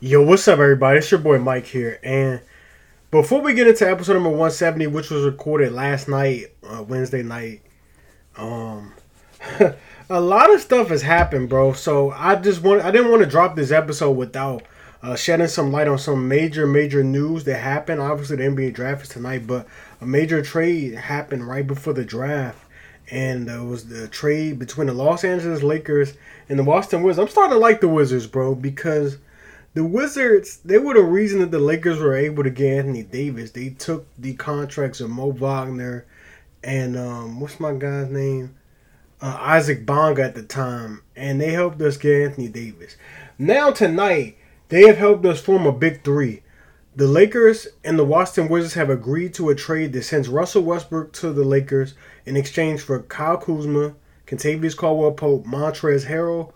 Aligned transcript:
Yo, 0.00 0.22
what's 0.22 0.46
up, 0.46 0.60
everybody? 0.60 1.00
It's 1.00 1.10
your 1.10 1.18
boy 1.18 1.38
Mike 1.38 1.66
here. 1.66 1.98
And 2.04 2.40
before 3.10 3.40
we 3.40 3.52
get 3.52 3.66
into 3.66 3.90
episode 3.90 4.12
number 4.12 4.28
170, 4.28 4.86
which 4.86 5.10
was 5.10 5.24
recorded 5.24 5.72
last 5.72 6.06
night, 6.06 6.52
uh, 6.62 6.84
Wednesday 6.84 7.24
night, 7.24 7.62
um, 8.36 8.94
a 10.08 10.20
lot 10.20 10.54
of 10.54 10.60
stuff 10.60 10.90
has 10.90 11.02
happened, 11.02 11.48
bro. 11.48 11.72
So 11.72 12.12
I 12.12 12.36
just 12.36 12.62
want, 12.62 12.82
I 12.82 12.92
didn't 12.92 13.10
want 13.10 13.24
to 13.24 13.28
drop 13.28 13.56
this 13.56 13.72
episode 13.72 14.12
without 14.12 14.62
uh, 15.02 15.16
shedding 15.16 15.48
some 15.48 15.72
light 15.72 15.88
on 15.88 15.98
some 15.98 16.28
major, 16.28 16.64
major 16.64 17.02
news 17.02 17.42
that 17.42 17.58
happened. 17.58 18.00
Obviously, 18.00 18.36
the 18.36 18.44
NBA 18.44 18.74
draft 18.74 19.02
is 19.02 19.08
tonight, 19.08 19.48
but 19.48 19.66
a 20.00 20.06
major 20.06 20.42
trade 20.42 20.94
happened 20.94 21.48
right 21.48 21.66
before 21.66 21.92
the 21.92 22.04
draft. 22.04 22.64
And 23.10 23.48
it 23.48 23.64
was 23.64 23.88
the 23.88 24.06
trade 24.06 24.60
between 24.60 24.86
the 24.86 24.92
Los 24.92 25.24
Angeles 25.24 25.64
Lakers 25.64 26.14
and 26.48 26.56
the 26.56 26.62
Boston 26.62 27.02
Wizards. 27.02 27.18
I'm 27.18 27.32
starting 27.32 27.54
to 27.54 27.58
like 27.58 27.80
the 27.80 27.88
Wizards, 27.88 28.28
bro, 28.28 28.54
because 28.54 29.18
the 29.74 29.84
Wizards, 29.84 30.58
they 30.64 30.78
were 30.78 30.94
the 30.94 31.02
reason 31.02 31.40
that 31.40 31.50
the 31.50 31.58
Lakers 31.58 31.98
were 31.98 32.16
able 32.16 32.42
to 32.42 32.50
get 32.50 32.78
Anthony 32.78 33.02
Davis. 33.02 33.52
They 33.52 33.70
took 33.70 34.06
the 34.18 34.34
contracts 34.34 35.00
of 35.00 35.10
Mo 35.10 35.30
Wagner 35.30 36.06
and 36.62 36.96
um, 36.96 37.40
what's 37.40 37.60
my 37.60 37.72
guy's 37.72 38.10
name? 38.10 38.56
Uh, 39.20 39.36
Isaac 39.40 39.84
Bonga 39.84 40.22
at 40.22 40.34
the 40.34 40.42
time, 40.42 41.02
and 41.16 41.40
they 41.40 41.50
helped 41.50 41.80
us 41.80 41.96
get 41.96 42.22
Anthony 42.22 42.48
Davis. 42.48 42.96
Now 43.36 43.70
tonight, 43.70 44.36
they 44.68 44.86
have 44.86 44.98
helped 44.98 45.24
us 45.26 45.40
form 45.40 45.66
a 45.66 45.72
big 45.72 46.04
three. 46.04 46.42
The 46.94 47.06
Lakers 47.06 47.68
and 47.84 47.98
the 47.98 48.04
Washington 48.04 48.50
Wizards 48.50 48.74
have 48.74 48.90
agreed 48.90 49.34
to 49.34 49.50
a 49.50 49.54
trade 49.54 49.92
that 49.92 50.02
sends 50.02 50.28
Russell 50.28 50.62
Westbrook 50.62 51.12
to 51.14 51.32
the 51.32 51.44
Lakers 51.44 51.94
in 52.26 52.36
exchange 52.36 52.80
for 52.80 53.02
Kyle 53.02 53.38
Kuzma, 53.38 53.94
Kentavious 54.26 54.76
Caldwell 54.76 55.12
Pope, 55.12 55.46
Montrezl 55.46 56.06
Harrell, 56.06 56.52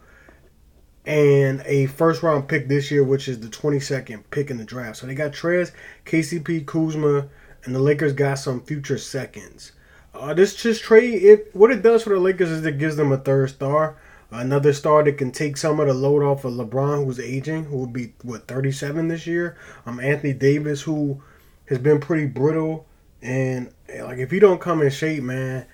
and 1.05 1.63
a 1.67 1.87
first 1.87 2.23
round 2.23 2.49
pick 2.49 2.69
this 2.69 2.91
year, 2.91 3.03
which 3.03 3.29
is 3.29 3.41
the 3.41 3.49
22nd 3.49 4.23
pick 4.31 4.51
in 4.51 4.59
the 4.59 4.65
draft. 4.65 4.99
So 4.99 5.07
they 5.07 5.15
got 5.15 5.33
Trez, 5.33 5.73
KCP, 6.07 6.67
Kuzma, 6.67 7.29
and 7.65 7.75
the 7.75 7.81
Lakers 7.81 8.13
got 8.13 8.39
some 8.39 8.61
future 8.63 8.99
seconds. 8.99 9.73
Uh, 10.15 10.35
this 10.35 10.55
just 10.55 10.83
trade, 10.83 11.23
it 11.23 11.51
what 11.55 11.71
it 11.71 11.83
does 11.83 12.03
for 12.03 12.11
the 12.11 12.21
Lakers 12.21 12.51
is 12.51 12.65
it 12.65 12.79
gives 12.79 12.97
them 12.97 13.13
a 13.13 13.17
third 13.17 13.49
star, 13.51 13.97
another 14.31 14.73
star 14.73 15.03
that 15.03 15.19
can 15.19 15.33
take 15.33 15.57
some 15.57 15.81
of 15.81 15.87
the 15.87 15.95
load 15.95 16.23
off 16.23 16.45
of 16.45 16.53
LeBron, 16.53 17.05
who's 17.05 17.19
aging, 17.19 17.65
who 17.65 17.79
will 17.79 17.87
be 17.87 18.13
what 18.23 18.47
37 18.47 19.09
this 19.09 19.27
year. 19.27 19.57
Um, 19.87 19.99
Anthony 20.01 20.35
Davis, 20.35 20.83
who 20.83 21.23
has 21.67 21.79
been 21.79 21.99
pretty 21.99 22.27
brittle, 22.27 22.87
and 23.23 23.73
like 24.01 24.19
if 24.19 24.33
you 24.33 24.41
don't 24.41 24.61
come 24.61 24.83
in 24.83 24.91
shape, 24.91 25.23
man, 25.23 25.67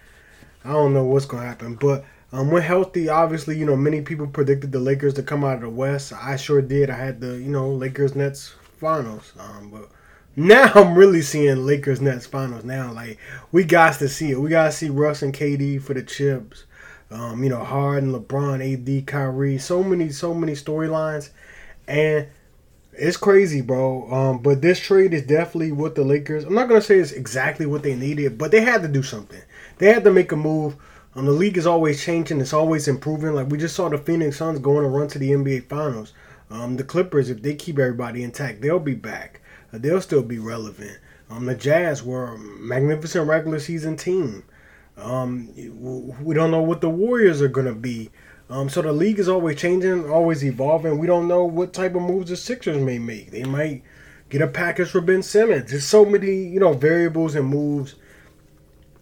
I 0.65 0.73
don't 0.73 0.95
know 0.95 1.05
what's 1.05 1.27
gonna 1.27 1.47
happen, 1.47 1.75
but. 1.75 2.05
Um, 2.31 2.51
when 2.51 2.63
healthy, 2.63 3.09
obviously, 3.09 3.57
you 3.57 3.65
know, 3.65 3.77
many 3.77 4.03
people 4.03 4.27
predicted 4.27 4.71
the 4.71 4.81
Lakers 4.81 5.15
to 5.15 5.23
come 5.23 5.45
out 5.45 5.57
of 5.57 5.61
the 5.63 5.71
West. 5.71 6.13
I 6.13 6.37
sure 6.37 6.61
did. 6.61 6.91
I 6.91 6.97
had 6.97 7.21
the, 7.21 7.39
you 7.39 7.49
know, 7.51 7.71
Lakers 7.71 8.15
Nets 8.15 8.55
finals. 8.79 9.33
Um, 9.39 9.71
but 9.71 9.89
now 10.37 10.71
I'm 10.75 10.95
really 10.95 11.23
seeing 11.23 11.65
Lakers 11.65 12.01
Nets 12.01 12.27
finals 12.27 12.65
now. 12.65 12.93
Like, 12.93 13.19
we 13.51 13.65
got 13.65 13.99
to 14.01 14.09
see 14.09 14.33
it. 14.33 14.41
We 14.41 14.51
got 14.51 14.67
to 14.67 14.73
see 14.73 14.91
Russ 14.91 15.23
and 15.23 15.33
KD 15.33 15.81
for 15.81 15.95
the 15.95 16.03
chips. 16.03 16.65
Um, 17.11 17.43
you 17.43 17.49
know, 17.49 17.65
Harden, 17.65 18.13
LeBron, 18.13 18.61
AD, 18.61 19.07
Kyrie. 19.07 19.57
So 19.57 19.83
many, 19.83 20.11
so 20.11 20.35
many 20.35 20.53
storylines. 20.53 21.31
And 21.87 22.29
it's 22.93 23.17
crazy, 23.17 23.63
bro. 23.63 24.11
Um, 24.13 24.39
but 24.43 24.61
this 24.61 24.79
trade 24.81 25.15
is 25.15 25.23
definitely 25.23 25.73
what 25.73 25.95
the 25.95 26.05
Lakers. 26.05 26.45
I'm 26.45 26.55
not 26.55 26.69
gonna 26.69 26.83
say 26.83 26.99
it's 26.99 27.13
exactly 27.13 27.65
what 27.65 27.83
they 27.83 27.95
needed, 27.95 28.37
but 28.37 28.51
they 28.51 28.61
had 28.61 28.83
to 28.83 28.89
do 28.89 29.03
something. 29.03 29.41
They 29.79 29.93
had 29.93 30.05
to 30.05 30.11
make 30.11 30.33
a 30.33 30.37
move 30.37 30.77
um, 31.19 31.27
the 31.27 31.33
league 31.33 31.57
is 31.57 31.67
always 31.67 32.01
changing. 32.01 32.41
It's 32.41 32.53
always 32.53 32.87
improving. 32.87 33.35
Like 33.35 33.49
we 33.49 33.59
just 33.59 33.75
saw 33.75 33.89
the 33.89 33.99
Phoenix 33.99 34.37
Suns 34.37 34.61
going 34.61 34.85
to 34.85 34.89
run 34.89 35.09
to 35.09 35.19
the 35.19 35.33
NBA 35.33 35.69
Finals. 35.69 36.13
Um, 36.49 36.77
the 36.77 36.85
Clippers, 36.85 37.29
if 37.29 37.43
they 37.43 37.57
keep 37.57 37.77
everybody 37.77 38.23
intact, 38.23 38.63
they'll 38.63 38.79
be 38.79 38.95
back. 38.95 39.41
Uh, 39.73 39.79
they'll 39.79 40.01
still 40.01 40.23
be 40.23 40.39
relevant. 40.39 40.97
Um, 41.29 41.47
the 41.47 41.57
Jazz 41.57 42.05
were 42.05 42.35
a 42.35 42.39
magnificent 42.39 43.27
regular 43.27 43.59
season 43.59 43.97
team. 43.97 44.45
Um, 44.97 45.53
we 46.23 46.37
don't 46.37 46.53
know 46.53 46.63
what 46.63 46.81
the 46.81 46.89
Warriors 46.89 47.43
are 47.43 47.49
gonna 47.49 47.75
be. 47.75 48.11
Um, 48.49 48.69
so 48.69 48.81
the 48.81 48.93
league 48.93 49.19
is 49.19 49.29
always 49.29 49.59
changing, 49.59 50.09
always 50.09 50.45
evolving. 50.45 50.99
We 50.99 51.09
don't 51.09 51.27
know 51.27 51.45
what 51.45 51.73
type 51.73 51.97
of 51.97 52.03
moves 52.03 52.31
the 52.31 52.37
Sixers 52.37 52.79
may 52.79 53.01
make. 53.01 53.33
They 53.33 53.43
might 53.43 53.83
get 54.29 54.41
a 54.41 54.47
package 54.47 54.91
for 54.91 55.01
Ben 55.01 55.25
Simmons. 55.25 55.69
There's 55.69 55.85
so 55.85 56.05
many, 56.05 56.45
you 56.45 56.61
know, 56.61 56.75
variables 56.75 57.35
and 57.35 57.49
moves 57.49 57.97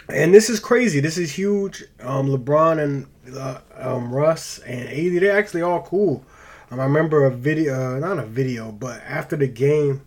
and 0.09 0.33
this 0.33 0.49
is 0.49 0.61
crazy. 0.61 1.01
This 1.01 1.19
is 1.19 1.33
huge. 1.33 1.85
Um, 2.01 2.29
LeBron 2.29 2.83
and 2.83 3.37
uh, 3.37 3.61
um, 3.77 4.13
Russ 4.13 4.59
and 4.61 4.89
AD, 4.89 5.23
they're 5.23 5.37
actually 5.37 5.63
all 5.63 5.83
cool. 5.83 6.25
Um, 6.71 6.81
I 6.81 6.85
remember 6.85 7.25
a 7.25 7.31
video, 7.31 7.97
uh, 7.97 7.99
not 7.99 8.19
a 8.19 8.27
video, 8.27 8.73
but 8.73 9.01
after 9.03 9.37
the 9.37 9.49
game, 9.49 10.03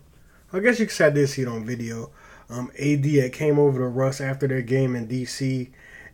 I 0.52 0.60
guess 0.60 0.78
you 0.80 0.86
could 0.86 0.94
say 0.94 1.06
I 1.06 1.42
it 1.42 1.48
on 1.48 1.64
video. 1.64 2.10
Um, 2.48 2.70
AD 2.78 3.04
had 3.06 3.32
came 3.32 3.58
over 3.58 3.78
to 3.78 3.86
Russ 3.86 4.20
after 4.20 4.48
their 4.48 4.62
game 4.62 4.96
in 4.96 5.06
DC, 5.06 5.70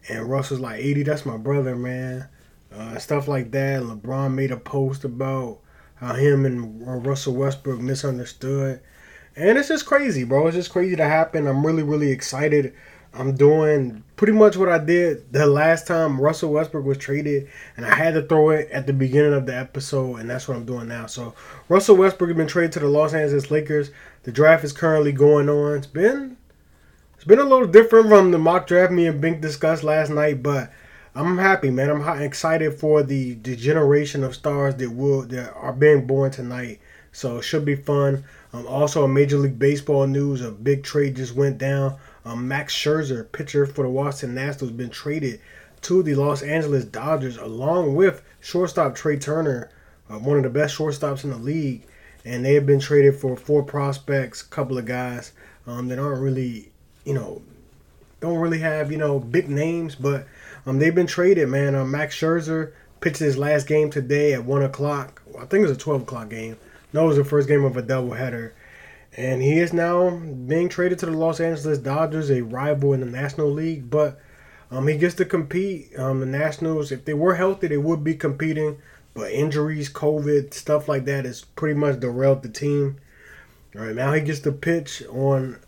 and 0.08 0.28
Russ 0.28 0.50
was 0.50 0.60
like, 0.60 0.84
"AD, 0.84 1.06
that's 1.06 1.24
my 1.24 1.36
brother, 1.36 1.74
man." 1.74 2.28
Uh, 2.72 2.98
stuff 2.98 3.26
like 3.26 3.50
that. 3.52 3.82
LeBron 3.82 4.34
made 4.34 4.50
a 4.50 4.56
post 4.56 5.04
about 5.04 5.60
how 5.94 6.14
him 6.14 6.44
and 6.44 7.06
Russell 7.06 7.34
Westbrook 7.34 7.80
misunderstood, 7.80 8.80
and 9.34 9.56
it's 9.56 9.68
just 9.68 9.86
crazy, 9.86 10.24
bro. 10.24 10.46
It's 10.46 10.56
just 10.56 10.70
crazy 10.70 10.96
to 10.96 11.08
happen. 11.08 11.46
I'm 11.46 11.64
really, 11.64 11.82
really 11.82 12.10
excited 12.10 12.74
I'm 13.18 13.34
doing 13.34 14.04
pretty 14.16 14.32
much 14.32 14.56
what 14.56 14.68
I 14.68 14.78
did 14.78 15.32
the 15.32 15.46
last 15.46 15.86
time 15.86 16.20
Russell 16.20 16.52
Westbrook 16.52 16.84
was 16.84 16.98
traded, 16.98 17.48
and 17.76 17.86
I 17.86 17.94
had 17.94 18.14
to 18.14 18.22
throw 18.22 18.50
it 18.50 18.70
at 18.70 18.86
the 18.86 18.92
beginning 18.92 19.34
of 19.34 19.46
the 19.46 19.56
episode, 19.56 20.16
and 20.16 20.28
that's 20.28 20.48
what 20.48 20.56
I'm 20.56 20.64
doing 20.64 20.88
now. 20.88 21.06
So 21.06 21.34
Russell 21.68 21.96
Westbrook 21.96 22.28
has 22.28 22.36
been 22.36 22.46
traded 22.46 22.72
to 22.72 22.80
the 22.80 22.88
Los 22.88 23.14
Angeles 23.14 23.50
Lakers. 23.50 23.90
The 24.24 24.32
draft 24.32 24.64
is 24.64 24.72
currently 24.72 25.12
going 25.12 25.48
on. 25.48 25.78
It's 25.78 25.86
been 25.86 26.36
it's 27.14 27.24
been 27.24 27.38
a 27.38 27.44
little 27.44 27.66
different 27.66 28.08
from 28.08 28.30
the 28.30 28.38
mock 28.38 28.66
draft 28.66 28.92
me 28.92 29.06
and 29.06 29.20
Bink 29.20 29.40
discussed 29.40 29.82
last 29.82 30.10
night, 30.10 30.42
but 30.42 30.70
I'm 31.14 31.38
happy, 31.38 31.70
man. 31.70 31.90
I'm 31.90 32.22
excited 32.22 32.74
for 32.74 33.02
the, 33.02 33.34
the 33.34 33.56
generation 33.56 34.22
of 34.22 34.34
stars 34.34 34.74
that 34.74 34.90
will 34.90 35.22
that 35.22 35.54
are 35.54 35.72
being 35.72 36.06
born 36.06 36.30
tonight. 36.30 36.80
So 37.12 37.38
it 37.38 37.42
should 37.42 37.64
be 37.64 37.76
fun. 37.76 38.24
Um, 38.52 38.66
also, 38.66 39.04
a 39.04 39.08
Major 39.08 39.38
League 39.38 39.58
Baseball 39.58 40.06
news: 40.06 40.42
a 40.42 40.50
big 40.50 40.82
trade 40.82 41.16
just 41.16 41.34
went 41.34 41.56
down. 41.56 41.96
Um, 42.26 42.48
Max 42.48 42.74
Scherzer, 42.74 43.30
pitcher 43.30 43.66
for 43.66 43.84
the 43.84 43.88
Washington 43.88 44.34
Nationals, 44.34 44.70
has 44.70 44.72
been 44.72 44.90
traded 44.90 45.40
to 45.82 46.02
the 46.02 46.16
Los 46.16 46.42
Angeles 46.42 46.84
Dodgers 46.84 47.36
along 47.36 47.94
with 47.94 48.20
shortstop 48.40 48.96
Trea 48.96 49.16
Turner, 49.16 49.70
uh, 50.10 50.18
one 50.18 50.36
of 50.36 50.42
the 50.42 50.50
best 50.50 50.76
shortstops 50.76 51.22
in 51.22 51.30
the 51.30 51.36
league. 51.36 51.86
And 52.24 52.44
they 52.44 52.54
have 52.54 52.66
been 52.66 52.80
traded 52.80 53.14
for 53.14 53.36
four 53.36 53.62
prospects, 53.62 54.42
a 54.42 54.46
couple 54.46 54.76
of 54.76 54.86
guys 54.86 55.32
um, 55.68 55.86
that 55.86 56.00
aren't 56.00 56.20
really, 56.20 56.72
you 57.04 57.14
know, 57.14 57.42
don't 58.20 58.38
really 58.38 58.58
have, 58.58 58.90
you 58.90 58.98
know, 58.98 59.20
big 59.20 59.48
names, 59.48 59.94
but 59.94 60.26
um, 60.66 60.80
they've 60.80 60.94
been 60.94 61.06
traded, 61.06 61.48
man. 61.48 61.76
Um, 61.76 61.92
Max 61.92 62.18
Scherzer 62.18 62.72
pitched 63.00 63.18
his 63.18 63.38
last 63.38 63.68
game 63.68 63.88
today 63.88 64.32
at 64.32 64.44
1 64.44 64.62
o'clock. 64.64 65.22
I 65.36 65.44
think 65.44 65.62
it 65.62 65.68
was 65.68 65.76
a 65.76 65.80
12 65.80 66.02
o'clock 66.02 66.30
game. 66.30 66.56
No, 66.92 67.04
it 67.04 67.08
was 67.08 67.16
the 67.18 67.24
first 67.24 67.46
game 67.46 67.64
of 67.64 67.76
a 67.76 67.82
doubleheader. 67.82 68.50
And 69.16 69.42
he 69.42 69.58
is 69.58 69.72
now 69.72 70.10
being 70.10 70.68
traded 70.68 70.98
to 71.00 71.06
the 71.06 71.12
Los 71.12 71.40
Angeles 71.40 71.78
Dodgers, 71.78 72.30
a 72.30 72.42
rival 72.42 72.92
in 72.92 73.00
the 73.00 73.06
National 73.06 73.50
League. 73.50 73.90
But 73.90 74.20
um, 74.70 74.88
he 74.88 74.96
gets 74.96 75.14
to 75.16 75.24
compete. 75.24 75.98
Um, 75.98 76.20
the 76.20 76.26
Nationals, 76.26 76.92
if 76.92 77.04
they 77.04 77.14
were 77.14 77.36
healthy, 77.36 77.68
they 77.68 77.78
would 77.78 78.04
be 78.04 78.14
competing. 78.14 78.78
But 79.14 79.32
injuries, 79.32 79.88
COVID, 79.88 80.52
stuff 80.52 80.88
like 80.88 81.06
that 81.06 81.24
has 81.24 81.42
pretty 81.42 81.78
much 81.78 82.00
derailed 82.00 82.42
the 82.42 82.50
team. 82.50 82.96
All 83.74 83.82
right, 83.82 83.94
now 83.94 84.12
he 84.12 84.20
gets 84.20 84.40
to 84.40 84.52
pitch 84.52 85.02
on 85.10 85.58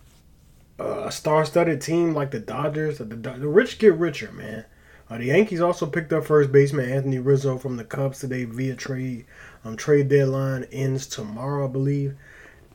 a 0.77 1.11
star-studded 1.11 1.81
team 1.81 2.13
like 2.13 2.31
the 2.31 2.39
Dodgers. 2.39 2.99
The, 2.99 3.05
the 3.05 3.47
rich 3.47 3.79
get 3.79 3.95
richer, 3.95 4.31
man. 4.31 4.65
Uh, 5.09 5.17
the 5.17 5.25
Yankees 5.25 5.61
also 5.61 5.87
picked 5.87 6.13
up 6.13 6.25
first 6.25 6.51
baseman 6.51 6.89
Anthony 6.89 7.17
Rizzo 7.17 7.57
from 7.57 7.77
the 7.77 7.83
Cubs 7.83 8.19
today 8.19 8.45
via 8.45 8.75
trade. 8.75 9.25
Um, 9.65 9.75
trade 9.75 10.07
deadline 10.07 10.65
ends 10.71 11.07
tomorrow, 11.07 11.65
I 11.65 11.71
believe. 11.71 12.15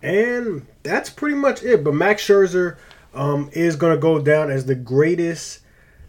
And 0.04 0.66
that's 0.82 1.08
pretty 1.08 1.34
much 1.34 1.62
it. 1.62 1.82
But 1.82 1.94
Max 1.94 2.22
Scherzer 2.22 2.76
um, 3.14 3.48
is 3.54 3.74
going 3.74 3.96
to 3.96 4.00
go 4.00 4.20
down 4.20 4.50
as 4.50 4.66
the 4.66 4.74
greatest 4.74 5.60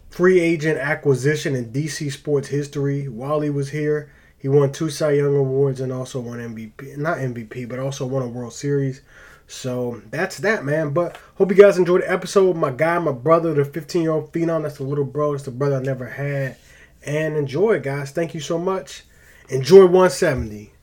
free 0.09 0.41
agent 0.41 0.77
acquisition 0.77 1.55
in 1.55 1.71
DC 1.71 2.11
sports 2.11 2.49
history. 2.49 3.07
While 3.07 3.39
he 3.39 3.49
was 3.49 3.69
here, 3.69 4.11
he 4.37 4.49
won 4.49 4.73
two 4.73 4.89
Cy 4.89 5.11
Young 5.11 5.37
awards 5.37 5.79
and 5.79 5.93
also 5.93 6.19
won 6.19 6.39
MVP. 6.39 6.97
Not 6.97 7.19
MVP, 7.19 7.69
but 7.69 7.79
also 7.79 8.05
won 8.05 8.21
a 8.21 8.27
World 8.27 8.51
Series. 8.51 9.01
So 9.47 10.01
that's 10.11 10.39
that, 10.39 10.65
man. 10.65 10.89
But 10.89 11.17
hope 11.35 11.51
you 11.51 11.55
guys 11.57 11.77
enjoyed 11.77 12.01
the 12.01 12.11
episode. 12.11 12.57
My 12.57 12.71
guy, 12.71 12.99
my 12.99 13.13
brother, 13.13 13.53
the 13.53 13.63
15 13.63 14.01
year 14.01 14.11
old 14.11 14.33
phenom. 14.33 14.63
That's 14.63 14.77
the 14.77 14.83
little 14.83 15.05
bro. 15.05 15.31
That's 15.31 15.45
the 15.45 15.51
brother 15.51 15.77
I 15.77 15.81
never 15.81 16.09
had. 16.09 16.57
And 17.05 17.37
enjoy, 17.37 17.79
guys. 17.79 18.11
Thank 18.11 18.33
you 18.33 18.41
so 18.41 18.57
much. 18.57 19.03
Enjoy 19.47 19.85
170. 19.85 20.73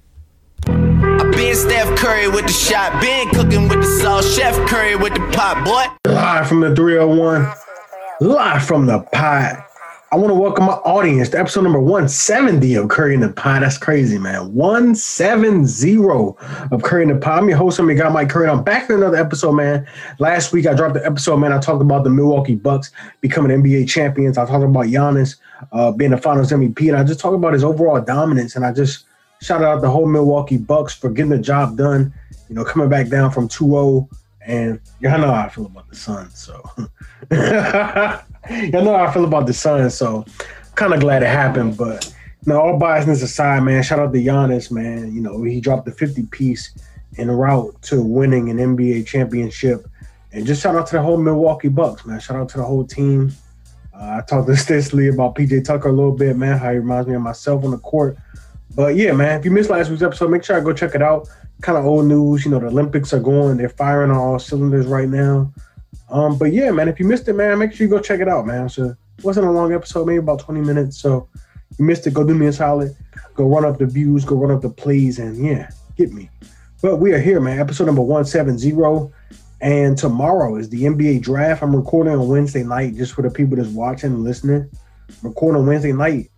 Been 1.33 1.57
Steph 1.57 1.99
Curry 1.99 2.29
with 2.29 2.47
the 2.47 2.53
shot, 2.53 3.01
been 3.01 3.29
cooking 3.31 3.67
with 3.69 3.81
the 3.81 3.87
sauce, 3.87 4.37
Chef 4.37 4.55
Curry 4.69 4.97
with 4.97 5.15
the 5.15 5.21
pot, 5.33 5.65
boy. 5.65 6.13
Live 6.13 6.47
from 6.47 6.61
the 6.61 6.75
301, 6.77 7.51
live 8.21 8.63
from 8.65 8.87
the 8.87 9.01
pot. 9.01 9.67
I 10.13 10.17
want 10.17 10.29
to 10.29 10.35
welcome 10.35 10.67
my 10.67 10.75
audience 10.75 11.31
to 11.31 11.39
episode 11.39 11.63
number 11.63 11.81
170 11.81 12.75
of 12.75 12.91
Curry 12.91 13.15
in 13.15 13.21
the 13.21 13.31
Pie. 13.31 13.61
That's 13.61 13.79
crazy, 13.79 14.19
man. 14.19 14.53
170 14.53 16.37
of 16.71 16.83
Curry 16.83 17.05
in 17.05 17.09
the 17.09 17.17
Pie. 17.17 17.39
I'm 17.39 17.49
your 17.49 17.57
host, 17.57 17.79
I'm 17.79 17.89
your 17.89 17.97
guy, 17.97 18.11
Mike 18.11 18.29
Curry. 18.29 18.47
I'm 18.47 18.63
back 18.63 18.91
in 18.91 18.97
another 18.97 19.17
episode, 19.17 19.53
man. 19.53 19.87
Last 20.19 20.53
week 20.53 20.67
I 20.67 20.75
dropped 20.75 20.93
the 20.93 21.07
episode, 21.07 21.39
man. 21.39 21.51
I 21.51 21.59
talked 21.59 21.81
about 21.81 22.05
the 22.05 22.11
Milwaukee 22.11 22.57
Bucks 22.57 22.91
becoming 23.23 23.63
NBA 23.63 23.89
champions. 23.89 24.37
I 24.37 24.45
talked 24.45 24.65
about 24.65 24.85
Giannis 24.85 25.37
uh, 25.73 25.93
being 25.93 26.11
the 26.11 26.19
finals 26.19 26.53
MVP, 26.53 26.89
and 26.89 26.97
I 26.99 27.05
just 27.05 27.19
talked 27.19 27.37
about 27.37 27.55
his 27.55 27.65
overall 27.65 27.99
dominance. 28.03 28.55
And 28.55 28.67
I 28.67 28.73
just 28.75 29.07
shouted 29.43 29.67
out 29.67 29.81
the 29.83 29.91
whole 29.91 30.07
Milwaukee 30.07 30.57
Bucks 30.57 30.95
for 30.95 31.11
getting 31.11 31.31
the 31.31 31.39
job 31.39 31.77
done, 31.77 32.15
you 32.49 32.55
know, 32.55 32.65
coming 32.65 32.89
back 32.89 33.09
down 33.09 33.31
from 33.31 33.49
2 33.49 33.65
0. 33.65 34.09
And 34.45 34.81
y'all 35.01 35.19
know 35.19 35.33
how 35.33 35.47
I 35.47 35.49
feel 35.49 35.67
about 35.67 35.89
the 35.89 35.97
Suns, 35.97 36.39
so 36.39 36.69
y'all 37.31 38.85
know 38.85 38.97
how 38.97 39.05
I 39.05 39.13
feel 39.13 39.25
about 39.25 39.47
the 39.47 39.53
Suns, 39.53 39.95
so 39.95 40.25
kind 40.75 40.95
of 40.95 41.01
glad 41.01 41.23
it 41.23 41.29
happened. 41.29 41.77
But 41.77 42.13
you 42.45 42.53
know, 42.53 42.61
all 42.61 42.81
biasness 42.81 43.23
aside, 43.23 43.63
man, 43.63 43.83
shout 43.83 44.01
out 44.01 44.13
to 44.13 44.19
Giannis, 44.19 44.71
man. 44.71 45.15
You 45.15 45.21
know, 45.21 45.43
he 45.43 45.61
dropped 45.61 45.85
the 45.85 45.93
50 45.93 46.27
piece 46.27 46.73
en 47.19 47.31
route 47.31 47.81
to 47.83 48.03
winning 48.03 48.51
an 48.51 48.57
NBA 48.57 49.07
championship. 49.07 49.87
And 50.33 50.47
just 50.47 50.63
shout 50.63 50.75
out 50.75 50.87
to 50.89 50.97
the 50.97 51.03
whole 51.03 51.19
Milwaukee 51.19 51.69
Bucks, 51.69 52.05
man. 52.05 52.19
Shout 52.19 52.37
out 52.37 52.49
to 52.51 52.57
the 52.57 52.65
whole 52.65 52.85
team. 52.85 53.33
Uh, 53.95 54.19
I 54.19 54.23
talked 54.27 54.47
to 54.49 54.53
Stisley 54.55 55.13
about 55.13 55.35
PJ 55.35 55.65
Tucker 55.65 55.89
a 55.89 55.93
little 55.93 56.17
bit, 56.17 56.37
man, 56.37 56.59
how 56.59 56.71
he 56.71 56.79
reminds 56.79 57.07
me 57.07 57.15
of 57.15 57.23
myself 57.23 57.65
on 57.65 57.71
the 57.71 57.79
court. 57.79 58.17
But 58.75 58.97
yeah, 58.97 59.13
man, 59.13 59.39
if 59.39 59.45
you 59.45 59.51
missed 59.51 59.71
last 59.71 59.91
week's 59.91 60.03
episode, 60.03 60.31
make 60.31 60.45
sure 60.45 60.57
I 60.57 60.61
go 60.61 60.73
check 60.73 60.95
it 60.95 61.03
out. 61.03 61.29
Kind 61.61 61.79
of 61.79 61.85
old 61.85 62.07
news, 62.07 62.45
you 62.45 62.51
know, 62.51 62.59
the 62.59 62.67
Olympics 62.67 63.13
are 63.13 63.21
going, 63.21 63.59
they're 63.59 63.69
firing 63.69 64.11
on 64.11 64.17
all 64.17 64.39
cylinders 64.39 64.87
right 64.87 65.09
now. 65.09 65.53
Um, 66.11 66.39
but 66.39 66.53
yeah, 66.53 66.71
man, 66.71 66.89
if 66.89 66.99
you 66.99 67.07
missed 67.07 67.29
it, 67.29 67.35
man, 67.35 67.59
make 67.59 67.73
sure 67.73 67.87
you 67.87 67.91
go 67.91 68.01
check 68.01 68.21
it 68.21 68.29
out, 68.29 68.47
man. 68.47 68.69
So 68.69 68.97
it 69.19 69.25
wasn't 69.25 69.47
a 69.47 69.51
long 69.51 69.73
episode, 69.73 70.07
maybe 70.07 70.19
about 70.19 70.41
20 70.41 70.61
minutes. 70.61 70.99
So 70.99 71.29
you 71.79 71.85
missed 71.85 72.07
it, 72.07 72.15
go 72.15 72.25
do 72.25 72.35
me 72.35 72.47
a 72.47 72.53
solid. 72.53 72.97
Go 73.35 73.47
run 73.47 73.65
up 73.65 73.79
the 73.79 73.87
views, 73.87 74.25
go 74.25 74.37
run 74.37 74.51
up 74.51 74.63
the 74.63 74.71
plays, 74.71 75.19
and 75.19 75.45
yeah, 75.45 75.71
get 75.97 76.13
me. 76.13 76.29
But 76.83 76.97
we 76.97 77.13
are 77.13 77.21
here, 77.21 77.41
man. 77.41 77.61
Episode 77.61 77.87
number 77.87 78.03
170. 78.03 79.13
And 79.61 79.97
tomorrow 79.97 80.57
is 80.57 80.69
the 80.69 80.83
NBA 80.83 81.23
draft. 81.23 81.63
I'm 81.63 81.75
recording 81.77 82.13
on 82.13 82.29
Wednesday 82.29 82.65
night 82.65 82.97
just 82.97 83.13
for 83.13 83.23
the 83.23 83.31
people 83.31 83.57
that's 83.57 83.69
watching 83.69 84.13
and 84.13 84.25
listening. 84.25 84.69
I'm 85.09 85.29
recording 85.29 85.61
on 85.61 85.69
Wednesday 85.69 85.93
night. 85.93 86.32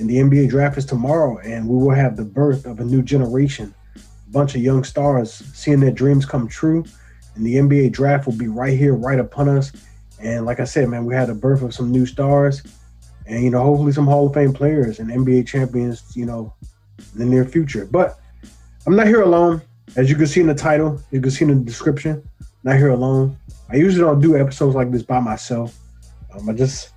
And 0.00 0.08
the 0.08 0.16
NBA 0.16 0.48
draft 0.48 0.78
is 0.78 0.86
tomorrow. 0.86 1.38
And 1.40 1.68
we 1.68 1.76
will 1.76 1.94
have 1.94 2.16
the 2.16 2.24
birth 2.24 2.64
of 2.64 2.80
a 2.80 2.84
new 2.84 3.02
generation. 3.02 3.74
A 3.94 4.30
bunch 4.30 4.54
of 4.54 4.62
young 4.62 4.82
stars 4.82 5.34
seeing 5.52 5.78
their 5.78 5.90
dreams 5.90 6.24
come 6.24 6.48
true. 6.48 6.84
And 7.34 7.44
the 7.44 7.56
NBA 7.56 7.92
draft 7.92 8.26
will 8.26 8.36
be 8.36 8.48
right 8.48 8.76
here, 8.76 8.94
right 8.94 9.18
upon 9.18 9.50
us. 9.50 9.72
And 10.18 10.46
like 10.46 10.58
I 10.58 10.64
said, 10.64 10.88
man, 10.88 11.04
we 11.04 11.14
had 11.14 11.28
the 11.28 11.34
birth 11.34 11.60
of 11.60 11.74
some 11.74 11.92
new 11.92 12.06
stars. 12.06 12.62
And, 13.26 13.44
you 13.44 13.50
know, 13.50 13.62
hopefully 13.62 13.92
some 13.92 14.06
Hall 14.06 14.26
of 14.26 14.32
Fame 14.32 14.54
players 14.54 15.00
and 15.00 15.10
NBA 15.10 15.46
champions, 15.46 16.16
you 16.16 16.24
know, 16.24 16.54
in 17.12 17.18
the 17.18 17.26
near 17.26 17.44
future. 17.44 17.84
But 17.84 18.18
I'm 18.86 18.96
not 18.96 19.06
here 19.06 19.20
alone. 19.20 19.60
As 19.96 20.08
you 20.08 20.16
can 20.16 20.26
see 20.26 20.40
in 20.40 20.46
the 20.46 20.54
title, 20.54 20.98
you 21.10 21.20
can 21.20 21.30
see 21.30 21.44
in 21.44 21.58
the 21.58 21.64
description, 21.64 22.26
not 22.64 22.76
here 22.76 22.88
alone. 22.90 23.36
I 23.68 23.76
usually 23.76 24.02
don't 24.02 24.20
do 24.20 24.38
episodes 24.38 24.74
like 24.74 24.90
this 24.90 25.02
by 25.02 25.20
myself. 25.20 25.76
Um, 26.34 26.48
I 26.48 26.54
just, 26.54 26.89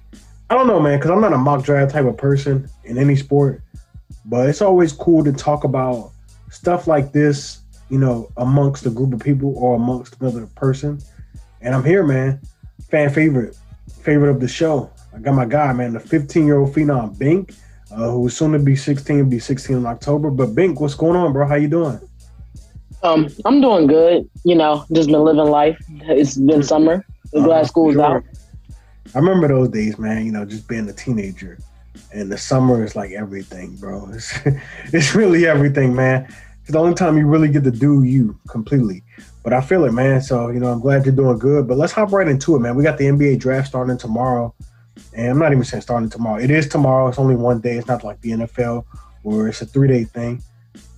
I 0.54 0.56
don't 0.56 0.68
know, 0.68 0.80
man, 0.80 1.00
because 1.00 1.10
I'm 1.10 1.20
not 1.20 1.34
a 1.34 1.38
mock 1.40 1.64
draft 1.64 1.94
type 1.94 2.06
of 2.06 2.16
person 2.16 2.70
in 2.84 3.00
any 3.00 3.16
sport. 3.16 3.64
But 4.24 4.48
it's 4.50 4.62
always 4.62 4.94
cool 4.94 5.24
to 5.24 5.34
talk 5.34 5.64
about 5.64 6.12
stuff 6.52 6.86
like 6.86 7.12
this, 7.12 7.62
you 7.90 7.98
know, 7.98 8.32
amongst 8.38 8.86
a 8.86 8.92
group 8.92 9.16
of 9.16 9.20
people 9.20 9.58
or 9.58 9.74
amongst 9.74 10.22
another 10.22 10.46
person. 10.56 11.00
And 11.62 11.74
I'm 11.74 11.84
here, 11.84 12.04
man. 12.04 12.40
Fan 12.92 13.10
favorite, 13.10 13.58
favorite 14.04 14.30
of 14.30 14.40
the 14.40 14.48
show. 14.48 14.92
I 15.12 15.18
got 15.18 15.34
my 15.34 15.46
guy, 15.46 15.74
man, 15.74 15.94
the 15.94 16.00
15 16.00 16.46
year 16.46 16.60
old 16.60 16.72
phenom 16.76 17.18
Bink, 17.18 17.56
uh, 17.92 18.12
who's 18.12 18.38
soon 18.38 18.52
to 18.52 18.60
be 18.60 18.76
16, 18.76 19.28
be 19.30 19.40
16 19.40 19.78
in 19.78 19.86
October. 19.88 20.30
But 20.30 20.54
Bink, 20.54 20.80
what's 20.80 20.94
going 20.94 21.16
on, 21.16 21.34
bro? 21.34 21.48
How 21.48 21.56
you 21.56 21.68
doing? 21.68 22.00
Um, 23.02 23.28
I'm 23.44 23.60
doing 23.60 23.88
good. 23.88 24.30
You 24.44 24.54
know, 24.54 24.86
just 24.94 25.10
been 25.10 25.24
living 25.24 25.46
life. 25.46 25.84
It's 25.90 26.38
been 26.38 26.62
summer. 26.62 27.04
I'm 27.36 27.42
glad 27.42 27.62
Uh, 27.62 27.66
school's 27.66 27.96
sure. 27.96 28.04
out. 28.06 28.24
I 29.16 29.20
remember 29.20 29.48
those 29.48 29.70
days, 29.70 29.98
man. 30.00 30.26
You 30.26 30.32
know, 30.32 30.46
just 30.46 30.68
being 30.68 30.90
a 30.90 30.94
teenager, 30.94 31.60
and 32.12 32.32
the 32.32 32.38
summer 32.38 32.84
is 32.84 32.96
like 32.96 33.12
everything, 33.12 33.76
bro. 33.76 34.10
It's 34.14 34.34
it's 34.94 35.16
really 35.16 35.46
everything, 35.46 35.96
man. 35.96 36.26
It's 36.62 36.72
the 36.72 36.80
only 36.80 36.96
time 36.96 37.18
you 37.18 37.28
really 37.28 37.50
get 37.50 37.64
to 37.66 37.72
do 37.72 38.04
you 38.04 38.40
completely. 38.48 39.04
But 39.44 39.54
I 39.54 39.62
feel 39.62 39.86
it, 39.86 39.92
man. 39.92 40.22
So 40.22 40.50
you 40.50 40.60
know, 40.60 40.72
I'm 40.72 40.80
glad 40.80 41.06
you're 41.06 41.16
doing 41.16 41.38
good. 41.38 41.68
But 41.68 41.78
let's 41.78 41.94
hop 41.94 42.12
right 42.12 42.28
into 42.28 42.56
it, 42.56 42.60
man. 42.60 42.76
We 42.76 42.84
got 42.84 42.98
the 42.98 43.06
NBA 43.06 43.40
draft 43.40 43.68
starting 43.68 43.98
tomorrow, 43.98 44.54
and 45.14 45.30
I'm 45.30 45.40
not 45.40 45.52
even 45.52 45.64
saying 45.64 45.82
starting 45.82 46.10
tomorrow. 46.10 46.42
It 46.42 46.50
is 46.50 46.68
tomorrow. 46.68 47.08
It's 47.08 47.20
only 47.20 47.36
one 47.36 47.60
day. 47.60 47.78
It's 47.78 47.88
not 47.88 48.04
like 48.04 48.20
the 48.22 48.32
NFL 48.32 48.86
where 49.22 49.48
it's 49.48 49.62
a 49.62 49.66
three 49.66 49.88
day 49.88 50.06
thing. 50.06 50.42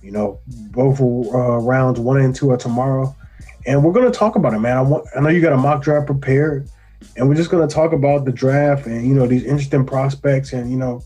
You 0.02 0.12
know, 0.12 0.40
both 0.46 1.00
uh, 1.00 1.58
rounds 1.58 2.00
one 2.00 2.18
and 2.18 2.34
two 2.34 2.50
are 2.50 2.56
tomorrow, 2.56 3.14
and 3.66 3.84
we're 3.84 3.92
gonna 3.92 4.10
talk 4.10 4.36
about 4.36 4.54
it, 4.54 4.60
man. 4.60 4.76
I 4.78 4.82
want. 4.82 5.06
I 5.14 5.20
know 5.20 5.28
you 5.28 5.42
got 5.42 5.52
a 5.52 5.58
mock 5.58 5.82
draft 5.82 6.06
prepared 6.06 6.70
and 7.16 7.28
we're 7.28 7.34
just 7.34 7.50
going 7.50 7.66
to 7.66 7.74
talk 7.74 7.92
about 7.92 8.24
the 8.24 8.32
draft 8.32 8.86
and 8.86 9.06
you 9.06 9.14
know 9.14 9.26
these 9.26 9.44
interesting 9.44 9.86
prospects 9.86 10.52
and 10.52 10.70
you 10.70 10.76
know 10.76 11.02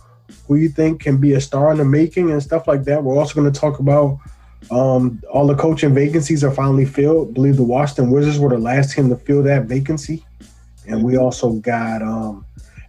who 0.47 0.57
you 0.57 0.69
think 0.69 1.01
can 1.01 1.19
be 1.19 1.35
a 1.35 1.41
star 1.41 1.73
in 1.73 1.79
the 1.79 1.85
making 1.85 2.31
and 2.31 2.43
stuff 2.43 2.69
like 2.69 2.85
that. 2.85 3.03
We're 3.03 3.17
also 3.17 3.35
going 3.35 3.53
to 3.53 3.61
talk 3.61 3.79
about 3.79 4.19
um, 4.71 5.21
all 5.31 5.47
the 5.47 5.55
coaching 5.55 5.95
vacancies 5.95 6.45
are 6.45 6.51
finally 6.51 6.85
filled. 6.85 7.31
I 7.31 7.33
believe 7.33 7.57
the 7.57 7.63
Washington 7.63 8.11
Wizards 8.11 8.39
were 8.39 8.51
the 8.51 8.59
last 8.59 8.95
team 8.95 9.09
to 9.09 9.17
fill 9.17 9.43
that 9.45 9.65
vacancy, 9.65 10.25
and 10.87 11.03
we 11.03 11.17
also 11.17 11.55
got 11.55 12.03
um, 12.03 12.45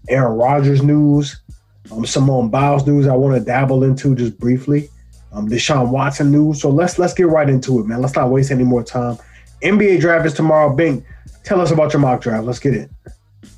Aaron 0.10 0.38
Rodgers 0.38 0.84
news, 0.84 1.42
um, 1.92 2.06
Simone 2.06 2.50
Biles 2.50 2.86
news. 2.86 3.08
I 3.08 3.16
want 3.16 3.38
to 3.38 3.44
dabble 3.44 3.84
into 3.84 4.16
just 4.16 4.38
briefly. 4.40 4.90
Um, 5.32 5.48
Deshaun 5.48 5.90
Watson 5.90 6.30
news. 6.30 6.62
So 6.62 6.70
let's 6.70 7.00
let's 7.00 7.14
get 7.14 7.28
right 7.28 7.50
into 7.50 7.80
it, 7.80 7.86
man. 7.86 8.02
Let's 8.02 8.16
not 8.16 8.30
waste 8.30 8.52
any 8.52 8.66
more 8.66 8.84
time. 8.84 9.18
NBA 9.62 10.00
draft 10.00 10.26
is 10.26 10.34
tomorrow. 10.34 10.74
Bink, 10.76 11.06
tell 11.44 11.62
us 11.62 11.72
about 11.72 11.94
your 11.94 12.02
mock 12.02 12.22
draft. 12.22 12.46
Let's 12.46 12.60
get 12.60 12.74
it. 12.74 12.90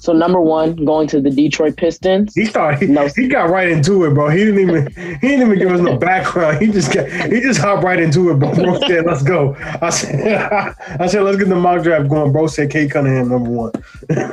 So 0.04 0.12
number 0.12 0.42
one, 0.42 0.84
going 0.84 1.08
to 1.08 1.22
the 1.22 1.30
Detroit 1.30 1.78
Pistons. 1.78 2.36
He 2.36 2.46
started. 2.46 2.90
No. 2.90 3.08
He 3.16 3.30
got 3.30 3.50
right 3.50 3.70
into 3.70 4.04
it, 4.04 4.14
bro. 4.14 4.28
He 4.28 4.40
didn't 4.40 4.60
even. 4.60 4.88
He 5.22 5.30
didn't 5.30 5.48
even 5.48 5.58
give 5.58 5.72
us 5.72 5.80
no 5.80 5.98
background. 6.10 6.62
He 6.62 6.74
just 6.74 6.94
got. 6.94 7.10
He 7.10 7.40
just 7.40 7.62
hopped 7.62 7.86
right 7.86 8.02
into 8.02 8.30
it, 8.30 8.34
bro. 8.36 8.54
Bro 8.54 8.80
said, 8.88 9.06
"Let's 9.06 9.24
go." 9.24 9.56
I 9.82 9.90
said, 9.92 10.76
"I 11.00 11.08
said, 11.08 11.22
let's 11.22 11.38
get 11.38 11.48
the 11.48 11.56
mock 11.56 11.84
draft 11.84 12.10
going." 12.10 12.34
Bro 12.34 12.48
said, 12.48 12.70
"Cade 12.70 12.92
Cunningham 12.92 13.30
number 13.30 13.50
one." 13.50 13.72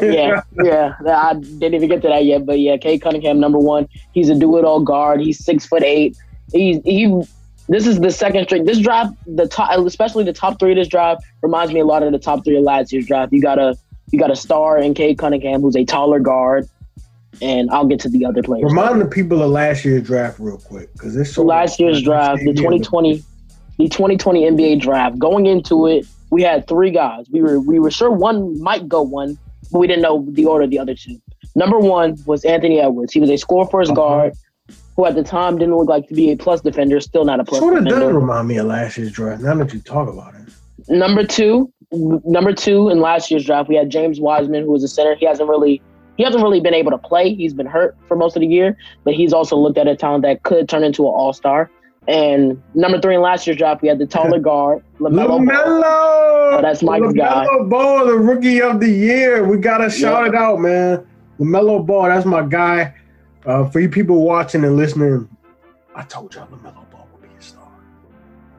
yeah, 0.03 0.43
yeah. 0.61 0.95
I 1.07 1.35
didn't 1.35 1.75
even 1.75 1.89
get 1.89 2.03
to 2.03 2.09
that 2.09 2.25
yet, 2.25 2.45
but 2.45 2.59
yeah, 2.59 2.77
Cade 2.77 3.03
Cunningham, 3.03 3.39
number 3.39 3.59
one. 3.59 3.89
He's 4.13 4.29
a 4.29 4.35
do-it-all 4.35 4.81
guard. 4.81 5.21
He's 5.21 5.45
six 5.45 5.67
foot 5.67 5.85
eight. 5.85 6.17
He's 6.53 6.83
he. 6.85 7.23
This 7.69 7.87
is 7.87 8.01
the 8.01 8.11
second 8.11 8.45
straight. 8.45 8.65
This 8.67 8.79
draft, 8.81 9.15
the 9.27 9.47
top, 9.47 9.71
especially 9.87 10.25
the 10.25 10.33
top 10.33 10.59
three 10.59 10.73
of 10.73 10.77
this 10.77 10.89
draft, 10.89 11.23
reminds 11.43 11.73
me 11.73 11.81
a 11.81 11.85
lot 11.85 12.03
of 12.03 12.11
the 12.13 12.19
top 12.19 12.45
three 12.45 12.57
of 12.57 12.65
last 12.65 12.93
year's 12.93 13.07
draft. 13.07 13.33
You 13.33 13.41
got 13.41 13.59
a 13.59 13.77
you 14.11 14.19
got 14.19 14.31
a 14.31 14.37
star 14.37 14.79
in 14.79 14.93
Cade 14.95 15.19
Cunningham, 15.19 15.61
who's 15.61 15.77
a 15.77 15.85
taller 15.85 16.19
guard, 16.19 16.69
and 17.41 17.71
I'll 17.71 17.87
get 17.87 18.01
to 18.01 18.09
the 18.09 18.27
other 18.27 18.43
players. 18.43 18.65
Remind 18.65 19.01
the 19.01 19.07
people 19.07 19.41
of 19.43 19.51
last 19.51 19.85
year's 19.85 20.03
draft 20.03 20.39
real 20.41 20.59
quick, 20.59 20.93
because 20.95 21.17
it's 21.17 21.33
so 21.33 21.43
last 21.45 21.79
year's 21.79 22.03
draft, 22.03 22.41
the 22.41 22.53
2020, 22.53 23.23
the 23.79 23.89
2020 23.89 24.51
NBA 24.51 24.81
draft. 24.81 25.19
Going 25.19 25.47
into 25.47 25.87
it, 25.87 26.07
we 26.31 26.43
had 26.43 26.67
three 26.67 26.91
guys. 26.91 27.27
We 27.31 27.41
were 27.41 27.61
we 27.61 27.79
were 27.79 27.91
sure 27.93 28.11
one 28.11 28.61
might 28.61 28.89
go 28.89 29.03
one, 29.03 29.39
but 29.71 29.79
we 29.79 29.87
didn't 29.87 30.03
know 30.03 30.27
the 30.31 30.45
order 30.47 30.65
of 30.65 30.71
the 30.71 30.79
other 30.81 30.95
two. 30.97 31.21
Number 31.55 31.79
one 31.79 32.17
was 32.27 32.45
Anthony 32.45 32.81
Edwards. 32.81 33.13
He 33.13 33.21
was 33.21 33.31
a 33.31 33.37
score 33.37 33.69
first 33.69 33.91
Uh-huh. 33.93 33.97
guard, 34.01 34.33
who 34.97 35.07
at 35.07 35.15
the 35.15 35.23
time 35.23 35.59
didn't 35.59 35.77
look 35.77 35.89
like 35.89 36.09
to 36.09 36.15
be 36.15 36.31
a 36.31 36.37
plus 36.37 36.61
defender. 36.61 37.01
Still 37.01 37.25
not 37.25 37.41
a 37.41 37.45
plus 37.45 37.61
Sort 37.61 37.79
of 37.79 37.87
does 37.87 38.13
remind 38.13 38.49
me 38.49 38.59
of 38.59 38.67
last 38.67 38.99
year's 38.99 39.13
draft. 39.13 39.43
Now 39.43 39.55
that 39.55 39.73
you 39.73 39.81
talk 39.81 40.09
about 40.09 40.35
it, 40.35 40.41
Number 40.89 41.25
two, 41.25 41.73
number 41.93 42.53
two 42.53 42.89
in 42.89 43.01
last 43.01 43.31
year's 43.31 43.45
draft, 43.45 43.69
we 43.69 43.77
had 43.77 43.91
James 43.91 44.21
Wiseman, 44.21 44.65
who 44.65 44.73
was 44.73 44.83
a 44.83 44.89
center. 44.89 45.15
He 45.15 45.27
hasn't 45.27 45.49
really 45.49 45.81
he 46.17 46.25
hasn't 46.25 46.43
really 46.43 46.61
been 46.61 46.75
able 46.75 46.91
to 46.91 46.99
play. 46.99 47.35
He's 47.35 47.55
been 47.55 47.67
hurt 47.67 47.97
for 48.07 48.17
most 48.17 48.37
of 48.37 48.41
the 48.41 48.47
year, 48.47 48.77
but 49.05 49.15
he's 49.15 49.33
also 49.33 49.57
looked 49.57 49.79
at 49.79 49.87
a 49.87 49.97
talent 49.97 50.23
that 50.23 50.43
could 50.43 50.69
turn 50.69 50.85
into 50.85 51.03
an 51.05 51.13
all 51.15 51.33
star. 51.33 51.71
And 52.09 52.61
number 52.75 53.01
three 53.01 53.15
in 53.15 53.21
last 53.21 53.47
year's 53.47 53.57
draft, 53.57 53.83
we 53.83 53.89
had 53.89 53.99
the 53.99 54.07
taller 54.07 54.41
guard, 54.41 54.83
LaMelo. 54.99 55.39
Lamelo. 55.39 55.83
Oh, 55.85 56.59
that's 56.61 56.83
Mike's 56.83 57.13
guy. 57.13 57.47
Lamelo 57.47 57.71
Ball, 57.71 58.07
the 58.07 58.19
rookie 58.19 58.61
of 58.61 58.81
the 58.81 58.91
year. 58.91 59.45
We 59.45 59.59
gotta 59.59 59.89
shout 59.89 60.27
it 60.27 60.35
out, 60.35 60.61
man. 60.61 61.07
Lamelo 61.39 61.87
Ball, 61.87 62.09
that's 62.09 62.27
my 62.27 62.43
guy. 62.43 62.95
Uh, 63.47 63.69
for 63.69 63.81
you 63.81 63.89
people 63.89 64.23
watching 64.23 64.65
and 64.65 64.77
listening, 64.77 65.29
I 65.95 66.03
told 66.05 66.35
y'all 66.35 66.47
Lamelo 66.49 66.89
Ball 66.91 67.09
would 67.13 67.23
be 67.23 67.35
a 67.37 67.43
star. 67.43 67.71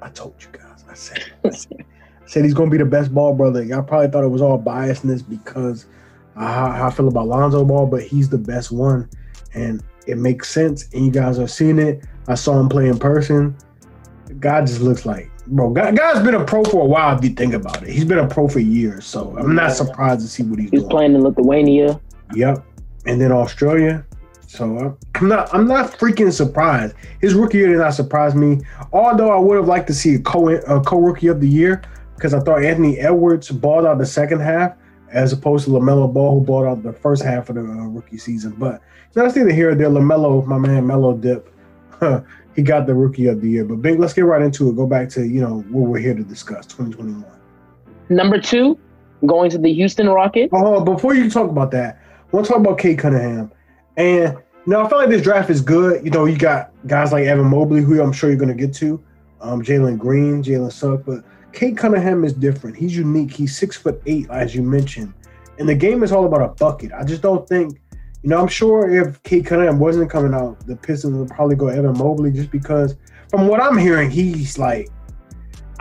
I 0.01 0.09
told 0.09 0.35
you 0.39 0.47
guys. 0.51 0.83
I 0.89 0.93
said, 0.93 1.31
I 1.45 1.49
said, 1.51 1.85
I 2.23 2.27
said 2.27 2.43
he's 2.43 2.53
gonna 2.53 2.71
be 2.71 2.77
the 2.77 2.85
best 2.85 3.13
ball 3.13 3.33
brother. 3.33 3.63
Y'all 3.63 3.83
probably 3.83 4.09
thought 4.09 4.23
it 4.23 4.29
was 4.29 4.41
all 4.41 4.59
biasness 4.59 5.27
because 5.27 5.85
uh, 6.35 6.45
how, 6.47 6.87
I 6.87 6.91
feel 6.91 7.07
about 7.07 7.27
Lonzo 7.27 7.63
Ball, 7.63 7.85
but 7.85 8.03
he's 8.03 8.29
the 8.29 8.37
best 8.37 8.71
one, 8.71 9.09
and 9.53 9.83
it 10.07 10.17
makes 10.17 10.49
sense. 10.49 10.87
And 10.93 11.05
you 11.05 11.11
guys 11.11 11.39
are 11.39 11.47
seeing 11.47 11.79
it. 11.79 12.03
I 12.27 12.35
saw 12.35 12.59
him 12.59 12.69
play 12.69 12.87
in 12.87 12.97
person. 12.97 13.55
God 14.39 14.65
just 14.65 14.81
looks 14.81 15.05
like 15.05 15.29
bro. 15.47 15.69
God, 15.71 15.95
God's 15.95 16.25
been 16.25 16.35
a 16.35 16.43
pro 16.43 16.63
for 16.63 16.81
a 16.81 16.85
while. 16.85 17.17
If 17.17 17.23
you 17.23 17.31
think 17.31 17.53
about 17.53 17.83
it, 17.83 17.89
he's 17.89 18.05
been 18.05 18.19
a 18.19 18.27
pro 18.27 18.47
for 18.47 18.59
years. 18.59 19.05
So 19.05 19.35
I'm 19.37 19.55
not 19.55 19.73
surprised 19.73 20.21
to 20.21 20.27
see 20.27 20.43
what 20.43 20.59
he's 20.59 20.69
He's 20.71 20.81
doing. 20.81 20.89
playing 20.89 21.15
in 21.15 21.23
Lithuania. 21.23 21.99
Yep. 22.33 22.65
And 23.05 23.19
then 23.19 23.31
Australia, 23.31 24.05
So 24.51 24.97
I'm 25.15 25.29
not 25.29 25.53
I'm 25.53 25.65
not 25.65 25.91
freaking 25.91 26.31
surprised. 26.33 26.93
His 27.21 27.33
rookie 27.33 27.59
year 27.59 27.69
did 27.69 27.77
not 27.77 27.93
surprise 27.93 28.35
me. 28.35 28.59
Although 28.91 29.31
I 29.31 29.39
would 29.39 29.55
have 29.55 29.67
liked 29.67 29.87
to 29.87 29.93
see 29.93 30.15
a 30.15 30.19
co 30.19 30.49
a 30.49 30.81
co 30.83 30.99
rookie 30.99 31.27
of 31.27 31.39
the 31.39 31.47
year 31.47 31.81
because 32.15 32.33
I 32.33 32.41
thought 32.41 32.61
Anthony 32.61 32.99
Edwards 32.99 33.49
balled 33.49 33.85
out 33.85 33.97
the 33.97 34.05
second 34.05 34.41
half 34.41 34.75
as 35.09 35.31
opposed 35.31 35.65
to 35.65 35.71
Lamelo 35.71 36.11
Ball 36.11 36.37
who 36.37 36.45
balled 36.45 36.67
out 36.67 36.83
the 36.83 36.91
first 36.91 37.23
half 37.23 37.49
of 37.49 37.55
the 37.55 37.61
uh, 37.61 37.87
rookie 37.87 38.17
season. 38.17 38.51
But 38.57 38.81
that's 39.13 39.37
neither 39.37 39.53
here 39.53 39.73
nor 39.73 39.75
there. 39.75 39.89
Lamelo, 39.89 40.45
my 40.45 40.57
man, 40.57 40.85
Melo 40.85 41.15
Dip, 41.15 41.49
he 42.55 42.61
got 42.61 42.87
the 42.87 42.93
rookie 42.93 43.27
of 43.27 43.39
the 43.39 43.49
year. 43.49 43.63
But 43.63 43.81
Big, 43.81 43.99
let's 43.99 44.11
get 44.11 44.25
right 44.25 44.41
into 44.41 44.69
it. 44.69 44.75
Go 44.75 44.85
back 44.85 45.07
to 45.11 45.25
you 45.25 45.39
know 45.39 45.61
what 45.69 45.89
we're 45.89 45.99
here 45.99 46.13
to 46.13 46.23
discuss 46.23 46.65
2021. 46.65 47.23
Number 48.09 48.41
two, 48.41 48.77
going 49.25 49.49
to 49.51 49.57
the 49.57 49.71
Houston 49.71 50.09
Rockets. 50.09 50.51
Oh, 50.53 50.83
before 50.83 51.15
you 51.15 51.29
talk 51.29 51.49
about 51.49 51.71
that, 51.71 52.01
I 52.01 52.35
want 52.35 52.47
to 52.47 52.51
talk 52.51 52.59
about 52.59 52.79
Cade 52.79 52.99
Cunningham. 52.99 53.49
And 53.97 54.37
you 54.65 54.73
know, 54.73 54.85
I 54.85 54.89
feel 54.89 54.99
like 54.99 55.09
this 55.09 55.23
draft 55.23 55.49
is 55.49 55.61
good. 55.61 56.05
You 56.05 56.11
know, 56.11 56.25
you 56.25 56.37
got 56.37 56.71
guys 56.85 57.11
like 57.11 57.25
Evan 57.25 57.47
Mobley, 57.47 57.81
who 57.81 58.01
I'm 58.01 58.13
sure 58.13 58.29
you're 58.29 58.37
going 58.37 58.55
to 58.55 58.67
get 58.67 58.75
to, 58.75 59.03
um, 59.41 59.63
Jalen 59.63 59.97
Green, 59.97 60.43
Jalen 60.43 60.71
Suggs, 60.71 61.03
but 61.05 61.23
Cade 61.51 61.77
Cunningham 61.77 62.23
is 62.23 62.33
different. 62.33 62.77
He's 62.77 62.95
unique. 62.95 63.31
He's 63.31 63.57
six 63.57 63.75
foot 63.75 64.01
eight, 64.05 64.29
as 64.29 64.53
you 64.53 64.61
mentioned, 64.61 65.13
and 65.57 65.67
the 65.67 65.75
game 65.75 66.03
is 66.03 66.11
all 66.11 66.25
about 66.25 66.41
a 66.41 66.49
bucket. 66.49 66.91
I 66.93 67.03
just 67.03 67.21
don't 67.21 67.47
think, 67.47 67.79
you 68.21 68.29
know, 68.29 68.39
I'm 68.39 68.47
sure 68.47 68.89
if 68.89 69.21
Cade 69.23 69.47
Cunningham 69.47 69.79
wasn't 69.79 70.11
coming 70.11 70.33
out, 70.33 70.65
the 70.67 70.75
Pistons 70.75 71.17
would 71.17 71.29
probably 71.29 71.55
go 71.55 71.67
Evan 71.67 71.97
Mobley, 71.97 72.31
just 72.31 72.51
because 72.51 72.95
from 73.29 73.47
what 73.47 73.59
I'm 73.61 73.77
hearing, 73.77 74.09
he's 74.09 74.57
like. 74.57 74.89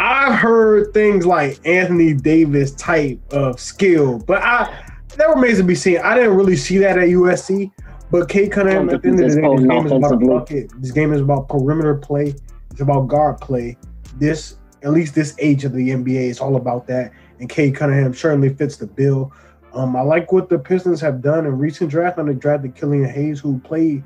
I've 0.03 0.39
heard 0.39 0.95
things 0.95 1.27
like 1.27 1.61
Anthony 1.67 2.15
Davis 2.15 2.73
type 2.73 3.21
of 3.35 3.61
skill, 3.61 4.19
but 4.19 4.41
I 4.43 4.83
that 5.17 5.29
remains 5.29 5.59
to 5.59 5.65
be 5.65 5.75
seen. 5.75 5.99
I 5.99 6.15
didn't 6.15 6.37
really 6.37 6.57
see 6.57 6.79
that 6.79 6.97
at 6.97 7.09
USC. 7.09 7.71
But 8.11 8.29
Cade 8.29 8.51
Cunningham, 8.51 8.91
at 8.91 9.03
the 9.03 9.09
end 9.09 9.21
of 9.21 9.31
the 9.31 9.41
day, 9.41 9.57
this 9.57 9.67
game 9.67 9.87
is 9.87 9.93
about 9.93 10.13
a 10.13 10.17
bucket. 10.17 10.83
This 10.83 10.91
game 10.91 11.13
is 11.13 11.21
about 11.21 11.49
perimeter 11.49 11.95
play. 11.95 12.35
It's 12.71 12.81
about 12.81 13.07
guard 13.07 13.41
play. 13.41 13.77
This, 14.19 14.57
at 14.83 14.91
least 14.91 15.15
this 15.15 15.37
age 15.39 15.65
of 15.65 15.73
the 15.73 15.91
NBA, 15.91 16.29
is 16.29 16.41
all 16.41 16.57
about 16.57 16.89
that. 16.89 17.13
And 17.39 17.49
Cade 17.49 17.77
Cunningham 17.77 18.13
certainly 18.15 18.53
fits 18.53 18.77
the 18.77 18.87
bill. 18.87 19.33
Um, 19.73 19.95
I 19.95 20.01
like 20.01 20.33
what 20.33 20.49
the 20.49 20.59
Pistons 20.59 21.01
have 21.01 21.23
done 21.23 21.47
in 21.47 21.57
recent 21.57 21.91
draft. 21.91 22.19
And 22.19 22.29
they 22.29 22.35
drafted 22.35 22.75
Killian 22.75 23.09
Hayes, 23.09 23.39
who 23.39 23.61
played 23.61 24.03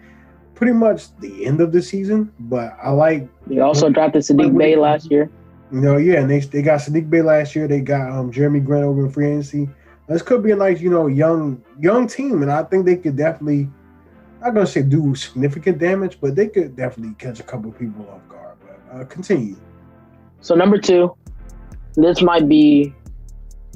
pretty 0.54 0.74
much 0.74 1.16
the 1.20 1.46
end 1.46 1.62
of 1.62 1.72
the 1.72 1.80
season. 1.80 2.30
But 2.40 2.76
I 2.82 2.90
like. 2.90 3.26
They 3.46 3.60
also 3.60 3.88
drafted 3.88 4.22
Saddiq 4.22 4.56
Bey 4.56 4.76
last 4.76 5.10
year. 5.10 5.30
You 5.72 5.80
know, 5.80 5.96
yeah, 5.96 6.20
and 6.20 6.30
they 6.30 6.40
they 6.40 6.60
got 6.60 6.80
Saddiq 6.80 7.08
Bey 7.08 7.22
last 7.22 7.56
year. 7.56 7.66
They 7.66 7.80
got 7.80 8.10
um, 8.10 8.30
Jerami 8.30 8.62
Grant 8.62 8.84
over 8.84 9.06
in 9.06 9.10
free 9.10 9.28
agency. 9.28 9.68
This 10.08 10.20
could 10.20 10.42
be 10.42 10.50
a 10.50 10.56
nice, 10.56 10.82
you 10.82 10.90
know, 10.90 11.06
young 11.06 11.64
young 11.80 12.06
team, 12.06 12.42
and 12.42 12.52
I 12.52 12.64
think 12.64 12.84
they 12.84 12.96
could 12.96 13.16
definitely 13.16 13.70
not 14.44 14.54
gonna 14.54 14.66
say 14.66 14.82
do 14.82 15.14
significant 15.14 15.78
damage, 15.78 16.18
but 16.20 16.36
they 16.36 16.48
could 16.48 16.76
definitely 16.76 17.14
catch 17.14 17.40
a 17.40 17.42
couple 17.42 17.72
people 17.72 18.06
off 18.10 18.28
guard. 18.28 18.56
But 18.60 19.00
uh, 19.00 19.04
continue. 19.06 19.56
So 20.40 20.54
number 20.54 20.78
two, 20.78 21.16
this 21.96 22.20
might 22.20 22.46
be, 22.48 22.94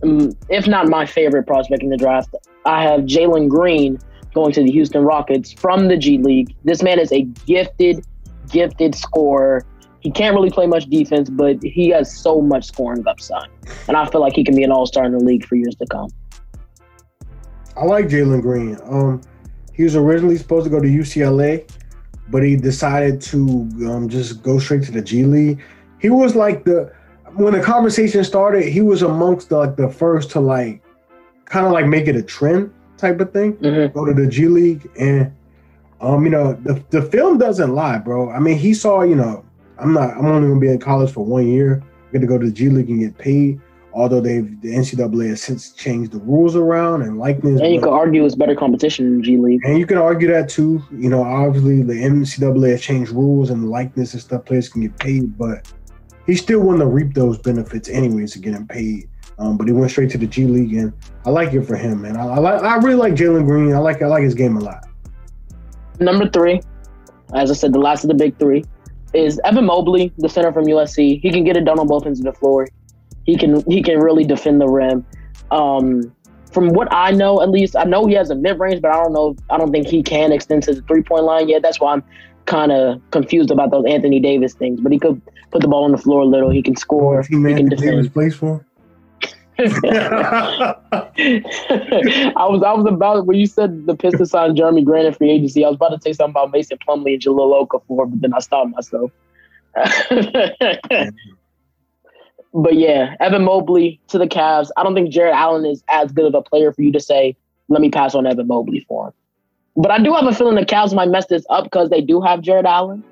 um, 0.02 0.32
if 0.50 0.66
not 0.66 0.88
my 0.88 1.06
favorite 1.06 1.46
prospect 1.46 1.82
in 1.82 1.88
the 1.88 1.96
draft. 1.96 2.34
I 2.66 2.82
have 2.82 3.02
Jalen 3.02 3.48
Green 3.48 3.98
going 4.34 4.52
to 4.52 4.62
the 4.62 4.70
Houston 4.70 5.02
Rockets 5.04 5.52
from 5.52 5.88
the 5.88 5.96
G 5.96 6.18
League. 6.18 6.54
This 6.64 6.82
man 6.82 6.98
is 6.98 7.10
a 7.12 7.22
gifted, 7.46 8.04
gifted 8.50 8.94
scorer. 8.94 9.64
He 10.00 10.10
can't 10.10 10.34
really 10.34 10.50
play 10.50 10.66
much 10.66 10.84
defense, 10.86 11.30
but 11.30 11.62
he 11.62 11.88
has 11.88 12.14
so 12.14 12.42
much 12.42 12.66
scoring 12.66 13.06
upside, 13.08 13.48
and 13.88 13.96
I 13.96 14.08
feel 14.10 14.20
like 14.20 14.34
he 14.34 14.44
can 14.44 14.54
be 14.54 14.62
an 14.64 14.70
all 14.70 14.86
star 14.86 15.04
in 15.04 15.12
the 15.12 15.18
league 15.18 15.46
for 15.46 15.56
years 15.56 15.74
to 15.76 15.86
come. 15.86 16.10
I 17.76 17.84
like 17.84 18.06
Jalen 18.06 18.42
Green. 18.42 18.76
Um, 18.84 19.22
he 19.78 19.84
was 19.84 19.94
originally 19.94 20.36
supposed 20.36 20.64
to 20.64 20.70
go 20.70 20.80
to 20.80 20.88
UCLA, 20.88 21.64
but 22.30 22.42
he 22.42 22.56
decided 22.56 23.22
to 23.22 23.38
um, 23.88 24.08
just 24.08 24.42
go 24.42 24.58
straight 24.58 24.82
to 24.82 24.90
the 24.90 25.00
G 25.00 25.24
League. 25.24 25.62
He 26.00 26.10
was 26.10 26.34
like 26.34 26.64
the 26.64 26.92
when 27.34 27.52
the 27.54 27.60
conversation 27.60 28.24
started, 28.24 28.64
he 28.64 28.80
was 28.80 29.02
amongst 29.02 29.50
the, 29.50 29.56
like 29.56 29.76
the 29.76 29.88
first 29.88 30.32
to 30.32 30.40
like 30.40 30.82
kind 31.44 31.64
of 31.64 31.70
like 31.70 31.86
make 31.86 32.08
it 32.08 32.16
a 32.16 32.22
trend 32.22 32.74
type 32.96 33.20
of 33.20 33.32
thing. 33.32 33.54
Mm-hmm. 33.58 33.96
Go 33.96 34.04
to 34.04 34.12
the 34.12 34.26
G 34.26 34.48
League 34.48 34.90
and 34.98 35.32
um, 36.00 36.24
you 36.24 36.30
know, 36.30 36.54
the 36.54 36.82
the 36.90 37.00
film 37.00 37.38
doesn't 37.38 37.72
lie, 37.72 37.98
bro. 37.98 38.30
I 38.30 38.40
mean, 38.40 38.58
he 38.58 38.74
saw, 38.74 39.02
you 39.02 39.14
know, 39.14 39.44
I'm 39.78 39.92
not 39.92 40.10
I'm 40.10 40.26
only 40.26 40.48
gonna 40.48 40.60
be 40.60 40.68
in 40.68 40.80
college 40.80 41.12
for 41.12 41.24
one 41.24 41.46
year. 41.46 41.84
I'm 41.84 42.12
gonna 42.12 42.26
go 42.26 42.36
to 42.36 42.46
the 42.46 42.52
G 42.52 42.68
League 42.68 42.90
and 42.90 42.98
get 42.98 43.16
paid 43.16 43.60
although 43.98 44.20
they've 44.20 44.60
the 44.60 44.68
NCAA 44.68 45.30
has 45.30 45.42
since 45.42 45.72
changed 45.72 46.12
the 46.12 46.18
rules 46.20 46.54
around 46.54 47.02
and 47.02 47.18
likeness. 47.18 47.60
And 47.60 47.72
you 47.74 47.80
could 47.80 47.92
argue 47.92 48.24
it's 48.24 48.34
better 48.34 48.54
competition 48.54 49.06
in 49.06 49.22
G 49.22 49.36
League. 49.36 49.60
And 49.64 49.78
you 49.78 49.86
can 49.86 49.98
argue 49.98 50.28
that 50.28 50.48
too. 50.48 50.82
You 50.92 51.10
know, 51.10 51.22
obviously 51.22 51.82
the 51.82 51.94
NCAA 51.94 52.70
has 52.70 52.80
changed 52.80 53.10
rules 53.10 53.50
and 53.50 53.68
likeness 53.68 54.12
and 54.14 54.22
stuff. 54.22 54.44
Players 54.44 54.68
can 54.68 54.82
get 54.82 54.96
paid, 54.98 55.36
but 55.36 55.70
he 56.26 56.36
still 56.36 56.60
wanted 56.60 56.80
to 56.80 56.86
reap 56.86 57.14
those 57.14 57.38
benefits 57.38 57.88
anyways 57.88 58.32
to 58.34 58.38
getting 58.38 58.66
paid. 58.66 59.08
Um, 59.38 59.56
but 59.56 59.66
he 59.66 59.72
went 59.72 59.90
straight 59.90 60.10
to 60.10 60.18
the 60.18 60.26
G 60.26 60.46
League, 60.46 60.74
and 60.74 60.92
I 61.24 61.30
like 61.30 61.52
it 61.52 61.62
for 61.62 61.76
him, 61.76 62.02
man. 62.02 62.16
I, 62.16 62.26
I 62.26 62.38
like, 62.38 62.62
I 62.62 62.76
really 62.76 62.96
like 62.96 63.14
Jalen 63.14 63.46
Green. 63.46 63.72
I 63.72 63.78
like, 63.78 64.02
I 64.02 64.06
like 64.06 64.22
his 64.22 64.34
game 64.34 64.56
a 64.56 64.60
lot. 64.60 64.88
Number 66.00 66.28
three, 66.28 66.60
as 67.34 67.50
I 67.50 67.54
said, 67.54 67.72
the 67.72 67.78
last 67.78 68.04
of 68.04 68.08
the 68.08 68.14
big 68.14 68.38
three 68.38 68.64
is 69.14 69.40
Evan 69.44 69.66
Mobley, 69.66 70.12
the 70.18 70.28
center 70.28 70.52
from 70.52 70.66
USC. 70.66 71.20
He 71.20 71.30
can 71.30 71.44
get 71.44 71.56
it 71.56 71.64
done 71.64 71.78
on 71.78 71.86
both 71.86 72.06
ends 72.06 72.20
of 72.20 72.26
the 72.26 72.32
floor. 72.32 72.68
He 73.28 73.36
can 73.36 73.62
he 73.70 73.82
can 73.82 74.00
really 74.00 74.24
defend 74.24 74.58
the 74.58 74.66
rim. 74.66 75.04
Um, 75.50 76.14
from 76.50 76.70
what 76.70 76.88
I 76.90 77.10
know, 77.10 77.42
at 77.42 77.50
least 77.50 77.76
I 77.76 77.84
know 77.84 78.06
he 78.06 78.14
has 78.14 78.30
a 78.30 78.34
mid 78.34 78.58
range, 78.58 78.80
but 78.80 78.90
I 78.90 78.94
don't 78.94 79.12
know. 79.12 79.36
I 79.50 79.58
don't 79.58 79.70
think 79.70 79.86
he 79.86 80.02
can 80.02 80.32
extend 80.32 80.62
to 80.62 80.72
the 80.72 80.80
three 80.80 81.02
point 81.02 81.24
line 81.24 81.46
yet. 81.46 81.60
That's 81.60 81.78
why 81.78 81.92
I'm 81.92 82.02
kind 82.46 82.72
of 82.72 83.02
confused 83.10 83.50
about 83.50 83.70
those 83.70 83.84
Anthony 83.86 84.18
Davis 84.18 84.54
things. 84.54 84.80
But 84.80 84.92
he 84.92 84.98
could 84.98 85.20
put 85.50 85.60
the 85.60 85.68
ball 85.68 85.84
on 85.84 85.92
the 85.92 85.98
floor 85.98 86.22
a 86.22 86.24
little. 86.24 86.48
He 86.48 86.62
can 86.62 86.74
score. 86.74 87.20
He 87.20 87.28
can 87.28 87.68
defend. 87.68 87.80
Davis 87.80 88.08
plays 88.08 88.34
for. 88.34 88.64
I 89.58 89.66
was 92.48 92.62
I 92.62 92.72
was 92.72 92.86
about 92.88 93.26
when 93.26 93.36
you 93.36 93.46
said 93.46 93.84
the 93.84 93.94
Pistons 93.94 94.30
signed 94.30 94.56
Jerami 94.56 94.82
Grant 94.82 95.06
in 95.06 95.12
free 95.12 95.30
agency. 95.30 95.66
I 95.66 95.68
was 95.68 95.76
about 95.76 95.90
to 95.90 96.00
say 96.00 96.14
something 96.14 96.30
about 96.30 96.50
Mason 96.52 96.78
Plumlee 96.78 97.12
and 97.12 97.22
Jahlil 97.22 97.68
Okafor, 97.68 98.10
but 98.10 98.22
then 98.22 98.32
I 98.32 98.38
stopped 98.38 98.70
myself. 98.70 99.10
but 102.58 102.74
yeah, 102.74 103.14
Evan 103.20 103.44
Mobley 103.44 104.00
to 104.08 104.18
the 104.18 104.26
Cavs. 104.26 104.70
I 104.76 104.82
don't 104.82 104.94
think 104.94 105.10
Jared 105.10 105.34
Allen 105.34 105.64
is 105.64 105.84
as 105.88 106.10
good 106.10 106.24
of 106.24 106.34
a 106.34 106.42
player 106.42 106.72
for 106.72 106.82
you 106.82 106.90
to 106.90 106.98
say, 106.98 107.36
let 107.68 107.80
me 107.80 107.88
pass 107.88 108.16
on 108.16 108.26
Evan 108.26 108.48
Mobley 108.48 108.84
for 108.88 109.08
him. 109.08 109.12
But 109.76 109.92
I 109.92 110.02
do 110.02 110.12
have 110.12 110.26
a 110.26 110.34
feeling 110.34 110.56
the 110.56 110.66
Cavs 110.66 110.92
might 110.92 111.08
mess 111.08 111.26
this 111.26 111.46
up 111.50 111.64
because 111.64 111.88
they 111.88 112.00
do 112.00 112.20
have 112.20 112.40
Jared 112.40 112.66
Allen. 112.66 113.04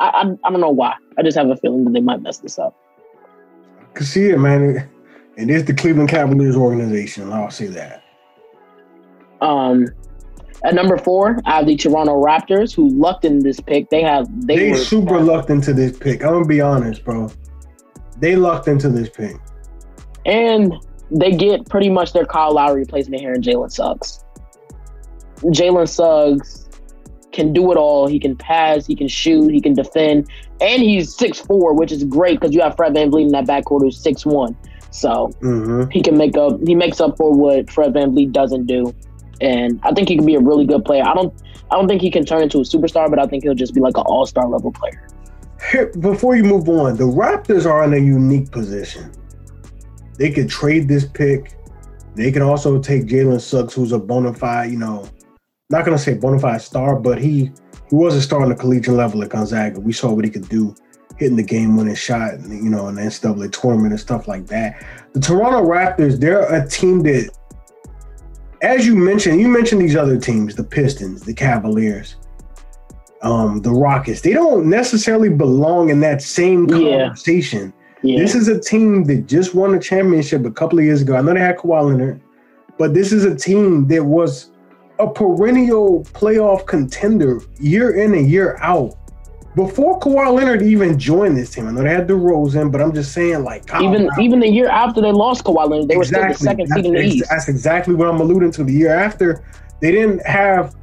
I, 0.00 0.08
I, 0.08 0.20
I 0.44 0.50
don't 0.50 0.60
know 0.60 0.70
why. 0.70 0.94
I 1.16 1.22
just 1.22 1.36
have 1.38 1.48
a 1.48 1.56
feeling 1.56 1.84
that 1.84 1.92
they 1.92 2.00
might 2.00 2.20
mess 2.20 2.38
this 2.38 2.58
up. 2.58 2.76
I 3.80 3.84
can 3.94 4.04
see 4.04 4.28
it, 4.28 4.38
man. 4.38 4.86
It 5.36 5.48
is 5.48 5.64
the 5.64 5.72
Cleveland 5.72 6.10
Cavaliers 6.10 6.56
organization. 6.56 7.32
I'll 7.32 7.50
say 7.50 7.68
that. 7.68 8.04
Um, 9.40 9.86
at 10.62 10.74
number 10.74 10.98
four, 10.98 11.40
I 11.46 11.56
have 11.56 11.66
the 11.66 11.76
Toronto 11.76 12.22
Raptors, 12.22 12.74
who 12.74 12.90
lucked 12.90 13.24
in 13.24 13.38
this 13.38 13.60
pick. 13.60 13.88
They 13.88 14.02
have 14.02 14.28
they, 14.46 14.72
they 14.72 14.74
super 14.74 15.18
lucked 15.20 15.48
into 15.48 15.72
this 15.72 15.96
pick. 15.96 16.22
I'm 16.22 16.32
gonna 16.32 16.44
be 16.44 16.60
honest, 16.60 17.02
bro. 17.02 17.30
They 18.20 18.36
lucked 18.36 18.68
into 18.68 18.88
this 18.88 19.08
pick. 19.08 19.36
And 20.26 20.74
they 21.10 21.32
get 21.32 21.68
pretty 21.68 21.90
much 21.90 22.12
their 22.12 22.26
Kyle 22.26 22.52
Lowry 22.52 22.80
replacement 22.80 23.20
here 23.20 23.32
in 23.32 23.42
Jalen 23.42 23.72
Suggs. 23.72 24.24
Jalen 25.38 25.88
Suggs 25.88 26.68
can 27.32 27.52
do 27.52 27.72
it 27.72 27.76
all. 27.76 28.06
He 28.06 28.20
can 28.20 28.36
pass, 28.36 28.86
he 28.86 28.94
can 28.94 29.08
shoot, 29.08 29.50
he 29.50 29.60
can 29.60 29.74
defend, 29.74 30.28
and 30.60 30.82
he's 30.82 31.14
six 31.14 31.40
four, 31.40 31.74
which 31.74 31.90
is 31.92 32.04
great 32.04 32.38
because 32.38 32.54
you 32.54 32.60
have 32.60 32.76
Fred 32.76 32.94
Van 32.94 33.10
VanVleet 33.10 33.22
in 33.22 33.32
that 33.32 33.46
backcourt 33.46 33.80
who's 33.80 33.98
six 33.98 34.26
one. 34.26 34.56
So 34.90 35.30
mm-hmm. 35.40 35.88
he 35.90 36.02
can 36.02 36.16
make 36.18 36.36
up 36.36 36.60
he 36.66 36.74
makes 36.74 37.00
up 37.00 37.16
for 37.16 37.32
what 37.32 37.70
Fred 37.70 37.94
Van 37.94 38.10
VanVleet 38.10 38.32
doesn't 38.32 38.66
do. 38.66 38.94
And 39.40 39.80
I 39.82 39.92
think 39.92 40.08
he 40.08 40.16
can 40.16 40.26
be 40.26 40.34
a 40.34 40.40
really 40.40 40.66
good 40.66 40.84
player. 40.84 41.04
I 41.04 41.14
don't 41.14 41.32
I 41.70 41.76
don't 41.76 41.88
think 41.88 42.02
he 42.02 42.10
can 42.10 42.24
turn 42.24 42.42
into 42.42 42.58
a 42.58 42.62
superstar, 42.62 43.08
but 43.08 43.18
I 43.18 43.26
think 43.26 43.44
he'll 43.44 43.54
just 43.54 43.74
be 43.74 43.80
like 43.80 43.96
an 43.96 44.04
all 44.06 44.26
star 44.26 44.46
level 44.48 44.72
player 44.72 45.08
before 46.00 46.36
you 46.36 46.44
move 46.44 46.68
on, 46.68 46.96
the 46.96 47.04
Raptors 47.04 47.66
are 47.66 47.84
in 47.84 47.94
a 47.94 47.98
unique 47.98 48.50
position. 48.50 49.12
They 50.18 50.30
could 50.30 50.48
trade 50.48 50.88
this 50.88 51.04
pick. 51.04 51.56
They 52.14 52.32
can 52.32 52.42
also 52.42 52.80
take 52.80 53.04
Jalen 53.04 53.40
Suggs, 53.40 53.74
who's 53.74 53.92
a 53.92 53.98
bona 53.98 54.34
fide, 54.34 54.70
you 54.70 54.78
know, 54.78 55.08
not 55.70 55.84
gonna 55.84 55.98
say 55.98 56.14
bona 56.14 56.38
fide 56.38 56.60
star, 56.60 56.96
but 56.96 57.18
he 57.18 57.52
he 57.88 57.96
was 57.96 58.14
a 58.14 58.22
star 58.22 58.42
on 58.42 58.48
the 58.48 58.54
collegiate 58.54 58.94
level 58.94 59.22
at 59.22 59.30
Gonzaga. 59.30 59.80
We 59.80 59.92
saw 59.92 60.12
what 60.12 60.24
he 60.24 60.30
could 60.30 60.48
do, 60.48 60.74
hitting 61.16 61.36
the 61.36 61.42
game 61.42 61.76
winning 61.76 61.94
shot, 61.94 62.40
you 62.48 62.70
know, 62.70 62.88
in 62.88 62.96
the 62.96 63.02
NCAA 63.02 63.52
tournament 63.52 63.92
and 63.92 64.00
stuff 64.00 64.28
like 64.28 64.46
that. 64.46 64.84
The 65.12 65.20
Toronto 65.20 65.62
Raptors, 65.62 66.20
they're 66.20 66.52
a 66.52 66.68
team 66.68 67.00
that, 67.02 67.30
as 68.62 68.86
you 68.86 68.94
mentioned, 68.94 69.40
you 69.40 69.48
mentioned 69.48 69.80
these 69.80 69.96
other 69.96 70.18
teams, 70.18 70.54
the 70.54 70.64
Pistons, 70.64 71.22
the 71.22 71.34
Cavaliers 71.34 72.16
um, 73.22 73.60
the 73.62 73.70
Rockets. 73.70 74.20
They 74.20 74.32
don't 74.32 74.68
necessarily 74.68 75.28
belong 75.28 75.90
in 75.90 76.00
that 76.00 76.22
same 76.22 76.66
conversation. 76.66 77.72
Yeah. 77.74 77.76
Yeah. 78.02 78.18
This 78.18 78.34
is 78.34 78.48
a 78.48 78.58
team 78.58 79.04
that 79.04 79.26
just 79.26 79.54
won 79.54 79.74
a 79.74 79.78
championship 79.80 80.46
a 80.46 80.50
couple 80.50 80.78
of 80.78 80.84
years 80.86 81.02
ago. 81.02 81.16
I 81.16 81.20
know 81.20 81.34
they 81.34 81.40
had 81.40 81.58
Kawhi 81.58 81.84
Leonard, 81.84 82.22
but 82.78 82.94
this 82.94 83.12
is 83.12 83.24
a 83.26 83.34
team 83.34 83.86
that 83.88 84.02
was 84.02 84.52
a 84.98 85.06
perennial 85.06 86.04
playoff 86.04 86.66
contender 86.66 87.40
year 87.58 88.02
in 88.02 88.14
and 88.14 88.30
year 88.30 88.56
out. 88.60 88.96
Before 89.54 89.98
Kawhi 89.98 90.32
Leonard 90.32 90.62
even 90.62 90.98
joined 90.98 91.36
this 91.36 91.50
team, 91.50 91.66
I 91.66 91.72
know 91.72 91.82
they 91.82 91.90
had 91.90 92.06
DeRozan, 92.06 92.70
but 92.70 92.80
I'm 92.80 92.94
just 92.94 93.12
saying, 93.12 93.42
like, 93.42 93.66
Kyle 93.66 93.82
Even 93.82 94.08
even 94.18 94.40
the 94.40 94.48
year 94.48 94.68
after 94.68 95.00
they 95.00 95.12
lost 95.12 95.44
Kawhi 95.44 95.68
Leonard, 95.68 95.88
they 95.88 95.96
were 95.96 96.04
still 96.04 96.22
the 96.22 96.28
Exactly. 96.28 96.66
second 96.66 96.84
seed 96.84 96.86
in 96.86 96.94
the 96.94 97.02
East. 97.02 97.28
That's 97.28 97.48
exactly 97.48 97.94
what 97.94 98.08
I'm 98.08 98.20
alluding 98.20 98.52
to. 98.52 98.64
The 98.64 98.72
year 98.72 98.94
after, 98.94 99.42
they 99.80 99.90
didn't 99.90 100.24
have 100.24 100.76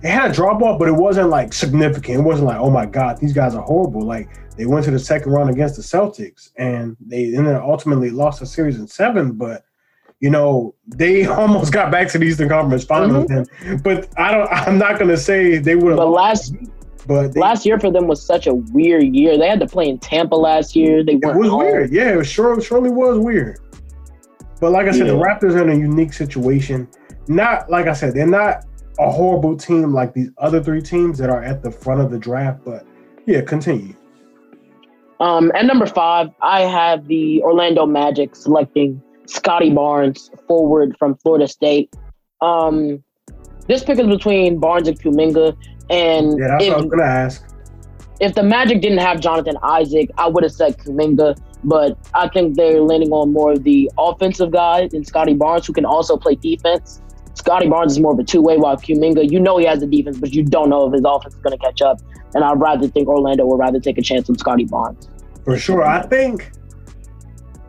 they 0.00 0.10
had 0.10 0.30
a 0.30 0.34
drop 0.34 0.62
off, 0.62 0.78
but 0.78 0.88
it 0.88 0.92
wasn't 0.92 1.28
like 1.28 1.52
significant. 1.52 2.20
It 2.20 2.22
wasn't 2.22 2.48
like, 2.48 2.58
oh 2.58 2.70
my 2.70 2.86
god, 2.86 3.18
these 3.18 3.32
guys 3.32 3.54
are 3.54 3.62
horrible. 3.62 4.02
Like 4.02 4.28
they 4.56 4.66
went 4.66 4.84
to 4.84 4.90
the 4.90 4.98
second 4.98 5.32
round 5.32 5.50
against 5.50 5.76
the 5.76 5.82
Celtics, 5.82 6.50
and 6.56 6.96
they 7.00 7.30
then 7.30 7.46
ultimately 7.46 8.10
lost 8.10 8.40
the 8.40 8.46
series 8.46 8.78
in 8.78 8.86
seven. 8.86 9.32
But 9.32 9.64
you 10.20 10.30
know, 10.30 10.74
they 10.86 11.26
almost 11.26 11.72
got 11.72 11.90
back 11.90 12.08
to 12.08 12.18
the 12.18 12.26
Eastern 12.26 12.48
Conference 12.48 12.84
Finals. 12.84 13.30
And, 13.30 13.82
but 13.82 14.08
I 14.18 14.32
don't. 14.32 14.48
I'm 14.50 14.78
not 14.78 14.98
gonna 14.98 15.16
say 15.16 15.58
they 15.58 15.74
would 15.74 15.90
have. 15.90 15.98
Mm-hmm. 15.98 16.06
But 16.06 16.10
last 16.10 16.54
but 17.08 17.32
they, 17.32 17.40
last 17.40 17.64
year 17.64 17.80
for 17.80 17.90
them 17.90 18.06
was 18.06 18.24
such 18.24 18.46
a 18.46 18.54
weird 18.54 19.14
year. 19.14 19.38
They 19.38 19.48
had 19.48 19.60
to 19.60 19.66
play 19.66 19.88
in 19.88 19.98
Tampa 19.98 20.34
last 20.34 20.76
year. 20.76 21.02
They 21.02 21.14
It 21.14 21.24
was 21.24 21.48
home. 21.48 21.60
weird. 21.60 21.90
Yeah, 21.90 22.12
it 22.12 22.16
was 22.16 22.28
sure 22.28 22.60
surely 22.60 22.90
was 22.90 23.18
weird. 23.18 23.58
But 24.60 24.72
like 24.72 24.88
I 24.88 24.92
said, 24.92 25.06
the 25.06 25.12
Raptors 25.12 25.54
are 25.54 25.62
in 25.62 25.70
a 25.70 25.74
unique 25.74 26.12
situation. 26.12 26.88
Not 27.28 27.70
like 27.70 27.86
I 27.86 27.92
said, 27.92 28.14
they're 28.14 28.26
not 28.26 28.64
a 28.98 29.10
horrible 29.10 29.56
team 29.56 29.92
like 29.92 30.12
these 30.12 30.30
other 30.38 30.62
three 30.62 30.82
teams 30.82 31.18
that 31.18 31.30
are 31.30 31.42
at 31.42 31.62
the 31.62 31.70
front 31.70 32.00
of 32.00 32.10
the 32.10 32.18
draft. 32.18 32.64
But 32.64 32.86
yeah, 33.26 33.42
continue. 33.42 33.94
Um, 35.20 35.50
at 35.54 35.66
number 35.66 35.86
five, 35.86 36.28
I 36.42 36.62
have 36.62 37.08
the 37.08 37.42
Orlando 37.42 37.86
Magic 37.86 38.36
selecting 38.36 39.02
Scotty 39.26 39.70
Barnes, 39.70 40.30
forward 40.46 40.96
from 40.98 41.16
Florida 41.16 41.48
State. 41.48 41.94
Um, 42.40 43.02
this 43.66 43.84
pick 43.84 43.98
is 43.98 44.06
between 44.06 44.58
Barnes 44.58 44.88
and 44.88 44.98
Kuminga, 44.98 45.56
and 45.90 46.38
Yeah, 46.38 46.48
that's 46.48 46.64
if, 46.64 46.68
what 46.70 46.78
I 46.78 46.80
was 46.82 46.90
gonna 46.90 47.02
ask. 47.02 47.44
if 48.20 48.34
the 48.34 48.42
Magic 48.42 48.80
didn't 48.80 48.98
have 48.98 49.20
Jonathan 49.20 49.58
Isaac, 49.62 50.10
I 50.16 50.28
would 50.28 50.44
have 50.44 50.52
said 50.52 50.78
Kuminga. 50.78 51.36
But 51.64 51.98
I 52.14 52.28
think 52.28 52.56
they're 52.56 52.80
leaning 52.80 53.10
on 53.10 53.32
more 53.32 53.52
of 53.52 53.64
the 53.64 53.90
offensive 53.98 54.52
guy 54.52 54.86
than 54.86 55.04
Scotty 55.04 55.34
Barnes, 55.34 55.66
who 55.66 55.72
can 55.72 55.84
also 55.84 56.16
play 56.16 56.36
defense. 56.36 57.02
Scotty 57.38 57.68
Barnes 57.68 57.92
is 57.92 58.00
more 58.00 58.12
of 58.12 58.18
a 58.18 58.24
two 58.24 58.42
way, 58.42 58.56
while 58.56 58.76
Kuminga, 58.76 59.30
you 59.30 59.38
know 59.38 59.58
he 59.58 59.64
has 59.64 59.80
the 59.80 59.86
defense, 59.86 60.18
but 60.18 60.32
you 60.32 60.42
don't 60.42 60.68
know 60.68 60.86
if 60.86 60.92
his 60.92 61.02
offense 61.04 61.34
is 61.34 61.40
going 61.40 61.56
to 61.56 61.64
catch 61.64 61.80
up. 61.80 62.00
And 62.34 62.44
I'd 62.44 62.60
rather 62.60 62.88
think 62.88 63.08
Orlando 63.08 63.46
would 63.46 63.58
rather 63.58 63.80
take 63.80 63.96
a 63.96 64.02
chance 64.02 64.28
on 64.28 64.36
Scotty 64.36 64.64
Barnes. 64.64 65.08
For 65.44 65.56
sure. 65.56 65.84
I 65.84 66.02
think 66.02 66.50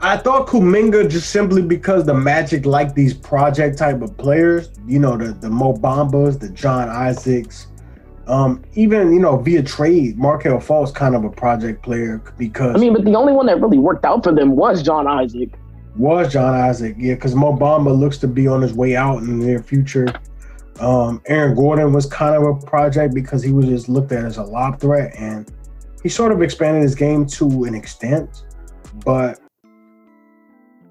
I 0.02 0.18
thought 0.18 0.48
Kuminga 0.48 1.10
just 1.10 1.30
simply 1.30 1.62
because 1.62 2.06
the 2.06 2.14
Magic 2.14 2.66
like 2.66 2.96
these 2.96 3.14
project 3.14 3.78
type 3.78 4.02
of 4.02 4.18
players, 4.18 4.70
you 4.88 5.00
know, 5.00 5.16
the 5.16 5.34
the 5.34 5.50
Mo 5.50 5.74
Bambas, 5.74 6.40
the 6.40 6.50
John 6.50 6.90
Isaacs, 6.90 7.68
um, 8.28 8.64
even 8.74 9.14
you 9.14 9.20
know 9.20 9.38
via 9.38 9.62
trade, 9.62 10.18
Markelle 10.18 10.58
Fultz 10.58 10.94
kind 10.94 11.16
of 11.16 11.24
a 11.26 11.30
project 11.30 11.84
player 11.84 12.22
because 12.38 12.76
I 12.76 12.80
mean, 12.80 12.94
but 12.94 13.06
the 13.06 13.16
only 13.16 13.34
one 13.34 13.46
that 13.46 13.62
really 13.62 13.78
worked 13.78 14.04
out 14.04 14.24
for 14.24 14.34
them 14.34 14.56
was 14.56 14.82
John 14.82 15.08
Isaac. 15.08 15.50
Was 16.00 16.32
John 16.32 16.56
Isaac. 16.56 16.96
Yeah, 16.98 17.16
because 17.16 17.36
Mo 17.36 17.54
Bamba 17.54 17.96
looks 17.96 18.18
to 18.20 18.28
be 18.28 18.48
on 18.48 18.62
his 18.62 18.74
way 18.74 18.96
out 18.96 19.18
in 19.18 19.40
the 19.40 19.46
near 19.46 19.62
future. 19.62 20.08
Um, 20.80 21.22
Aaron 21.26 21.56
Gordon 21.56 21.92
was 21.92 22.06
kind 22.06 22.36
of 22.36 22.44
a 22.44 22.66
project 22.66 23.14
because 23.14 23.44
he 23.44 23.52
was 23.52 23.66
just 23.66 23.90
looked 23.90 24.14
at 24.14 24.24
as 24.24 24.38
a 24.38 24.44
lob 24.44 24.80
threat, 24.80 25.14
and 25.18 25.52
he 26.02 26.10
sort 26.10 26.32
of 26.32 26.42
expanded 26.42 26.82
his 26.82 26.96
game 26.96 27.26
to 27.28 27.66
an 27.66 27.76
extent. 27.76 28.46
But 29.06 29.40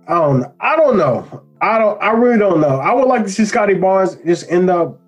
I 0.06 0.14
don't, 0.14 0.44
I 0.60 0.76
don't 0.76 0.98
know. 0.98 1.42
I 1.62 1.78
don't. 1.78 2.00
I 2.02 2.10
really 2.10 2.38
don't 2.38 2.60
know. 2.60 2.78
I 2.78 2.92
would 2.92 3.08
like 3.08 3.22
to 3.24 3.30
see 3.30 3.46
Scotty 3.46 3.74
Barnes 3.74 4.16
just 4.26 4.50
end 4.50 4.68
up. 4.68 5.00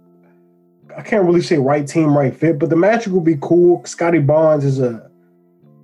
I 0.97 1.02
can't 1.02 1.25
really 1.25 1.42
say 1.42 1.59
right 1.59 1.87
team, 1.87 2.16
right 2.16 2.35
fit, 2.35 2.59
but 2.59 2.71
the 2.71 2.76
Magic 2.76 3.12
would 3.12 3.25
be 3.25 3.37
cool. 3.40 3.85
Scotty 3.85 4.19
Barnes 4.19 4.64
is 4.64 4.80
a 4.80 5.10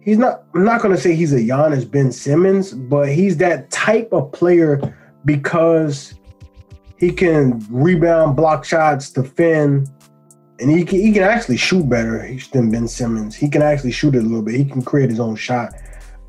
he's 0.06 0.16
not 0.16 0.44
I'm 0.54 0.64
not 0.64 0.80
gonna 0.80 0.96
say 0.96 1.14
he's 1.14 1.34
a 1.34 1.40
Giannis 1.40 1.90
Ben 1.90 2.10
Simmons, 2.10 2.72
but 2.72 3.10
he's 3.10 3.36
that 3.38 3.70
type 3.70 4.08
of 4.12 4.32
player 4.32 4.80
because 5.26 6.14
he 6.96 7.12
can 7.12 7.62
rebound, 7.68 8.36
block 8.36 8.64
shots, 8.64 9.10
defend, 9.10 9.90
and 10.60 10.70
he 10.70 10.82
can 10.82 11.00
he 11.00 11.12
can 11.12 11.24
actually 11.24 11.58
shoot 11.58 11.86
better 11.86 12.26
than 12.52 12.70
Ben 12.70 12.88
Simmons. 12.88 13.34
He 13.34 13.50
can 13.50 13.60
actually 13.60 13.92
shoot 13.92 14.14
it 14.14 14.20
a 14.20 14.22
little 14.22 14.42
bit. 14.42 14.54
He 14.54 14.64
can 14.64 14.80
create 14.80 15.10
his 15.10 15.20
own 15.20 15.36
shot. 15.36 15.74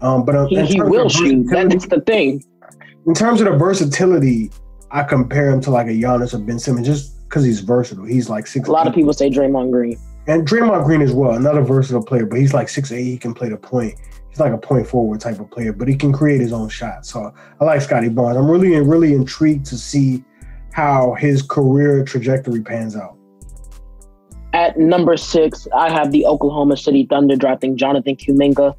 Um, 0.02 0.26
but 0.26 0.36
uh, 0.36 0.48
He, 0.48 0.62
he 0.66 0.82
will 0.82 1.08
shoot. 1.08 1.46
That's 1.50 1.88
the 1.88 2.02
thing. 2.02 2.44
in 3.06 3.14
terms 3.14 3.40
of 3.42 3.46
the 3.50 3.58
versatility, 3.58 4.52
I 4.92 5.04
compare 5.04 5.50
him 5.50 5.62
to 5.62 5.72
like 5.72 5.88
a 5.88 5.92
Giannis 5.92 6.34
or 6.34 6.40
Ben 6.40 6.60
Simmons 6.60 6.86
just 6.86 7.24
because 7.30 7.44
he's 7.44 7.62
versatile. 7.62 8.06
He's 8.06 8.30
like 8.30 8.48
six. 8.48 8.68
A 8.68 8.72
lot 8.72 8.88
of 8.88 8.94
people 8.94 9.14
say 9.14 9.30
Draymond 9.30 9.72
Green. 9.72 10.00
And 10.28 10.46
Draymond 10.46 10.84
Green 10.86 11.02
as 11.02 11.14
well, 11.14 11.34
another 11.34 11.62
versatile 11.62 12.04
player, 12.04 12.26
but 12.26 12.40
he's 12.40 12.54
like 12.54 12.68
six 12.68 12.92
eight. 12.92 13.04
He 13.04 13.18
can 13.18 13.34
play 13.34 13.50
the 13.50 13.58
point. 13.58 13.96
He's 14.30 14.40
like 14.40 14.52
a 14.52 14.58
point 14.58 14.86
forward 14.86 15.22
type 15.22 15.40
of 15.40 15.50
player, 15.50 15.72
but 15.72 15.88
he 15.88 15.96
can 15.96 16.12
create 16.12 16.42
his 16.42 16.52
own 16.52 16.68
shot. 16.70 17.06
So 17.06 17.34
I 17.62 17.64
like 17.64 17.82
Scotty 17.82 18.10
Barnes. 18.10 18.38
I'm 18.38 18.50
really 18.50 18.78
really 18.82 19.14
intrigued 19.14 19.66
to 19.68 19.78
see 19.78 20.24
how 20.74 21.16
his 21.16 21.42
career 21.42 22.04
trajectory 22.04 22.62
pans 22.62 22.96
out. 22.96 23.18
At 24.54 24.78
number 24.78 25.18
six, 25.18 25.68
I 25.76 25.90
have 25.90 26.12
the 26.12 26.26
Oklahoma 26.26 26.78
City 26.78 27.06
Thunder 27.10 27.36
drafting 27.36 27.78
Jonathan 27.78 28.16
Kuminga. 28.16 28.76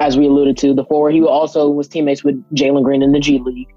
As 0.00 0.16
we 0.16 0.26
alluded 0.26 0.56
to, 0.58 0.74
the 0.74 0.84
forward, 0.84 1.14
he 1.14 1.22
also 1.22 1.68
was 1.68 1.88
teammates 1.88 2.22
with 2.22 2.42
Jalen 2.54 2.84
Green 2.84 3.02
in 3.02 3.12
the 3.12 3.18
G 3.18 3.38
League. 3.38 3.74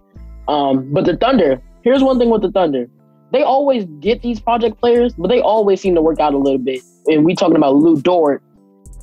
Um, 0.47 0.91
but 0.93 1.05
the 1.05 1.17
Thunder, 1.17 1.61
here's 1.81 2.03
one 2.03 2.19
thing 2.19 2.29
with 2.29 2.41
the 2.41 2.51
Thunder. 2.51 2.89
They 3.31 3.43
always 3.43 3.85
get 3.99 4.21
these 4.21 4.39
project 4.39 4.79
players, 4.79 5.13
but 5.13 5.27
they 5.29 5.39
always 5.39 5.79
seem 5.81 5.95
to 5.95 6.01
work 6.01 6.19
out 6.19 6.33
a 6.33 6.37
little 6.37 6.59
bit. 6.59 6.81
And 7.07 7.25
we 7.25 7.35
talking 7.35 7.55
about 7.55 7.75
Lu 7.75 7.99
Dort. 8.01 8.43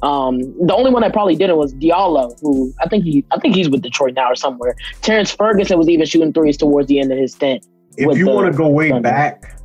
Um, 0.03 0.39
the 0.65 0.75
only 0.75 0.93
one 0.93 1.03
that 1.03 1.13
probably 1.13 1.35
didn't 1.35 1.57
was 1.57 1.75
Diallo, 1.75 2.39
who 2.41 2.73
I 2.81 2.89
think 2.89 3.03
he 3.05 3.25
I 3.33 3.39
think 3.41 3.57
he's 3.57 3.69
with 3.69 3.83
Detroit 3.83 4.15
now 4.15 4.31
or 4.31 4.37
somewhere. 4.37 4.77
Terrence 5.03 5.33
Ferguson 5.33 5.77
was 5.77 5.89
even 5.89 6.07
shooting 6.07 6.33
threes 6.33 6.57
towards 6.57 6.87
the 6.89 7.01
end 7.01 7.11
of 7.11 7.19
his 7.19 7.33
stint. 7.33 7.67
If 7.97 8.17
you 8.17 8.29
want 8.29 8.53
to 8.53 8.57
go 8.57 8.69
way 8.69 8.91
Thunder. 8.91 9.03
back, 9.09 9.59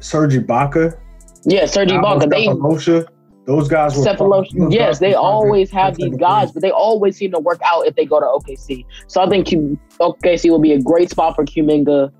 Serge 0.00 0.34
Ibaka, 0.34 0.98
Yeah, 1.44 1.66
Serge 1.66 1.90
Ibaka. 1.90 2.30
They 2.30 2.46
Sefolosha, 2.46 3.08
those 3.44 3.68
guys 3.68 3.94
were 3.96 4.04
Sefolosha. 4.04 4.58
those 4.58 4.72
Yes, 4.72 4.86
guys 4.86 4.98
they 5.00 5.14
always 5.14 5.70
have 5.70 5.96
these 5.96 6.16
guys, 6.16 6.50
but 6.50 6.62
they 6.62 6.70
always 6.70 7.16
seem 7.16 7.32
to 7.32 7.38
work 7.38 7.60
out 7.62 7.86
if 7.86 7.94
they 7.94 8.06
go 8.06 8.18
to 8.20 8.26
OKC. 8.26 8.86
So 9.06 9.20
I 9.20 9.28
think 9.28 9.48
Q- 9.48 9.78
OKC 10.00 10.50
will 10.50 10.60
be 10.60 10.72
a 10.72 10.80
great 10.80 11.10
spot 11.10 11.36
for 11.36 11.44
Kuminga. 11.44 12.10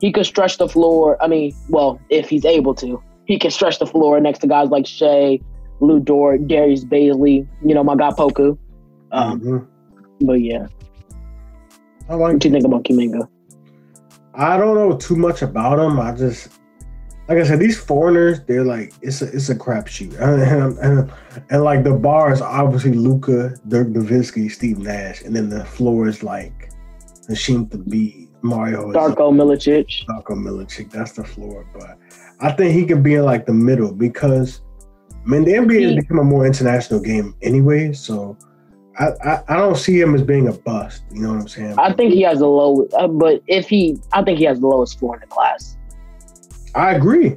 He 0.00 0.12
could 0.12 0.26
stretch 0.26 0.58
the 0.58 0.68
floor. 0.68 1.16
I 1.22 1.26
mean, 1.26 1.54
well, 1.68 2.00
if 2.10 2.28
he's 2.28 2.44
able 2.44 2.74
to, 2.76 3.02
he 3.26 3.38
can 3.38 3.50
stretch 3.50 3.78
the 3.78 3.86
floor 3.86 4.20
next 4.20 4.40
to 4.40 4.46
guys 4.46 4.68
like 4.68 4.86
Shai, 4.86 5.40
Lu 5.80 6.00
Dort, 6.00 6.46
Darius 6.46 6.84
Bazley, 6.84 7.46
You 7.64 7.74
know, 7.74 7.82
my 7.84 7.96
guy 7.96 8.10
Poku. 8.10 8.58
Um, 9.12 9.40
Mhm. 9.40 9.66
But 10.22 10.40
yeah, 10.40 10.66
I 12.08 12.14
like 12.14 12.20
what 12.32 12.38
do 12.38 12.48
you 12.48 12.52
think 12.52 12.64
about 12.64 12.84
Kuminga? 12.84 13.28
I 14.34 14.56
don't 14.56 14.74
know 14.74 14.96
too 14.96 15.16
much 15.16 15.42
about 15.42 15.78
him. 15.78 15.98
I 16.00 16.12
just, 16.12 16.48
like 17.28 17.38
I 17.38 17.42
said, 17.44 17.58
these 17.58 17.78
foreigners, 17.78 18.40
they're 18.46 18.64
like 18.64 18.92
it's 19.02 19.20
a 19.22 19.26
it's 19.26 19.48
a 19.50 19.54
crapshoot, 19.54 20.18
and, 20.20 20.78
and, 20.78 21.12
and 21.50 21.64
like 21.64 21.84
the 21.84 21.92
bar 21.92 22.32
is 22.32 22.40
obviously 22.40 22.92
Luka, 22.92 23.54
Dirk 23.68 23.88
Nowitzki, 23.88 24.50
Steve 24.50 24.78
Nash, 24.78 25.22
and 25.22 25.34
then 25.36 25.48
the 25.50 25.64
floor 25.64 26.06
is 26.08 26.22
like 26.22 26.70
Hasheem 27.28 27.68
Thabeet, 27.68 28.25
Mario, 28.46 28.92
Darko 28.92 29.32
Milicic. 29.32 30.06
Darko 30.06 30.36
Milicic. 30.36 30.90
That's 30.90 31.12
the 31.12 31.24
floor, 31.24 31.66
but 31.72 31.98
I 32.40 32.52
think 32.52 32.74
he 32.74 32.84
can 32.84 33.02
be 33.02 33.14
in 33.14 33.24
like 33.24 33.46
the 33.46 33.52
middle 33.52 33.92
because, 33.92 34.60
I 35.10 35.28
mean, 35.28 35.44
the 35.44 35.52
NBA 35.52 35.82
has 35.82 35.94
become 35.96 36.18
a 36.18 36.24
more 36.24 36.46
international 36.46 37.00
game 37.00 37.34
anyway. 37.42 37.92
So. 37.92 38.36
I, 38.98 39.08
I, 39.22 39.42
I 39.48 39.56
don't 39.56 39.76
see 39.76 40.00
him 40.00 40.14
as 40.14 40.22
being 40.22 40.48
a 40.48 40.54
bust. 40.54 41.02
You 41.12 41.20
know 41.20 41.34
what 41.34 41.40
I'm 41.42 41.48
saying? 41.48 41.74
I 41.78 41.92
think 41.92 42.14
he 42.14 42.22
has 42.22 42.38
the 42.38 42.46
low, 42.46 42.88
uh, 42.96 43.06
but 43.06 43.42
if 43.46 43.68
he, 43.68 44.00
I 44.12 44.22
think 44.22 44.38
he 44.38 44.46
has 44.46 44.60
the 44.60 44.66
lowest 44.66 44.98
floor 44.98 45.16
in 45.16 45.20
the 45.20 45.26
class. 45.26 45.76
I 46.74 46.92
agree. 46.92 47.36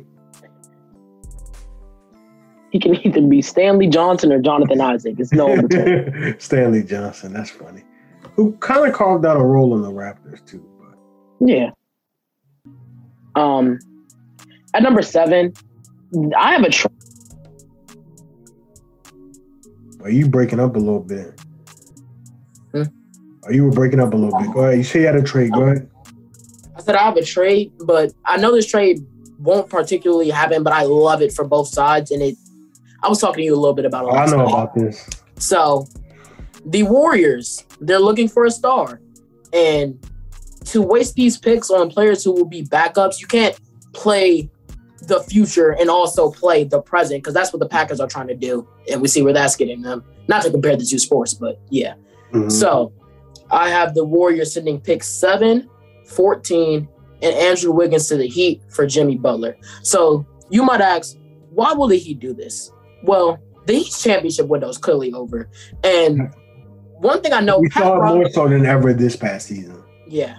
He 2.71 2.79
can 2.79 2.95
either 3.05 3.21
be 3.21 3.41
Stanley 3.41 3.87
Johnson 3.87 4.31
or 4.31 4.41
Jonathan 4.41 4.79
Isaac. 4.79 5.15
It's 5.17 5.31
no 5.31 5.51
in 5.51 5.67
between. 5.67 6.35
Stanley 6.39 6.83
Johnson, 6.83 7.33
that's 7.33 7.49
funny. 7.49 7.83
Who 8.35 8.53
kind 8.57 8.87
of 8.87 8.93
carved 8.93 9.25
out 9.25 9.37
a 9.37 9.43
role 9.43 9.75
in 9.75 9.81
the 9.81 9.91
Raptors 9.91 10.45
too. 10.45 10.63
Yeah. 11.39 11.71
Um, 13.35 13.79
at 14.73 14.83
number 14.83 15.01
seven, 15.01 15.53
I 16.37 16.53
have 16.53 16.63
a 16.63 16.69
tr- 16.69 16.87
are 20.01 20.09
you 20.09 20.27
breaking 20.27 20.59
up 20.59 20.75
a 20.75 20.79
little 20.79 21.01
bit? 21.01 21.39
Hmm? 22.71 22.83
Are 23.43 23.53
you 23.53 23.65
were 23.65 23.71
breaking 23.71 23.99
up 23.99 24.13
a 24.13 24.17
little 24.17 24.39
bit? 24.39 24.51
Go 24.53 24.61
ahead. 24.61 24.77
You 24.77 24.83
say 24.83 25.01
you 25.01 25.05
had 25.05 25.15
a 25.15 25.23
trade. 25.23 25.51
Go 25.51 25.63
ahead. 25.63 25.89
I 26.75 26.81
said 26.81 26.95
I 26.95 27.03
have 27.03 27.17
a 27.17 27.23
trade, 27.23 27.71
but 27.85 28.13
I 28.25 28.37
know 28.37 28.53
this 28.53 28.65
trade 28.65 29.05
won't 29.39 29.69
particularly 29.69 30.29
happen, 30.29 30.63
but 30.63 30.73
I 30.73 30.83
love 30.83 31.21
it 31.21 31.33
for 31.33 31.45
both 31.45 31.67
sides. 31.67 32.11
And 32.11 32.21
it, 32.21 32.35
I 33.03 33.09
was 33.09 33.19
talking 33.19 33.41
to 33.41 33.43
you 33.43 33.53
a 33.53 33.59
little 33.59 33.73
bit 33.73 33.85
about 33.85 34.07
it. 34.07 34.13
I 34.13 34.25
know 34.25 34.47
about 34.47 34.73
this. 34.73 35.09
So, 35.37 35.87
the 36.65 36.83
Warriors, 36.83 37.63
they're 37.79 37.99
looking 37.99 38.27
for 38.27 38.45
a 38.45 38.51
star, 38.51 39.01
and 39.53 39.99
to 40.65 40.81
waste 40.81 41.15
these 41.15 41.37
picks 41.37 41.69
on 41.69 41.89
players 41.89 42.23
who 42.23 42.31
will 42.33 42.45
be 42.45 42.63
backups, 42.63 43.19
you 43.19 43.27
can't 43.27 43.57
play 43.93 44.49
the 45.03 45.21
future 45.21 45.71
and 45.79 45.89
also 45.89 46.29
play 46.29 46.63
the 46.63 46.81
present 46.81 47.23
because 47.23 47.33
that's 47.33 47.51
what 47.53 47.59
the 47.59 47.67
Packers 47.67 47.99
are 47.99 48.07
trying 48.07 48.27
to 48.27 48.35
do, 48.35 48.67
and 48.91 49.01
we 49.01 49.07
see 49.07 49.21
where 49.21 49.33
that's 49.33 49.55
getting 49.55 49.81
them. 49.81 50.03
Not 50.27 50.43
to 50.43 50.51
compare 50.51 50.75
the 50.75 50.85
two 50.85 50.99
sports, 50.99 51.33
but 51.33 51.59
yeah. 51.69 51.93
Mhm. 52.33 52.51
So 52.51 52.91
I 53.49 53.69
have 53.69 53.95
the 53.95 54.03
Warriors 54.05 54.53
sending 54.53 54.79
pick 54.79 55.03
7, 55.03 55.67
14, 56.05 56.87
and 57.21 57.35
Andrew 57.35 57.71
Wiggins 57.71 58.07
to 58.09 58.17
the 58.17 58.27
Heat 58.27 58.61
for 58.69 58.85
Jimmy 58.85 59.15
Butler. 59.15 59.57
So 59.81 60.25
you 60.49 60.63
might 60.63 60.81
ask, 60.81 61.17
why 61.51 61.73
will 61.73 61.87
the 61.87 61.97
Heat 61.97 62.19
do 62.19 62.33
this? 62.33 62.71
Well, 63.03 63.39
the 63.65 63.73
Heat's 63.73 64.03
championship 64.03 64.47
window 64.47 64.69
is 64.69 64.77
clearly 64.77 65.13
over. 65.13 65.49
And 65.83 66.29
one 66.99 67.21
thing 67.21 67.33
I 67.33 67.39
know, 67.39 67.59
we 67.59 67.69
Pat 67.69 67.83
saw 67.83 68.13
more 68.13 68.29
so 68.29 68.47
than 68.47 68.65
ever 68.65 68.93
this 68.93 69.15
past 69.15 69.47
season. 69.47 69.81
yeah. 70.07 70.37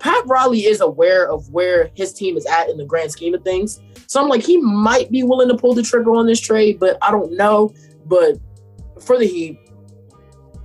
Pat 0.00 0.26
Riley 0.26 0.64
is 0.64 0.80
aware 0.80 1.30
of 1.30 1.48
where 1.50 1.90
his 1.94 2.12
team 2.12 2.36
is 2.36 2.46
at 2.46 2.68
in 2.68 2.78
the 2.78 2.84
grand 2.84 3.12
scheme 3.12 3.34
of 3.34 3.44
things. 3.44 3.80
So 4.06 4.20
I'm 4.20 4.28
like, 4.28 4.42
he 4.42 4.56
might 4.56 5.10
be 5.10 5.22
willing 5.22 5.48
to 5.48 5.56
pull 5.56 5.74
the 5.74 5.82
trigger 5.82 6.12
on 6.12 6.26
this 6.26 6.40
trade, 6.40 6.80
but 6.80 6.98
I 7.02 7.10
don't 7.10 7.36
know. 7.36 7.72
But 8.06 8.38
for 9.00 9.18
the 9.18 9.26
Heat, 9.26 9.58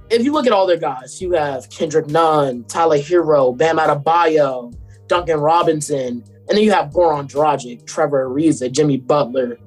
if 0.10 0.24
you 0.24 0.32
look 0.32 0.48
at 0.48 0.54
all 0.54 0.66
their 0.66 0.78
guys, 0.78 1.22
you 1.22 1.34
have 1.34 1.70
Kendrick 1.70 2.08
Nunn, 2.08 2.64
Tyler 2.66 2.98
Herro, 2.98 3.56
Bam 3.56 3.78
Adebayo, 3.78 4.74
Duncan 5.08 5.40
Robinson, 5.40 6.24
and 6.48 6.58
then 6.58 6.64
you 6.64 6.72
have 6.72 6.92
Goran 6.92 7.30
Dragic, 7.30 7.86
Trevor 7.86 8.30
Ariza, 8.30 8.72
Jimmy 8.72 8.98
Butler, 8.98 9.58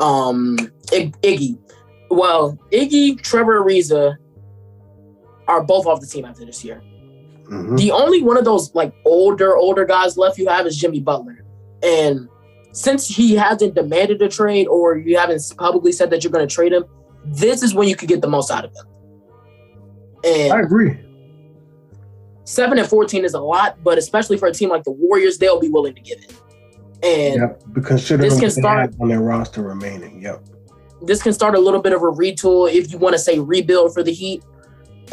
um, 0.00 0.58
Ig- 0.92 1.20
Iggy. 1.20 1.58
Well, 2.10 2.58
Iggy, 2.72 3.22
Trevor 3.22 3.62
Ariza 3.62 4.16
are 5.46 5.62
both 5.62 5.86
off 5.86 6.00
the 6.00 6.06
team 6.06 6.24
after 6.24 6.44
this 6.44 6.64
year. 6.64 6.82
Mhm. 7.52 7.76
The 7.78 7.90
only 7.92 8.22
one 8.22 8.36
of 8.38 8.44
those 8.44 8.74
like 8.74 8.92
older, 9.04 9.56
older 9.56 9.84
guys 9.84 10.16
left 10.16 10.38
you 10.38 10.48
have 10.48 10.66
is 10.66 10.76
Jimmy 10.76 11.00
Butler. 11.00 11.44
And 11.82 12.28
since 12.72 13.06
he 13.06 13.34
hasn't 13.34 13.74
demanded 13.74 14.22
a 14.22 14.28
trade 14.28 14.66
or 14.68 14.96
you 14.96 15.18
haven't 15.18 15.42
publicly 15.58 15.92
said 15.92 16.10
that 16.10 16.24
you're 16.24 16.32
going 16.32 16.46
to 16.46 16.52
trade 16.54 16.72
him, 16.72 16.84
this 17.24 17.62
is 17.62 17.74
when 17.74 17.88
you 17.88 17.96
could 17.96 18.08
get 18.08 18.22
the 18.22 18.28
most 18.28 18.50
out 18.50 18.64
of 18.64 18.70
him. 18.70 18.86
And 20.24 20.52
I 20.52 20.60
agree. 20.60 20.98
seven 22.44 22.78
and 22.78 22.88
14 22.88 23.24
is 23.24 23.34
a 23.34 23.40
lot, 23.40 23.78
but 23.84 23.98
especially 23.98 24.36
for 24.38 24.46
a 24.48 24.52
team 24.52 24.68
like 24.70 24.84
the 24.84 24.90
Warriors, 24.92 25.38
they'll 25.38 25.60
be 25.60 25.68
willing 25.68 25.94
to 25.94 26.00
give 26.00 26.18
it. 26.18 26.32
And 27.02 27.34
Yep. 27.40 27.84
Considering 27.84 28.30
this 28.30 28.38
can 28.40 28.50
start- 28.50 28.94
on 29.00 29.08
their 29.08 29.20
roster 29.20 29.62
remaining. 29.62 30.22
Yep. 30.22 30.44
this 31.04 31.20
can 31.20 31.32
start 31.32 31.56
a 31.56 31.58
little 31.58 31.80
bit 31.80 31.92
of 31.92 32.00
a 32.00 32.06
retool 32.06 32.72
if 32.72 32.92
you 32.92 32.96
want 32.98 33.12
to 33.12 33.18
say 33.18 33.36
rebuild 33.40 33.92
for 33.92 34.04
the 34.04 34.12
Heat. 34.12 34.44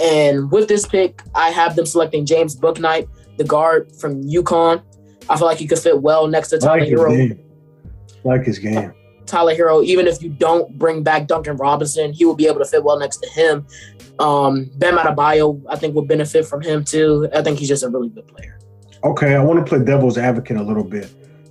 And 0.01 0.51
with 0.51 0.67
this 0.67 0.85
pick, 0.85 1.21
I 1.35 1.49
have 1.49 1.75
them 1.75 1.85
selecting 1.85 2.25
James 2.25 2.55
Bouknight, 2.55 3.07
the 3.37 3.43
guard 3.43 3.91
from 3.95 4.23
UConn. 4.23 4.81
I 5.29 5.37
feel 5.37 5.47
like 5.47 5.57
he 5.57 5.67
could 5.67 5.79
fit 5.79 6.01
well 6.01 6.27
next 6.27 6.49
to 6.49 6.57
Tyler 6.57 6.79
like 6.79 6.89
Herro. 6.89 7.15
game. 7.15 7.39
Like 8.23 8.43
his 8.43 8.59
game. 8.59 8.93
Tyler 9.25 9.55
Herro, 9.55 9.83
even 9.83 10.07
if 10.07 10.21
you 10.21 10.29
don't 10.29 10.77
bring 10.77 11.03
back 11.03 11.27
Duncan 11.27 11.55
Robinson, 11.57 12.11
he 12.13 12.25
will 12.25 12.35
be 12.35 12.47
able 12.47 12.59
to 12.59 12.65
fit 12.65 12.83
well 12.83 12.99
next 12.99 13.17
to 13.17 13.29
him. 13.29 13.67
Um, 14.19 14.69
Bam 14.75 14.97
Adebayo, 14.97 15.61
I 15.69 15.75
think, 15.75 15.95
will 15.95 16.05
benefit 16.05 16.45
from 16.45 16.61
him 16.61 16.83
too. 16.83 17.29
I 17.33 17.41
think 17.41 17.59
he's 17.59 17.69
just 17.69 17.83
a 17.83 17.89
really 17.89 18.09
good 18.09 18.27
player. 18.27 18.59
Okay, 19.03 19.35
I 19.35 19.43
want 19.43 19.59
to 19.59 19.65
play 19.65 19.83
devil's 19.83 20.17
advocate 20.17 20.57
a 20.57 20.63
little 20.63 20.83
bit. 20.83 21.09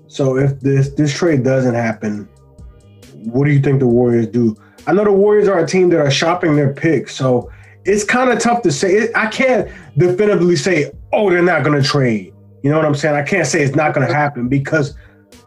So 0.08 0.36
if 0.36 0.60
this 0.60 0.90
this 0.90 1.14
trade 1.14 1.44
doesn't 1.44 1.74
happen, 1.74 2.28
what 3.14 3.46
do 3.46 3.52
you 3.52 3.60
think 3.60 3.78
the 3.78 3.86
Warriors 3.86 4.26
do? 4.26 4.56
I 4.86 4.92
know 4.92 5.04
the 5.04 5.12
Warriors 5.12 5.48
are 5.48 5.58
a 5.58 5.66
team 5.66 5.88
that 5.90 6.00
are 6.00 6.10
shopping 6.10 6.56
their 6.56 6.72
picks, 6.72 7.14
so 7.14 7.50
it's 7.88 8.04
kind 8.04 8.30
of 8.30 8.38
tough 8.38 8.62
to 8.62 8.70
say. 8.70 8.94
It, 8.94 9.16
I 9.16 9.26
can't 9.26 9.70
definitively 9.96 10.56
say, 10.56 10.92
"Oh, 11.12 11.30
they're 11.30 11.42
not 11.42 11.64
going 11.64 11.80
to 11.80 11.86
trade." 11.86 12.34
You 12.62 12.70
know 12.70 12.76
what 12.76 12.84
I'm 12.84 12.94
saying? 12.94 13.14
I 13.14 13.22
can't 13.22 13.46
say 13.46 13.62
it's 13.62 13.74
not 13.74 13.94
going 13.94 14.06
to 14.06 14.12
happen 14.12 14.48
because 14.48 14.94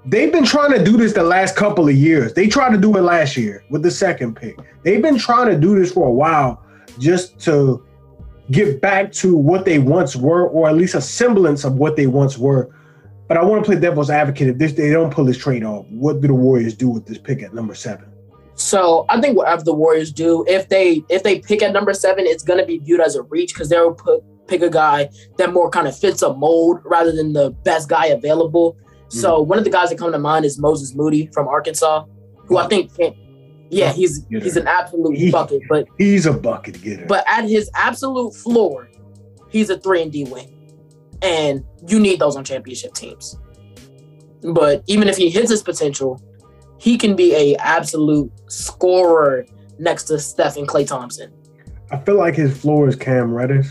they've 0.06 0.32
been 0.32 0.46
trying 0.46 0.72
to 0.72 0.84
do 0.84 0.98
this 0.98 1.14
the 1.14 1.24
last 1.24 1.56
couple 1.56 1.88
of 1.88 1.96
years. 1.96 2.34
They 2.34 2.48
tried 2.48 2.72
to 2.72 2.78
do 2.78 2.98
it 2.98 3.02
last 3.02 3.38
year 3.38 3.64
with 3.70 3.84
the 3.84 3.92
second 3.92 4.36
pick. 4.36 4.58
They've 4.84 5.02
been 5.02 5.18
trying 5.18 5.48
to 5.50 5.58
do 5.58 5.78
this 5.78 5.92
for 5.92 6.08
a 6.08 6.12
while 6.12 6.64
just 7.00 7.40
to 7.42 7.86
get 8.50 8.82
back 8.82 9.12
to 9.14 9.36
what 9.36 9.66
they 9.66 9.80
once 9.80 10.16
were, 10.16 10.48
or 10.48 10.68
at 10.68 10.76
least 10.76 10.96
a 10.96 11.02
semblance 11.02 11.64
of 11.64 11.76
what 11.76 11.96
they 11.96 12.08
once 12.08 12.38
were. 12.38 12.74
But 13.28 13.38
I 13.38 13.44
want 13.44 13.64
to 13.64 13.70
play 13.70 13.80
devil's 13.80 14.10
advocate. 14.10 14.50
If 14.50 14.58
this, 14.58 14.74
they 14.74 14.90
don't 14.90 15.14
pull 15.14 15.26
this 15.26 15.38
trade 15.38 15.64
off, 15.64 15.86
what 15.90 16.22
do 16.22 16.28
the 16.28 16.34
Warriors 16.34 16.74
do 16.74 16.90
with 16.90 17.06
this 17.06 17.18
pick 17.18 17.44
at 17.44 17.54
number 17.54 17.76
seven? 17.76 18.11
So 18.62 19.06
I 19.10 19.20
think 19.20 19.36
whatever 19.36 19.64
the 19.64 19.74
Warriors 19.74 20.12
do, 20.12 20.46
if 20.48 20.70
they 20.70 21.04
if 21.10 21.24
they 21.24 21.40
pick 21.40 21.64
at 21.64 21.74
number 21.74 21.94
seven, 21.94 22.26
it's 22.28 22.44
gonna 22.44 22.66
be 22.66 22.78
viewed 22.78 23.02
as 23.02 23.16
a 23.16 23.24
reach 23.24 23.54
because 23.54 23.70
they'll 23.70 23.94
put 23.94 24.24
pick 24.48 24.62
a 24.62 24.70
guy 24.70 25.10
that 25.38 25.52
more 25.52 25.70
kind 25.70 25.88
of 25.88 25.98
fits 25.98 26.22
a 26.22 26.34
mold 26.34 26.80
rather 26.86 27.12
than 27.12 27.34
the 27.34 27.50
best 27.64 27.90
guy 27.90 28.06
available. 28.08 28.78
So 29.08 29.40
mm-hmm. 29.40 29.50
one 29.50 29.58
of 29.58 29.64
the 29.64 29.72
guys 29.72 29.90
that 29.90 29.98
come 29.98 30.12
to 30.12 30.20
mind 30.20 30.46
is 30.46 30.60
Moses 30.60 30.94
Moody 30.94 31.28
from 31.34 31.48
Arkansas, 31.48 32.06
who 32.46 32.58
I 32.58 32.68
think 32.68 32.96
can 32.96 33.16
yeah, 33.72 33.94
he's 33.94 34.26
he's 34.30 34.58
an 34.58 34.68
absolute 34.68 35.18
He- 35.18 35.32
bucket, 35.32 35.64
but 35.68 35.88
He's 35.98 36.26
a 36.26 36.34
bucket 36.34 36.82
getter. 36.82 37.06
but 37.08 37.24
at 37.28 37.50
his 37.50 37.70
absolute 37.74 38.36
floor, 38.36 38.90
he's 39.50 39.70
a 39.70 39.80
three 39.80 40.04
and 40.04 40.12
D 40.12 40.26
wing, 40.26 40.54
and 41.24 41.64
you 41.88 42.00
need 42.00 42.20
those 42.20 42.36
on 42.36 42.44
championship 42.44 42.94
teams. 42.94 43.40
But 44.44 44.84
even 44.88 45.08
if 45.08 45.18
he 45.18 45.30
hits 45.30 45.50
his 45.50 45.64
potential, 45.64 46.22
he 46.82 46.98
can 46.98 47.16
be 47.16 47.36
a 47.36 47.56
absolute 47.58 48.32
scorer 48.48 49.46
next 49.78 50.06
to 50.06 50.18
Steph 50.18 50.58
and 50.58 50.68
Klay 50.68 50.88
Thompson. 50.88 51.32
I 51.92 51.98
feel 51.98 52.18
like 52.18 52.34
his 52.34 52.58
floor 52.58 52.88
is 52.88 52.96
Cam 52.96 53.32
Reddish 53.32 53.68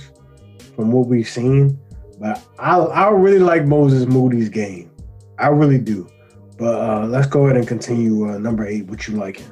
from 0.77 0.93
what 0.93 1.09
we've 1.09 1.29
seen. 1.29 1.77
But 2.21 2.41
I 2.61 2.77
I 2.79 3.11
really 3.11 3.41
like 3.41 3.67
Moses 3.67 4.07
Moody's 4.07 4.49
game. 4.49 4.93
I 5.41 5.49
really 5.49 5.79
do. 5.79 6.09
But 6.57 6.75
uh, 6.81 7.07
let's 7.07 7.27
go 7.27 7.47
ahead 7.47 7.57
and 7.57 7.67
continue. 7.67 8.31
Uh, 8.31 8.39
number 8.39 8.65
eight, 8.65 8.87
what 8.87 9.09
you 9.09 9.17
liking? 9.17 9.47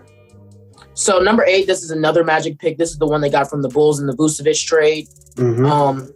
So 0.94 1.18
number 1.18 1.44
eight, 1.44 1.66
this 1.66 1.82
is 1.82 1.90
another 1.90 2.22
Magic 2.22 2.60
pick. 2.60 2.78
This 2.78 2.90
is 2.90 2.98
the 2.98 3.06
one 3.06 3.20
they 3.22 3.30
got 3.30 3.50
from 3.50 3.62
the 3.62 3.68
Bulls 3.68 3.98
in 3.98 4.06
the 4.06 4.14
Vucevic 4.14 4.64
trade. 4.66 5.08
Mhm. 5.34 5.68
Um, 5.68 6.12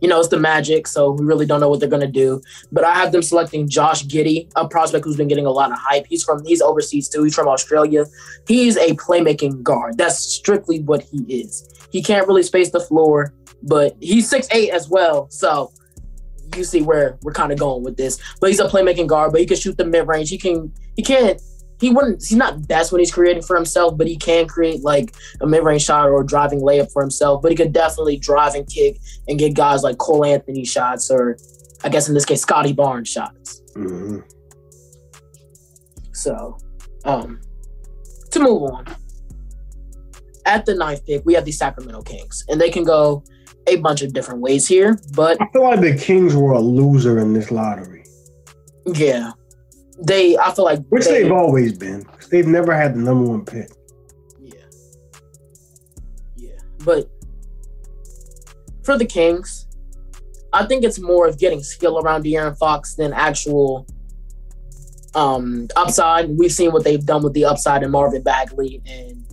you 0.00 0.08
know, 0.08 0.18
it's 0.18 0.28
the 0.28 0.38
Magic, 0.38 0.86
so 0.86 1.10
we 1.10 1.24
really 1.24 1.46
don't 1.46 1.60
know 1.60 1.68
what 1.68 1.80
they're 1.80 1.88
gonna 1.88 2.06
do. 2.06 2.40
But 2.70 2.84
I 2.84 2.94
have 2.94 3.12
them 3.12 3.22
selecting 3.22 3.68
Josh 3.68 4.04
Giddey, 4.04 4.50
a 4.56 4.68
prospect 4.68 5.04
who's 5.04 5.16
been 5.16 5.28
getting 5.28 5.46
a 5.46 5.50
lot 5.50 5.72
of 5.72 5.78
hype. 5.78 6.06
He's 6.08 6.22
from 6.22 6.44
he's 6.44 6.60
overseas 6.60 7.08
too. 7.08 7.24
He's 7.24 7.34
from 7.34 7.48
Australia. 7.48 8.04
He's 8.46 8.76
a 8.76 8.94
playmaking 8.94 9.62
guard. 9.62 9.98
That's 9.98 10.18
strictly 10.18 10.80
what 10.80 11.02
he 11.02 11.24
is. 11.28 11.68
He 11.90 12.02
can't 12.02 12.26
really 12.26 12.42
space 12.42 12.70
the 12.70 12.80
floor, 12.80 13.32
but 13.62 13.96
he's 14.00 14.28
six 14.28 14.46
eight 14.52 14.70
as 14.70 14.88
well. 14.88 15.28
So 15.30 15.72
you 16.56 16.64
see 16.64 16.82
where 16.82 17.18
we're 17.22 17.32
kind 17.32 17.52
of 17.52 17.58
going 17.58 17.82
with 17.82 17.96
this. 17.96 18.18
But 18.40 18.50
he's 18.50 18.60
a 18.60 18.68
playmaking 18.68 19.06
guard, 19.06 19.32
but 19.32 19.40
he 19.40 19.46
can 19.46 19.56
shoot 19.56 19.76
the 19.76 19.84
mid 19.84 20.06
range. 20.06 20.30
He 20.30 20.38
can 20.38 20.72
he 20.96 21.02
can't 21.02 21.40
he 21.80 21.90
wouldn't 21.90 22.24
he's 22.24 22.36
not 22.36 22.66
best 22.66 22.92
when 22.92 22.98
he's 22.98 23.12
creating 23.12 23.42
for 23.42 23.56
himself, 23.56 23.96
but 23.96 24.06
he 24.06 24.16
can 24.16 24.46
create 24.46 24.82
like 24.82 25.14
a 25.40 25.46
mid 25.46 25.62
range 25.64 25.84
shot 25.84 26.08
or 26.08 26.20
a 26.20 26.26
driving 26.26 26.60
layup 26.60 26.90
for 26.92 27.02
himself. 27.02 27.42
But 27.42 27.50
he 27.52 27.56
could 27.56 27.72
definitely 27.72 28.18
drive 28.18 28.54
and 28.54 28.66
kick 28.68 28.98
and 29.28 29.38
get 29.38 29.54
guys 29.54 29.82
like 29.82 29.98
Cole 29.98 30.24
Anthony 30.24 30.64
shots 30.64 31.10
or 31.10 31.36
I 31.84 31.88
guess 31.88 32.08
in 32.08 32.14
this 32.14 32.24
case 32.24 32.42
Scotty 32.42 32.72
Barnes 32.72 33.08
shots. 33.08 33.62
Mhm. 33.74 34.22
So 36.12 36.58
um 37.04 37.40
to 38.30 38.40
move 38.40 38.62
on. 38.72 38.84
At 40.46 40.64
the 40.64 40.74
ninth 40.74 41.04
pick, 41.04 41.24
we 41.26 41.34
have 41.34 41.44
the 41.44 41.52
Sacramento 41.52 42.02
Kings, 42.02 42.44
and 42.48 42.58
they 42.60 42.70
can 42.70 42.82
go 42.82 43.22
a 43.66 43.76
bunch 43.76 44.00
of 44.00 44.14
different 44.14 44.40
ways 44.40 44.66
here, 44.66 44.98
but 45.14 45.36
I 45.42 45.46
feel 45.52 45.62
like 45.62 45.80
the 45.80 45.94
Kings 45.94 46.34
were 46.34 46.52
a 46.52 46.60
loser 46.60 47.18
in 47.18 47.34
this 47.34 47.50
lottery, 47.50 48.02
yeah. 48.86 49.32
They 50.06 50.36
I 50.38 50.52
feel 50.52 50.64
like 50.64 50.80
which 50.88 51.04
they- 51.06 51.22
they've 51.24 51.32
always 51.32 51.76
been. 51.76 52.06
They've 52.30 52.46
never 52.46 52.74
had 52.74 52.94
the 52.94 52.98
number 53.00 53.24
one 53.30 53.44
pick. 53.44 53.70
Yeah. 54.40 54.52
Yeah. 56.36 56.50
But 56.84 57.08
for 58.84 58.96
the 58.98 59.04
Kings, 59.06 59.66
I 60.52 60.66
think 60.66 60.84
it's 60.84 60.98
more 60.98 61.26
of 61.26 61.38
getting 61.38 61.62
skill 61.62 61.98
around 61.98 62.24
De'Aaron 62.24 62.56
Fox 62.58 62.94
than 62.94 63.12
actual 63.12 63.86
um 65.14 65.68
upside. 65.74 66.28
We've 66.38 66.52
seen 66.52 66.72
what 66.72 66.84
they've 66.84 67.04
done 67.04 67.22
with 67.22 67.32
the 67.32 67.44
upside 67.44 67.82
in 67.82 67.90
Marvin 67.90 68.22
Bagley 68.22 68.80
and 68.86 69.24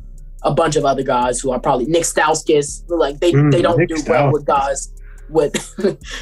a 0.44 0.52
bunch 0.54 0.76
of 0.76 0.86
other 0.86 1.04
guys 1.04 1.40
who 1.40 1.52
are 1.52 1.60
probably 1.60 1.86
Nick 1.86 2.04
Stauskas. 2.04 2.84
Like 2.88 3.20
they, 3.20 3.34
Mm, 3.34 3.52
they 3.52 3.62
don't 3.62 3.78
Nick 3.78 3.90
do 3.90 4.02
well 4.08 4.32
with 4.32 4.46
guys 4.46 4.92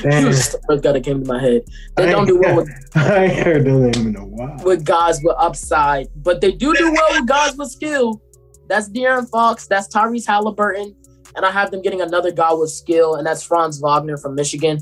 Damn. 0.01 0.25
was 0.25 0.51
the 0.51 0.61
first 0.67 0.83
guy 0.83 0.91
that 0.93 1.03
came 1.03 1.23
to 1.23 1.27
my 1.27 1.41
head. 1.41 1.63
They 1.95 2.07
I 2.07 2.11
don't 2.11 2.27
do 2.27 2.39
well 2.39 2.57
with 2.57 2.69
I 2.95 3.27
heard 3.27 3.65
their 3.65 3.79
name 3.79 4.07
in 4.07 4.15
a 4.15 4.25
while. 4.25 4.57
with 4.63 4.85
guys 4.85 5.19
with 5.23 5.35
upside, 5.37 6.07
but 6.15 6.41
they 6.41 6.51
do 6.51 6.73
do 6.73 6.91
well 6.91 7.07
with 7.11 7.27
guys 7.27 7.55
with 7.57 7.69
skill. 7.69 8.21
That's 8.67 8.89
De'Aaron 8.89 9.29
Fox. 9.29 9.67
That's 9.67 9.87
Tyrese 9.93 10.25
Halliburton. 10.25 10.95
And 11.35 11.45
I 11.45 11.51
have 11.51 11.71
them 11.71 11.81
getting 11.81 12.01
another 12.01 12.31
guy 12.31 12.53
with 12.53 12.69
skill, 12.69 13.15
and 13.15 13.25
that's 13.25 13.43
Franz 13.43 13.79
Wagner 13.79 14.17
from 14.17 14.35
Michigan. 14.35 14.79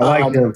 I 0.00 0.04
like 0.04 0.24
um, 0.24 0.34
him. 0.34 0.54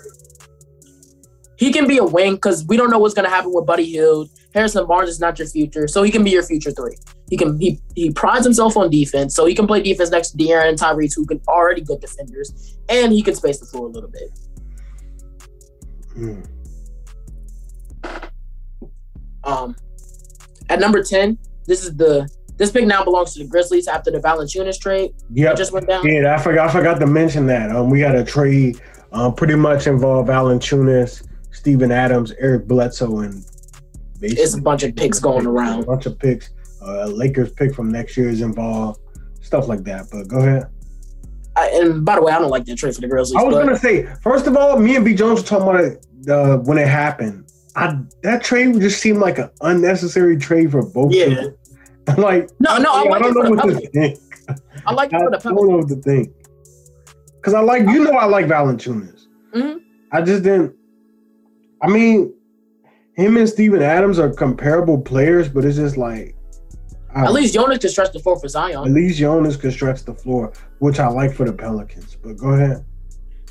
He 1.56 1.72
can 1.72 1.88
be 1.88 1.98
a 1.98 2.04
wing 2.04 2.34
because 2.34 2.64
we 2.66 2.76
don't 2.76 2.90
know 2.90 2.98
what's 2.98 3.14
going 3.14 3.24
to 3.24 3.34
happen 3.34 3.52
with 3.52 3.66
Buddy 3.66 3.84
Hield. 3.84 4.30
Harrison 4.54 4.86
Barnes 4.86 5.10
is 5.10 5.20
not 5.20 5.38
your 5.38 5.48
future, 5.48 5.88
so 5.88 6.02
he 6.02 6.10
can 6.10 6.22
be 6.22 6.30
your 6.30 6.42
future 6.42 6.70
three. 6.70 6.96
He 7.30 7.36
can 7.36 7.58
he 7.60 7.80
he 7.94 8.10
prides 8.10 8.44
himself 8.44 8.76
on 8.76 8.90
defense, 8.90 9.34
so 9.34 9.44
he 9.44 9.54
can 9.54 9.66
play 9.66 9.82
defense 9.82 10.10
next 10.10 10.30
to 10.30 10.38
De'Aaron 10.38 10.70
and 10.70 10.78
Tyrese, 10.78 11.14
who 11.14 11.26
can 11.26 11.40
already 11.46 11.82
good 11.82 12.00
defenders, 12.00 12.78
and 12.88 13.12
he 13.12 13.22
can 13.22 13.34
space 13.34 13.60
the 13.60 13.66
floor 13.66 13.86
a 13.86 13.90
little 13.90 14.10
bit. 14.10 14.30
Mm. 16.16 16.48
Um, 19.44 19.76
at 20.70 20.80
number 20.80 21.02
ten, 21.02 21.38
this 21.66 21.84
is 21.84 21.96
the 21.96 22.28
this 22.56 22.72
pick 22.72 22.86
now 22.86 23.04
belongs 23.04 23.34
to 23.34 23.38
the 23.40 23.48
Grizzlies 23.48 23.86
after 23.86 24.10
the 24.10 24.18
Valanciunas 24.18 24.80
trade 24.80 25.12
Yeah, 25.30 25.54
just 25.54 25.72
went 25.72 25.86
down. 25.86 26.06
Yeah, 26.06 26.34
I 26.34 26.38
forgot. 26.42 26.68
I 26.68 26.72
forgot 26.72 26.98
to 27.00 27.06
mention 27.06 27.46
that. 27.46 27.70
Um, 27.70 27.88
we 27.88 28.00
had 28.00 28.16
a 28.16 28.24
trade, 28.24 28.80
um, 29.12 29.34
pretty 29.34 29.54
much 29.54 29.86
involved 29.86 30.28
Valanciunas, 30.28 31.26
Steven 31.52 31.92
Adams, 31.92 32.32
Eric 32.38 32.66
Bledsoe, 32.66 33.20
and 33.20 33.44
basically 34.18 34.42
It's 34.42 34.54
a 34.54 34.60
bunch 34.60 34.82
of 34.82 34.96
picks 34.96 35.20
going 35.20 35.46
around. 35.46 35.84
A 35.84 35.86
bunch 35.86 36.06
of 36.06 36.18
picks. 36.18 36.50
Uh, 36.82 37.06
Lakers 37.06 37.52
pick 37.52 37.74
from 37.74 37.90
next 37.90 38.16
year 38.16 38.28
is 38.28 38.40
involved. 38.40 39.00
Stuff 39.40 39.68
like 39.68 39.84
that. 39.84 40.06
But 40.10 40.28
go 40.28 40.38
ahead. 40.38 40.66
I, 41.56 41.70
and 41.74 42.04
by 42.04 42.14
the 42.16 42.22
way, 42.22 42.32
I 42.32 42.38
don't 42.38 42.50
like 42.50 42.64
that 42.66 42.76
trade 42.76 42.94
for 42.94 43.00
the 43.00 43.08
Grizzlies. 43.08 43.40
I 43.40 43.44
was 43.44 43.54
but 43.54 43.64
gonna 43.64 43.78
say, 43.78 44.06
first 44.22 44.46
of 44.46 44.56
all, 44.56 44.78
me 44.78 44.96
and 44.96 45.04
B 45.04 45.14
Jones 45.14 45.40
were 45.40 45.46
talking 45.46 45.68
about 45.68 45.80
it 45.80 46.06
uh, 46.30 46.58
when 46.58 46.78
it 46.78 46.86
happened. 46.86 47.50
I 47.74 47.98
that 48.22 48.44
trade 48.44 48.80
just 48.80 49.00
seemed 49.00 49.18
like 49.18 49.38
an 49.38 49.50
unnecessary 49.60 50.36
trade 50.36 50.70
for 50.70 50.82
both. 50.84 51.12
Yeah. 51.12 51.26
teams. 51.26 51.48
I'm 52.08 52.22
like, 52.22 52.50
no, 52.60 52.78
no, 52.78 52.92
I 52.92 53.02
I, 53.02 53.08
like 53.08 53.20
it 53.20 53.34
don't 53.34 53.44
know 53.44 53.50
what 53.50 53.80
to 53.82 53.88
think. 53.90 54.18
I 54.86 54.92
like 54.92 55.12
I 55.12 55.18
the 55.18 55.38
don't 55.42 55.68
know 55.68 55.76
what 55.78 55.88
to 55.88 55.96
think. 55.96 56.32
Cause 57.42 57.54
I 57.54 57.60
like 57.60 57.82
you 57.82 58.04
know 58.04 58.12
I 58.12 58.24
like 58.26 58.46
Valanciunas. 58.46 59.26
Mhm. 59.54 59.80
I 60.12 60.22
just 60.22 60.42
didn't. 60.42 60.74
I 61.82 61.88
mean, 61.88 62.32
him 63.14 63.36
and 63.36 63.48
Steven 63.48 63.82
Adams 63.82 64.18
are 64.18 64.30
comparable 64.32 65.00
players, 65.00 65.48
but 65.48 65.64
it's 65.64 65.76
just 65.76 65.96
like 65.96 66.34
I 67.14 67.24
At 67.24 67.32
least 67.32 67.54
Jonas 67.54 67.78
can 67.78 67.90
stretch 67.90 68.12
the 68.12 68.18
floor 68.20 68.38
for 68.38 68.48
Zion. 68.48 68.86
at 68.86 68.92
least 68.92 69.18
Jonas 69.18 69.56
can 69.56 69.70
stretch 69.70 70.04
the 70.04 70.14
floor, 70.14 70.52
which 70.78 70.98
I 70.98 71.08
like 71.08 71.32
for 71.34 71.44
the 71.44 71.52
Pelicans. 71.52 72.16
But 72.22 72.36
go 72.36 72.48
ahead. 72.50 72.84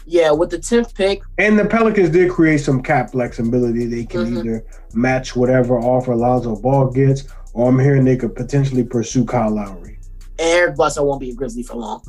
Yeah, 0.06 0.32
with 0.32 0.52
the 0.52 0.60
tenth 0.60 0.93
pick, 0.96 1.22
And 1.38 1.60
the 1.60 1.65
Pelicans 1.65 2.10
did 2.10 2.32
create 2.32 2.60
some 2.60 2.82
cap 2.82 3.12
flexibility. 3.12 3.86
They 3.88 4.06
can 4.06 4.22
Mhm. 4.26 4.38
either 4.39 4.65
match 4.93 5.36
whatever 5.36 5.78
offer 5.80 6.15
Lonzo 6.15 6.56
Ball 6.56 6.89
gets, 6.91 7.24
or 7.54 7.67
I'm 7.70 7.80
hearing 7.80 8.06
they 8.06 8.15
could 8.15 8.36
potentially 8.36 8.84
pursue 8.84 9.26
Kyle 9.26 9.52
Lowry. 9.54 10.00
Eric 10.39 10.76
Bledsoe 10.76 11.04
won't 11.04 11.20
be 11.20 11.32
a 11.32 11.34
Grizzly 11.34 11.63
for 11.63 11.76
long. 11.76 12.02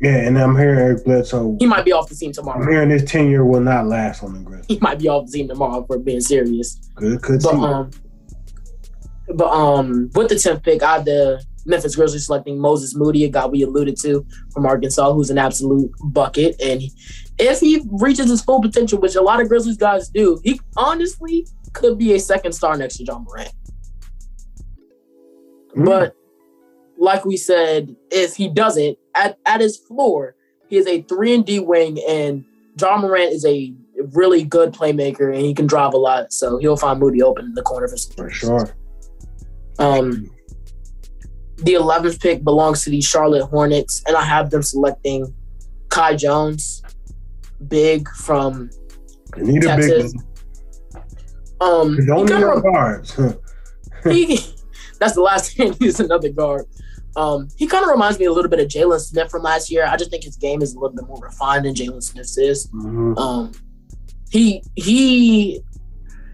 Yeah, 0.00 0.16
and 0.16 0.36
I'm 0.36 0.56
hearing 0.56 0.78
Eric 0.80 1.04
Bledsoe. 1.04 1.56
He 1.60 1.66
might 1.66 1.84
be 1.84 1.92
off 1.92 2.08
the 2.08 2.16
team 2.16 2.30
I'm 2.30 2.32
tomorrow. 2.32 2.66
hearing 2.68 2.90
his 2.90 3.04
tenure 3.04 3.44
will 3.44 3.60
not 3.60 3.86
last 3.86 4.24
on 4.24 4.32
the 4.32 4.40
Grizzlies. 4.40 4.66
He 4.66 4.78
might 4.80 4.98
be 4.98 5.06
off 5.08 5.26
the 5.26 5.32
team 5.32 5.46
tomorrow 5.48 5.84
for 5.86 5.98
being 5.98 6.20
serious. 6.20 6.78
Good, 6.96 7.22
could 7.22 7.40
But 7.42 7.52
see. 7.52 7.56
um, 7.58 7.90
but 9.28 9.50
um, 9.50 10.10
with 10.14 10.28
the 10.28 10.38
tenth 10.38 10.62
pick, 10.62 10.82
I 10.82 10.96
had 10.96 11.04
the 11.04 11.42
Memphis 11.66 11.96
Grizzlies 11.96 12.26
selecting 12.26 12.58
Moses 12.58 12.94
Moody, 12.94 13.24
a 13.24 13.28
guy 13.28 13.46
we 13.46 13.62
alluded 13.62 13.96
to 14.02 14.26
from 14.52 14.66
Arkansas, 14.66 15.12
who's 15.12 15.30
an 15.30 15.38
absolute 15.38 15.90
bucket. 16.04 16.60
And 16.60 16.82
if 17.38 17.60
he 17.60 17.82
reaches 17.90 18.28
his 18.28 18.42
full 18.42 18.60
potential, 18.60 19.00
which 19.00 19.14
a 19.14 19.22
lot 19.22 19.40
of 19.40 19.48
Grizzlies 19.48 19.76
guys 19.76 20.08
do, 20.08 20.40
he 20.44 20.60
honestly 20.76 21.46
could 21.72 21.98
be 21.98 22.14
a 22.14 22.20
second 22.20 22.52
star 22.52 22.76
next 22.76 22.96
to 22.98 23.04
Ja 23.04 23.18
Morant. 23.18 23.52
Mm. 25.76 25.84
But 25.86 26.14
like 26.98 27.24
we 27.24 27.36
said, 27.36 27.96
if 28.10 28.36
he 28.36 28.48
doesn't, 28.48 28.98
at, 29.14 29.38
at 29.46 29.60
his 29.60 29.76
floor, 29.76 30.36
he 30.68 30.76
is 30.76 30.86
a 30.86 31.02
three 31.02 31.34
and 31.34 31.44
D 31.44 31.60
wing, 31.60 31.98
and 32.08 32.44
Ja 32.78 32.96
Morant 32.98 33.32
is 33.32 33.44
a 33.44 33.74
really 34.12 34.44
good 34.44 34.72
playmaker, 34.72 35.32
and 35.32 35.44
he 35.44 35.54
can 35.54 35.66
drive 35.66 35.94
a 35.94 35.96
lot. 35.96 36.32
So 36.32 36.58
he'll 36.58 36.76
find 36.76 37.00
Moody 37.00 37.22
open 37.22 37.46
in 37.46 37.54
the 37.54 37.62
corner 37.62 37.88
for 37.88 37.96
some 37.96 38.14
for 38.16 38.30
sure. 38.30 38.76
Um, 39.78 40.30
the 41.58 41.74
11th 41.74 42.20
pick 42.20 42.44
belongs 42.44 42.84
to 42.84 42.90
the 42.90 43.00
Charlotte 43.00 43.44
Hornets, 43.46 44.02
and 44.06 44.16
I 44.16 44.24
have 44.24 44.50
them 44.50 44.62
selecting 44.62 45.32
Kai 45.88 46.16
Jones, 46.16 46.82
big 47.68 48.08
from 48.08 48.70
need 49.36 49.64
a 49.64 49.76
big 49.76 49.90
Texas. 49.90 50.14
um. 51.60 51.96
Don't 52.06 52.28
need 52.28 52.40
no 52.40 52.60
guards. 52.60 53.18
he, 54.04 54.36
that's 54.98 55.14
the 55.14 55.22
last 55.22 55.56
thing. 55.56 55.74
He's 55.78 56.00
another 56.00 56.28
guard. 56.28 56.66
Um, 57.16 57.48
he 57.56 57.68
kind 57.68 57.84
of 57.84 57.90
reminds 57.90 58.18
me 58.18 58.24
a 58.24 58.32
little 58.32 58.50
bit 58.50 58.58
of 58.58 58.66
Jalen 58.66 58.98
Smith 58.98 59.30
from 59.30 59.42
last 59.42 59.70
year. 59.70 59.86
I 59.86 59.96
just 59.96 60.10
think 60.10 60.24
his 60.24 60.36
game 60.36 60.62
is 60.62 60.74
a 60.74 60.80
little 60.80 60.96
bit 60.96 61.06
more 61.06 61.20
refined 61.22 61.64
than 61.64 61.74
Jalen 61.74 62.02
Smith's 62.02 62.36
is. 62.36 62.66
Mhm. 62.72 63.16
Um, 63.16 63.52
he 64.30 64.64
he 64.74 65.60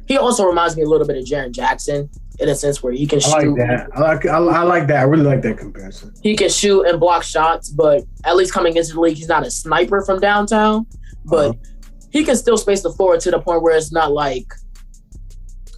he 0.07 0.16
also 0.16 0.46
reminds 0.46 0.76
me 0.76 0.83
a 0.83 0.88
little 0.88 1.07
bit 1.07 1.18
of 1.18 1.24
Jaren 1.24 1.53
Jackson 1.53 2.09
in 2.40 2.48
a 2.48 2.55
sense 2.55 2.83
where 2.83 2.92
he 2.92 3.07
can 3.07 3.20
shoot. 3.20 3.35
I 3.35 3.42
like 3.42 3.57
that. 3.57 3.88
I 3.94 4.00
like. 4.00 4.26
I, 4.26 4.37
I 4.38 4.62
like 4.62 4.87
that. 4.88 4.96
I 4.96 5.03
really 5.03 5.24
like 5.24 5.42
that 5.42 5.59
comparison. 5.59 6.12
He 6.22 6.35
can 6.37 6.48
shoot 6.48 6.85
and 6.85 6.98
block 6.98 7.22
shots, 7.22 7.68
but 7.68 8.03
at 8.24 8.37
least 8.37 8.53
coming 8.53 8.76
into 8.76 8.94
the 8.94 9.00
league, 9.00 9.16
he's 9.16 9.29
not 9.29 9.46
a 9.46 9.50
sniper 9.50 10.03
from 10.03 10.20
downtown. 10.20 10.87
But 11.26 11.50
Uh-huh. 11.50 11.81
he 12.11 12.24
can 12.24 12.37
still 12.37 12.57
space 12.57 12.83
the 12.83 12.92
floor 12.92 13.18
to 13.18 13.31
the 13.31 13.40
point 13.40 13.62
where 13.62 13.76
it's 13.76 13.92
not 13.92 14.12
like, 14.12 14.46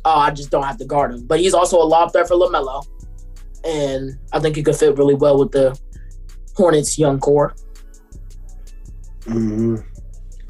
oh, 0.04 0.18
I 0.18 0.30
just 0.30 0.50
don't 0.50 0.62
have 0.62 0.78
to 0.78 0.84
guard 0.84 1.12
him. 1.12 1.26
But 1.26 1.40
he's 1.40 1.54
also 1.54 1.78
a 1.80 1.84
lob 1.84 2.12
threat 2.12 2.28
for 2.28 2.34
Lamelo, 2.36 2.84
and 3.64 4.18
I 4.32 4.38
think 4.38 4.54
he 4.56 4.62
could 4.62 4.76
fit 4.76 4.96
really 4.96 5.14
well 5.14 5.38
with 5.38 5.50
the 5.50 5.78
Hornets' 6.56 6.98
young 6.98 7.18
core. 7.18 7.54
hmm 9.24 9.76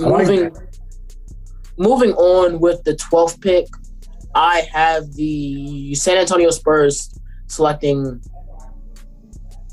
I 0.00 0.04
like 0.04 0.26
moving 0.26 0.56
moving 1.78 2.12
on 2.12 2.60
with 2.60 2.82
the 2.84 2.94
12th 2.94 3.40
pick, 3.40 3.66
I 4.34 4.60
have 4.72 5.12
the 5.14 5.94
San 5.94 6.16
Antonio 6.16 6.50
Spurs 6.50 7.18
selecting 7.46 8.22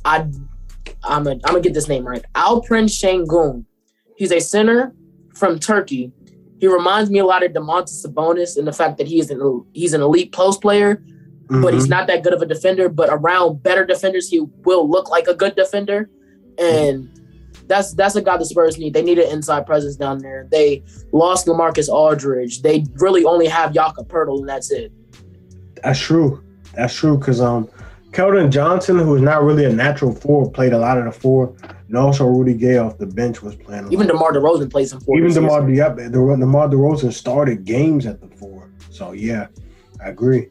I 0.05 0.27
I'm 1.03 1.27
a, 1.27 1.31
I'm 1.31 1.39
gonna 1.39 1.61
get 1.61 1.73
this 1.73 1.87
name 1.87 2.05
right. 2.05 2.23
Alperen 2.35 2.87
Şengün. 2.87 3.65
He's 4.17 4.31
a 4.31 4.39
center 4.39 4.93
from 5.35 5.59
Turkey. 5.59 6.11
He 6.59 6.67
reminds 6.67 7.09
me 7.09 7.19
a 7.19 7.25
lot 7.25 7.43
of 7.43 7.53
Domantas 7.53 8.05
Sabonis 8.05 8.57
in 8.57 8.65
the 8.65 8.73
fact 8.73 8.97
that 8.97 9.07
he 9.07 9.19
is 9.19 9.31
an 9.31 9.65
he's 9.73 9.93
an 9.93 10.01
elite 10.01 10.33
post 10.33 10.61
player, 10.61 11.01
but 11.49 11.73
he's 11.73 11.83
mm-hmm. 11.83 11.91
not 11.91 12.07
that 12.07 12.23
good 12.23 12.33
of 12.33 12.41
a 12.41 12.45
defender. 12.45 12.89
But 12.89 13.09
around 13.09 13.63
better 13.63 13.85
defenders, 13.85 14.29
he 14.29 14.41
will 14.65 14.89
look 14.89 15.09
like 15.09 15.27
a 15.27 15.33
good 15.33 15.55
defender, 15.55 16.09
and 16.57 17.09
that's 17.69 17.93
that's 17.93 18.15
a 18.15 18.21
guy 18.21 18.35
the 18.35 18.45
Spurs 18.45 18.77
need. 18.77 18.93
They 18.93 19.03
need 19.03 19.19
an 19.19 19.31
inside 19.31 19.65
presence 19.65 19.95
down 19.95 20.17
there. 20.19 20.47
They 20.51 20.83
lost 21.13 21.45
Lamarcus 21.45 21.87
Aldridge. 21.87 22.63
They 22.63 22.83
really 22.95 23.23
only 23.23 23.47
have 23.47 23.73
Jakob 23.73 24.09
Poeltl, 24.09 24.39
and 24.39 24.49
that's 24.49 24.71
it. 24.71 24.91
That's 25.83 25.99
true. 25.99 26.43
That's 26.73 26.93
true. 26.93 27.17
Because 27.17 27.39
um, 27.39 27.69
Keldon 28.11 28.49
Johnson, 28.49 28.97
who 28.97 29.15
is 29.15 29.21
not 29.21 29.43
really 29.43 29.65
a 29.65 29.69
natural 29.71 30.13
four, 30.13 30.49
played 30.51 30.73
a 30.73 30.79
lot 30.79 30.97
of 30.97 31.05
the 31.05 31.11
four, 31.11 31.55
and 31.87 31.95
also 31.95 32.25
Rudy 32.25 32.55
Gay 32.55 32.79
off 32.79 32.97
the 32.97 33.05
bench 33.05 33.43
was 33.43 33.55
playing. 33.55 33.85
A 33.85 33.89
Even. 33.91 34.07
DeMar 34.07 34.33
DeRozan 34.33 34.71
plays 34.71 34.89
some 34.89 34.99
four. 35.01 35.15
even 35.17 35.29
season. 35.29 35.43
DeMar, 35.43 35.69
yep, 35.69 35.95
the 35.95 36.09
DeMar 36.09 36.69
DeRozan 36.69 37.13
started 37.13 37.65
games 37.65 38.07
at 38.07 38.19
the 38.19 38.27
four. 38.35 38.67
So 38.89 39.11
yeah, 39.11 39.47
I 40.03 40.09
agree. 40.09 40.49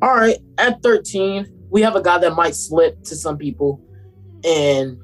All 0.00 0.14
right, 0.14 0.36
at 0.58 0.82
13, 0.82 1.66
we 1.70 1.80
have 1.82 1.96
a 1.96 2.02
guy 2.02 2.18
that 2.18 2.34
might 2.34 2.54
slip 2.54 3.02
to 3.04 3.16
some 3.16 3.38
people, 3.38 3.80
and 4.44 5.00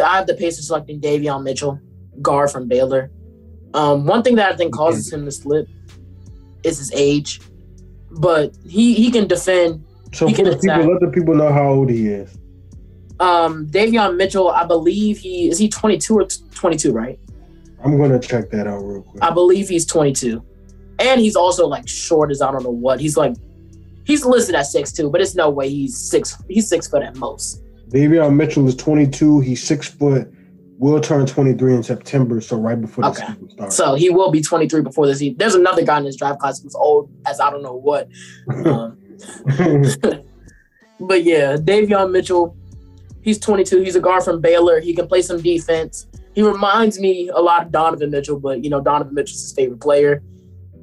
I 0.00 0.16
have 0.16 0.26
the 0.26 0.34
Pacers 0.34 0.66
selecting 0.66 1.00
Davion 1.00 1.42
Mitchell, 1.42 1.80
guard 2.22 2.50
from 2.50 2.68
Baylor. 2.68 3.10
Um, 3.74 4.06
one 4.06 4.22
thing 4.22 4.36
that 4.36 4.52
I 4.52 4.56
think 4.56 4.74
causes 4.74 5.12
him 5.12 5.24
to 5.24 5.30
slip 5.30 5.68
is 6.64 6.78
his 6.78 6.92
age, 6.92 7.40
but 8.10 8.56
he 8.66 8.94
he 8.94 9.10
can 9.10 9.26
defend. 9.26 9.84
So 10.12 10.26
He 10.26 10.32
can 10.32 10.46
the 10.46 10.56
people, 10.56 10.90
let 10.90 11.00
the 11.00 11.10
people 11.12 11.34
know 11.34 11.52
how 11.52 11.68
old 11.68 11.90
he 11.90 12.08
is. 12.08 12.36
Um, 13.20 13.66
Davion 13.66 14.16
Mitchell, 14.16 14.48
I 14.48 14.64
believe 14.64 15.18
he 15.18 15.48
is 15.48 15.58
he 15.58 15.68
22 15.68 16.14
or 16.14 16.26
22, 16.54 16.92
right? 16.92 17.18
I'm 17.84 17.98
gonna 17.98 18.18
check 18.18 18.50
that 18.50 18.66
out 18.66 18.78
real 18.78 19.02
quick. 19.02 19.22
I 19.22 19.30
believe 19.30 19.68
he's 19.68 19.84
22, 19.84 20.42
and 20.98 21.20
he's 21.20 21.36
also 21.36 21.66
like 21.66 21.86
short 21.86 22.30
as 22.30 22.40
I 22.40 22.50
don't 22.50 22.62
know 22.62 22.70
what. 22.70 23.00
He's 23.00 23.16
like 23.16 23.34
he's 24.04 24.24
listed 24.24 24.54
at 24.54 24.66
six 24.66 24.92
two, 24.92 25.10
but 25.10 25.20
it's 25.20 25.34
no 25.34 25.50
way 25.50 25.68
he's 25.68 25.96
six. 25.96 26.42
He's 26.48 26.68
six 26.68 26.88
foot 26.88 27.02
at 27.02 27.16
most. 27.16 27.62
Davion 27.88 28.36
Mitchell 28.36 28.66
is 28.68 28.76
22. 28.76 29.40
He's 29.40 29.62
six 29.62 29.88
foot. 29.88 30.32
Will 30.78 31.00
turn 31.00 31.26
23 31.26 31.74
in 31.74 31.82
September, 31.82 32.40
so 32.40 32.56
right 32.56 32.80
before 32.80 33.02
the 33.02 33.10
Okay. 33.10 33.26
season 33.26 33.50
starts. 33.50 33.76
So 33.76 33.94
he 33.96 34.10
will 34.10 34.30
be 34.30 34.40
23 34.40 34.80
before 34.82 35.08
the 35.08 35.14
Season. 35.14 35.36
There's 35.36 35.56
another 35.56 35.82
guy 35.84 35.98
in 35.98 36.04
this 36.04 36.14
draft 36.14 36.38
class 36.38 36.62
who's 36.62 36.74
old 36.76 37.10
as 37.26 37.40
I 37.40 37.50
don't 37.50 37.62
know 37.62 37.74
what. 37.74 38.08
Um, 38.64 38.96
but 41.00 41.24
yeah, 41.24 41.56
Davion 41.56 42.12
Mitchell, 42.12 42.56
he's 43.22 43.40
22. 43.40 43.82
He's 43.82 43.96
a 43.96 44.00
guard 44.00 44.22
from 44.22 44.40
Baylor. 44.40 44.78
He 44.78 44.94
can 44.94 45.08
play 45.08 45.20
some 45.20 45.40
defense. 45.40 46.06
He 46.34 46.42
reminds 46.42 47.00
me 47.00 47.28
a 47.30 47.40
lot 47.40 47.66
of 47.66 47.72
Donovan 47.72 48.10
Mitchell, 48.12 48.38
but 48.38 48.62
you 48.62 48.70
know 48.70 48.80
Donovan 48.80 49.14
Mitchell's 49.14 49.42
his 49.42 49.52
favorite 49.52 49.80
player. 49.80 50.22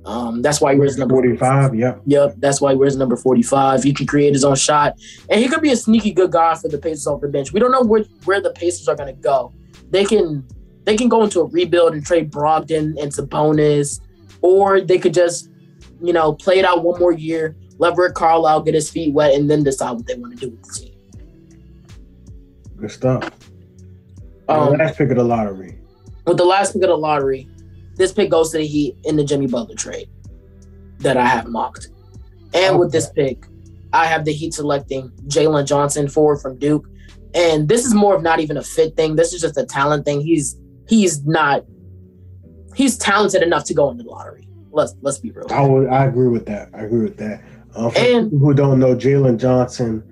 Um, 0.05 0.41
that's 0.43 0.61
why 0.61 0.73
he 0.73 0.79
wears 0.79 0.97
number 0.97 1.15
45. 1.15 1.73
Yep. 1.75 2.01
Yep, 2.05 2.35
that's 2.37 2.61
why 2.61 2.71
he 2.71 2.77
wears 2.77 2.95
number 2.95 3.17
45. 3.17 3.83
He 3.83 3.91
can 3.93 4.05
create 4.05 4.33
his 4.33 4.43
own 4.43 4.55
shot. 4.55 4.99
And 5.29 5.41
he 5.41 5.47
could 5.47 5.61
be 5.61 5.71
a 5.71 5.75
sneaky 5.75 6.11
good 6.11 6.31
guy 6.31 6.53
for 6.55 6.67
the 6.67 6.77
Pacers 6.77 7.07
off 7.07 7.21
the 7.21 7.27
bench. 7.27 7.51
We 7.51 7.59
don't 7.59 7.71
know 7.71 7.81
where, 7.81 8.03
where 8.25 8.39
the 8.39 8.51
Pacers 8.51 8.87
are 8.87 8.95
gonna 8.95 9.13
go. 9.13 9.53
They 9.89 10.05
can 10.05 10.45
they 10.85 10.95
can 10.95 11.09
go 11.09 11.23
into 11.23 11.39
a 11.41 11.45
rebuild 11.45 11.93
and 11.93 12.05
trade 12.05 12.31
Brogdon 12.31 13.01
and 13.01 13.11
Sabonis, 13.11 13.99
or 14.41 14.81
they 14.81 14.99
could 14.99 15.13
just, 15.13 15.49
you 16.01 16.13
know, 16.13 16.33
play 16.33 16.59
it 16.59 16.65
out 16.65 16.83
one 16.83 16.99
more 16.99 17.11
year, 17.11 17.55
let 17.79 17.97
Rick 17.97 18.13
Carlisle 18.13 18.61
get 18.61 18.75
his 18.75 18.89
feet 18.89 19.13
wet, 19.13 19.33
and 19.33 19.49
then 19.49 19.63
decide 19.63 19.93
what 19.93 20.05
they 20.05 20.13
want 20.15 20.39
to 20.39 20.45
do 20.45 20.51
with 20.51 20.61
the 20.61 20.73
team. 20.73 20.93
Good 22.77 22.91
stuff. 22.91 23.31
Um, 24.47 24.73
last 24.73 24.97
pick 24.97 25.09
of 25.09 25.17
the 25.17 25.23
lottery. 25.23 25.79
with 26.25 26.37
the 26.37 26.45
last 26.45 26.73
pick 26.73 26.83
of 26.83 26.89
the 26.89 26.97
lottery, 26.97 27.49
this 27.95 28.11
pick 28.11 28.29
goes 28.29 28.51
to 28.51 28.57
the 28.57 28.67
Heat 28.67 28.97
in 29.03 29.15
the 29.15 29.23
Jimmy 29.23 29.47
Butler 29.47 29.75
trade 29.75 30.09
that 30.99 31.17
I 31.17 31.25
have 31.25 31.47
mocked. 31.47 31.89
And 32.53 32.79
with 32.79 32.91
this 32.91 33.09
pick, 33.09 33.45
I 33.93 34.05
have 34.05 34.25
the 34.25 34.33
Heat 34.33 34.53
selecting 34.53 35.09
Jalen 35.27 35.65
Johnson, 35.65 36.07
forward 36.07 36.37
from 36.37 36.57
Duke. 36.57 36.87
And 37.33 37.67
this 37.67 37.85
is 37.85 37.93
more 37.93 38.15
of 38.15 38.23
not 38.23 38.39
even 38.39 38.57
a 38.57 38.63
fit 38.63 38.95
thing. 38.95 39.15
This 39.15 39.33
is 39.33 39.41
just 39.41 39.57
a 39.57 39.65
talent 39.65 40.05
thing. 40.05 40.21
He's 40.21 40.57
he's 40.87 41.25
not 41.25 41.65
he's 42.75 42.97
talented 42.97 43.41
enough 43.41 43.65
to 43.65 43.73
go 43.73 43.89
in 43.89 43.97
the 43.97 44.03
lottery. 44.03 44.47
Let's 44.71 44.95
let's 45.01 45.19
be 45.19 45.31
real. 45.31 45.47
I 45.49 45.61
would, 45.61 45.87
I 45.87 46.05
agree 46.05 46.27
with 46.27 46.45
that. 46.45 46.69
I 46.73 46.83
agree 46.83 47.03
with 47.03 47.17
that. 47.17 47.41
Um, 47.75 47.91
for 47.91 47.99
And- 47.99 48.31
people 48.31 48.39
who 48.47 48.53
don't 48.53 48.79
know, 48.79 48.95
Jalen 48.95 49.37
Johnson 49.37 50.03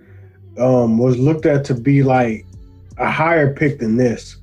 um, 0.58 0.98
was 0.98 1.18
looked 1.18 1.46
at 1.46 1.64
to 1.66 1.74
be 1.74 2.04
like 2.04 2.46
a 2.98 3.10
higher 3.10 3.54
pick 3.54 3.80
than 3.80 3.96
this 3.96 4.38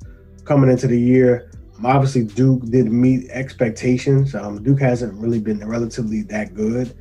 coming 0.45 0.69
into 0.69 0.87
the 0.87 0.99
year. 0.99 1.50
Obviously, 1.83 2.25
Duke 2.25 2.63
did 2.65 2.91
meet 2.91 3.29
expectations. 3.29 4.35
Um, 4.35 4.63
Duke 4.63 4.79
hasn't 4.79 5.13
really 5.13 5.39
been 5.39 5.67
relatively 5.67 6.21
that 6.23 6.53
good 6.53 6.95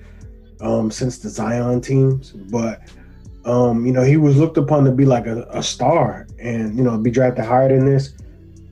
um, 0.61 0.91
since 0.91 1.19
the 1.19 1.29
Zion 1.29 1.81
teams, 1.81 2.31
but 2.31 2.83
um, 3.45 3.87
you 3.87 3.93
know 3.93 4.03
he 4.03 4.17
was 4.17 4.37
looked 4.37 4.59
upon 4.59 4.85
to 4.85 4.91
be 4.91 5.05
like 5.05 5.27
a, 5.27 5.43
a 5.51 5.63
star, 5.63 6.27
and 6.39 6.77
you 6.77 6.85
know 6.85 6.97
be 6.99 7.11
drafted 7.11 7.45
higher 7.45 7.69
than 7.69 7.87
this. 7.87 8.15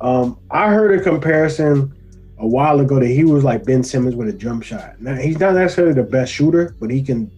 Um, 0.00 0.38
I 0.50 0.68
heard 0.68 0.98
a 0.98 1.02
comparison 1.02 1.94
a 2.38 2.46
while 2.46 2.80
ago 2.80 3.00
that 3.00 3.08
he 3.08 3.24
was 3.24 3.42
like 3.42 3.64
Ben 3.64 3.82
Simmons 3.82 4.14
with 4.14 4.28
a 4.28 4.32
jump 4.32 4.62
shot. 4.62 5.00
Now 5.00 5.14
he's 5.14 5.38
not 5.38 5.54
necessarily 5.54 5.94
the 5.94 6.04
best 6.04 6.32
shooter, 6.32 6.74
but 6.80 6.90
he 6.90 7.02
can. 7.02 7.30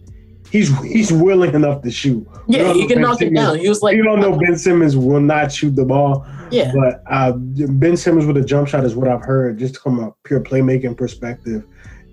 He's 0.51 0.77
he's 0.81 1.13
willing 1.13 1.53
enough 1.55 1.81
to 1.83 1.89
shoot. 1.89 2.27
Yeah, 2.47 2.73
he 2.73 2.85
can 2.85 2.97
Ben 2.97 3.01
knock 3.03 3.21
it 3.21 3.33
down. 3.33 3.57
He 3.57 3.69
was 3.69 3.81
like, 3.81 3.95
you 3.95 4.03
don't 4.03 4.19
know 4.19 4.37
Ben 4.37 4.57
Simmons 4.57 4.97
will 4.97 5.21
not 5.21 5.49
shoot 5.49 5.75
the 5.77 5.85
ball, 5.85 6.27
yeah, 6.51 6.73
but 6.75 7.01
uh, 7.09 7.31
Ben 7.31 7.95
Simmons 7.95 8.25
with 8.25 8.35
a 8.35 8.43
jump 8.43 8.67
shot 8.67 8.83
is 8.83 8.93
what 8.93 9.07
I've 9.07 9.23
heard, 9.23 9.57
just 9.57 9.77
from 9.77 9.99
a 9.99 10.13
pure 10.25 10.41
playmaking 10.41 10.97
perspective. 10.97 11.65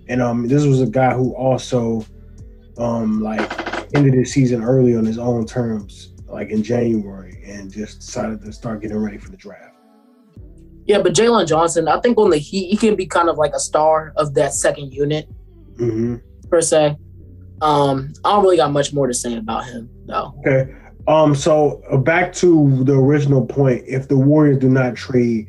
And 0.07 0.21
um, 0.21 0.47
this 0.47 0.65
was 0.65 0.81
a 0.81 0.87
guy 0.87 1.13
who 1.13 1.35
also, 1.35 2.05
um, 2.77 3.21
like 3.21 3.41
ended 3.93 4.13
his 4.13 4.31
season 4.31 4.63
early 4.63 4.95
on 4.95 5.05
his 5.05 5.17
own 5.17 5.45
terms, 5.45 6.13
like 6.27 6.49
in 6.49 6.63
January, 6.63 7.43
and 7.45 7.69
just 7.69 7.99
decided 7.99 8.41
to 8.43 8.53
start 8.53 8.81
getting 8.81 8.97
ready 8.97 9.17
for 9.17 9.31
the 9.31 9.37
draft. 9.37 9.75
yeah. 10.85 11.01
But 11.01 11.13
Jalen 11.13 11.45
Johnson, 11.45 11.89
I 11.89 11.99
think 11.99 12.17
on 12.17 12.29
the 12.29 12.37
Heat, 12.37 12.69
he 12.69 12.77
can 12.77 12.95
be 12.95 13.05
kind 13.05 13.27
of 13.27 13.37
like 13.37 13.51
a 13.53 13.59
star 13.59 14.13
of 14.15 14.33
that 14.35 14.53
second 14.53 14.93
unit 14.93 15.27
hmm 15.77 16.15
per 16.49 16.61
se. 16.61 16.95
Um, 17.61 18.13
I 18.23 18.31
don't 18.33 18.43
really 18.43 18.57
got 18.57 18.71
much 18.71 18.93
more 18.93 19.07
to 19.07 19.13
say 19.13 19.35
about 19.37 19.65
him 19.65 19.89
though. 20.05 20.33
Okay. 20.39 20.73
Um. 21.07 21.35
So 21.35 21.81
uh, 21.89 21.97
back 21.97 22.33
to 22.33 22.83
the 22.83 22.93
original 22.93 23.45
point. 23.45 23.83
If 23.87 24.07
the 24.07 24.17
Warriors 24.17 24.59
do 24.59 24.69
not 24.69 24.95
trade, 24.95 25.47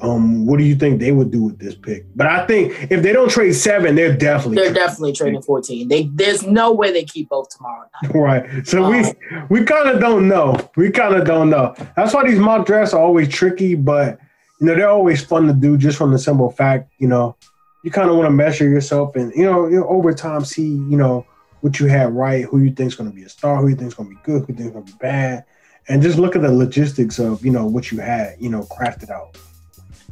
um, 0.00 0.46
what 0.46 0.58
do 0.58 0.64
you 0.64 0.74
think 0.74 1.00
they 1.00 1.12
would 1.12 1.30
do 1.30 1.44
with 1.44 1.58
this 1.58 1.74
pick? 1.74 2.04
But 2.16 2.26
I 2.26 2.46
think 2.46 2.90
if 2.90 3.02
they 3.02 3.12
don't 3.12 3.30
trade 3.30 3.52
seven, 3.52 3.94
they're 3.94 4.16
definitely 4.16 4.56
They're 4.56 4.74
definitely 4.74 5.12
trading 5.12 5.42
14. 5.42 5.88
They 5.88 6.10
there's 6.14 6.44
no 6.44 6.72
way 6.72 6.92
they 6.92 7.04
keep 7.04 7.28
both 7.28 7.48
tomorrow 7.56 7.88
night. 8.02 8.14
right. 8.14 8.66
So 8.66 8.90
we 8.90 9.04
we 9.48 9.64
kind 9.64 9.88
of 9.88 10.00
don't 10.00 10.28
know. 10.28 10.56
We 10.76 10.90
kind 10.90 11.14
of 11.14 11.24
don't 11.24 11.50
know. 11.50 11.74
That's 11.96 12.12
why 12.12 12.28
these 12.28 12.38
mock 12.38 12.66
drafts 12.66 12.92
are 12.92 13.00
always 13.00 13.28
tricky, 13.28 13.74
but 13.74 14.18
you 14.60 14.66
know 14.66 14.74
they're 14.74 14.88
always 14.88 15.22
fun 15.22 15.46
to 15.46 15.52
do 15.52 15.76
just 15.76 15.98
from 15.98 16.12
the 16.12 16.18
simple 16.18 16.50
fact 16.50 16.90
you 16.98 17.08
know 17.08 17.36
you 17.84 17.90
kind 17.90 18.08
of 18.08 18.16
want 18.16 18.26
to 18.26 18.30
measure 18.30 18.68
yourself 18.68 19.14
and 19.16 19.32
you 19.34 19.44
know 19.44 19.66
over 19.86 20.12
time 20.12 20.44
see 20.44 20.66
you 20.66 20.96
know 20.96 21.26
what 21.60 21.80
you 21.80 21.86
had 21.86 22.12
right, 22.14 22.44
who 22.44 22.60
you 22.60 22.70
think's 22.72 22.94
going 22.94 23.08
to 23.10 23.14
be 23.14 23.22
a 23.22 23.28
star, 23.28 23.56
who 23.60 23.68
you 23.68 23.76
think's 23.76 23.94
going 23.94 24.08
to 24.08 24.14
be 24.14 24.20
good, 24.22 24.42
who 24.42 24.52
you 24.52 24.58
think's 24.58 24.72
going 24.72 24.84
to 24.84 24.92
be 24.92 24.98
bad, 24.98 25.44
and 25.88 26.02
just 26.02 26.18
look 26.18 26.36
at 26.36 26.42
the 26.42 26.52
logistics 26.52 27.18
of 27.18 27.44
you 27.44 27.50
know 27.50 27.66
what 27.66 27.90
you 27.90 27.98
had 27.98 28.36
you 28.38 28.48
know 28.50 28.62
crafted 28.64 29.10
out. 29.10 29.36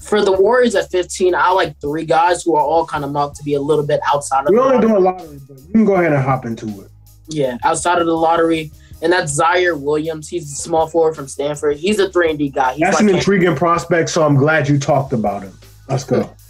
For 0.01 0.23
the 0.23 0.33
Warriors 0.33 0.75
at 0.75 0.91
15, 0.91 1.35
I 1.35 1.51
like 1.51 1.81
three 1.81 2.05
guys 2.05 2.43
who 2.43 2.57
are 2.57 2.63
all 2.63 2.85
kind 2.85 3.05
of 3.05 3.13
marked 3.13 3.37
to 3.37 3.45
be 3.45 3.55
a 3.55 3.61
little 3.61 3.87
bit 3.87 4.01
outside 4.13 4.41
of 4.41 4.47
the 4.47 4.53
We 4.53 4.59
only 4.59 4.75
lottery. 4.75 4.89
doing 4.91 5.03
lottery, 5.05 5.41
but 5.49 5.59
you 5.61 5.73
can 5.73 5.85
go 5.85 5.95
ahead 5.95 6.13
and 6.13 6.23
hop 6.23 6.45
into 6.45 6.67
it. 6.83 6.91
Yeah, 7.29 7.57
outside 7.65 8.01
of 8.01 8.07
the 8.07 8.17
lottery. 8.17 8.71
And 9.03 9.13
that's 9.13 9.39
Ziaire 9.39 9.81
Williams. 9.81 10.29
He's 10.29 10.53
a 10.53 10.57
small 10.57 10.87
forward 10.87 11.15
from 11.15 11.27
Stanford. 11.29 11.77
He's 11.79 11.99
a 11.99 12.11
three 12.11 12.31
and 12.31 12.39
D 12.39 12.49
guy. 12.49 12.73
He's 12.73 12.81
That's 12.81 13.01
like 13.01 13.09
an 13.09 13.15
intriguing 13.15 13.57
prospect, 13.57 14.09
so 14.11 14.25
I'm 14.25 14.37
glad 14.37 14.69
you 14.69 14.79
talked 14.79 15.13
about 15.13 15.43
him. 15.43 15.53
Let's 15.89 16.05
go. 16.05 16.35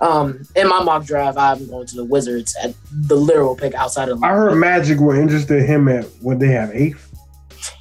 um 0.00 0.40
in 0.54 0.68
my 0.68 0.82
mock 0.82 1.04
draft, 1.04 1.36
I'm 1.38 1.66
going 1.68 1.86
to 1.86 1.96
the 1.96 2.04
Wizards 2.04 2.54
at 2.62 2.74
the 2.92 3.16
literal 3.16 3.56
pick 3.56 3.74
outside 3.74 4.08
of 4.08 4.22
I 4.22 4.28
heard 4.28 4.54
Magic 4.56 4.98
were 5.00 5.20
interested 5.20 5.58
in 5.60 5.66
him 5.66 5.88
at 5.88 6.04
what 6.20 6.38
they 6.38 6.48
have 6.48 6.70
eighth. 6.74 7.04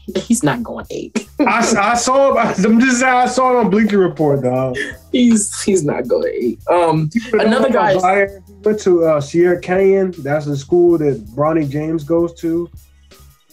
he's 0.16 0.42
not 0.42 0.64
going 0.64 0.86
eight. 0.90 1.28
I, 1.40 1.60
I 1.92 1.94
saw 1.96 2.32
him. 2.32 2.66
I'm 2.66 2.80
just 2.80 3.00
saying. 3.02 3.14
I 3.14 3.28
saw 3.28 3.52
it 3.52 3.56
on 3.66 3.70
Bleacher 3.70 3.98
Report, 4.00 4.42
dog. 4.42 4.76
he's 5.12 5.62
he's 5.62 5.84
not 5.84 6.08
going 6.08 6.34
eight. 6.34 6.60
Um 6.70 7.10
Another 7.34 7.70
guy 7.70 7.92
is- 7.94 8.42
went 8.64 8.80
to 8.82 9.06
uh, 9.06 9.22
Sierra 9.22 9.60
Canyon. 9.62 10.14
That's 10.20 10.46
the 10.46 10.58
school 10.58 10.98
that 10.98 11.24
Bronny 11.36 11.70
James 11.70 12.04
goes 12.04 12.34
to. 12.42 12.70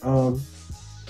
Um, 0.03 0.41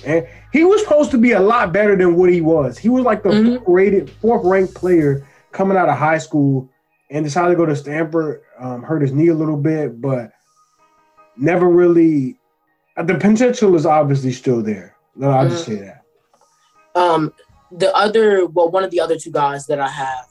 and 0.05 0.27
he 0.53 0.65
was 0.65 0.83
supposed 0.83 1.11
to 1.13 1.19
be 1.19 1.33
a 1.33 1.41
lot 1.41 1.73
better 1.73 1.97
than 1.97 2.17
what 2.17 2.31
he 2.31 2.41
was. 2.41 2.77
He 2.79 2.89
was 2.89 3.05
like 3.05 3.23
the 3.23 3.31
Mhm. 3.31 3.57
fourth 3.59 3.69
rated, 3.69 4.11
fourth 4.21 4.45
ranked 4.45 4.75
player 4.75 5.27
coming 5.53 5.77
out 5.77 5.89
of 5.89 5.97
high 5.97 6.19
school, 6.19 6.69
and 7.15 7.25
decided 7.25 7.51
to 7.51 7.57
go 7.57 7.65
to 7.65 7.77
Stanford. 7.77 8.43
Um, 8.59 8.83
hurt 8.83 9.01
his 9.01 9.13
knee 9.13 9.29
a 9.29 9.35
little 9.35 9.57
bit, 9.57 10.01
but 10.01 10.33
never 11.37 11.69
really. 11.69 12.37
uh, 12.97 13.05
The 13.05 13.15
potential 13.15 13.75
is 13.77 13.87
obviously 13.87 14.33
still 14.33 14.63
there. 14.63 14.97
No, 15.15 15.31
I'll 15.31 15.49
just 15.49 15.65
say 15.65 15.77
that. 15.77 16.03
Um, 16.97 17.33
the 17.71 17.95
other, 17.95 18.47
well, 18.47 18.69
one 18.69 18.83
of 18.83 18.91
the 18.91 19.01
other 19.01 19.17
two 19.17 19.31
guys 19.31 19.67
that 19.67 19.79
I 19.81 19.89
have 19.89 20.27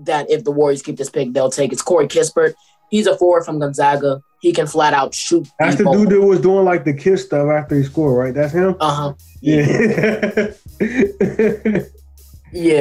that 0.00 0.28
if 0.30 0.42
the 0.44 0.50
Warriors 0.50 0.82
keep 0.82 0.96
this 0.96 1.10
pick, 1.10 1.32
they'll 1.32 1.48
take 1.50 1.72
it's 1.72 1.80
Corey 1.82 2.08
Kispert. 2.08 2.54
He's 2.90 3.06
a 3.06 3.16
forward 3.16 3.44
from 3.44 3.60
Gonzaga. 3.60 4.20
He 4.40 4.52
can 4.52 4.66
flat 4.66 4.94
out 4.94 5.14
shoot. 5.14 5.46
That's 5.60 5.76
the 5.76 5.84
dude 5.90 6.10
that 6.10 6.20
was 6.20 6.40
doing 6.40 6.64
like 6.64 6.84
the 6.84 6.92
kiss 6.92 7.24
stuff 7.24 7.48
after 7.50 7.76
he 7.76 7.82
scored, 7.84 8.18
right? 8.18 8.34
That's 8.34 8.52
him. 8.52 8.76
Uh 8.80 8.94
huh. 8.94 9.14
Yeah. 9.40 10.50
Yeah. 10.80 11.82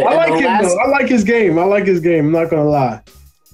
I 0.08 0.16
like 0.16 0.34
him 0.40 0.46
last, 0.46 0.64
though. 0.64 0.80
I 0.80 0.88
like 0.88 1.08
his 1.08 1.24
game. 1.24 1.60
I 1.60 1.64
like 1.64 1.86
his 1.86 2.00
game. 2.00 2.28
I'm 2.28 2.32
not 2.32 2.50
gonna 2.50 2.70
lie. 2.70 3.02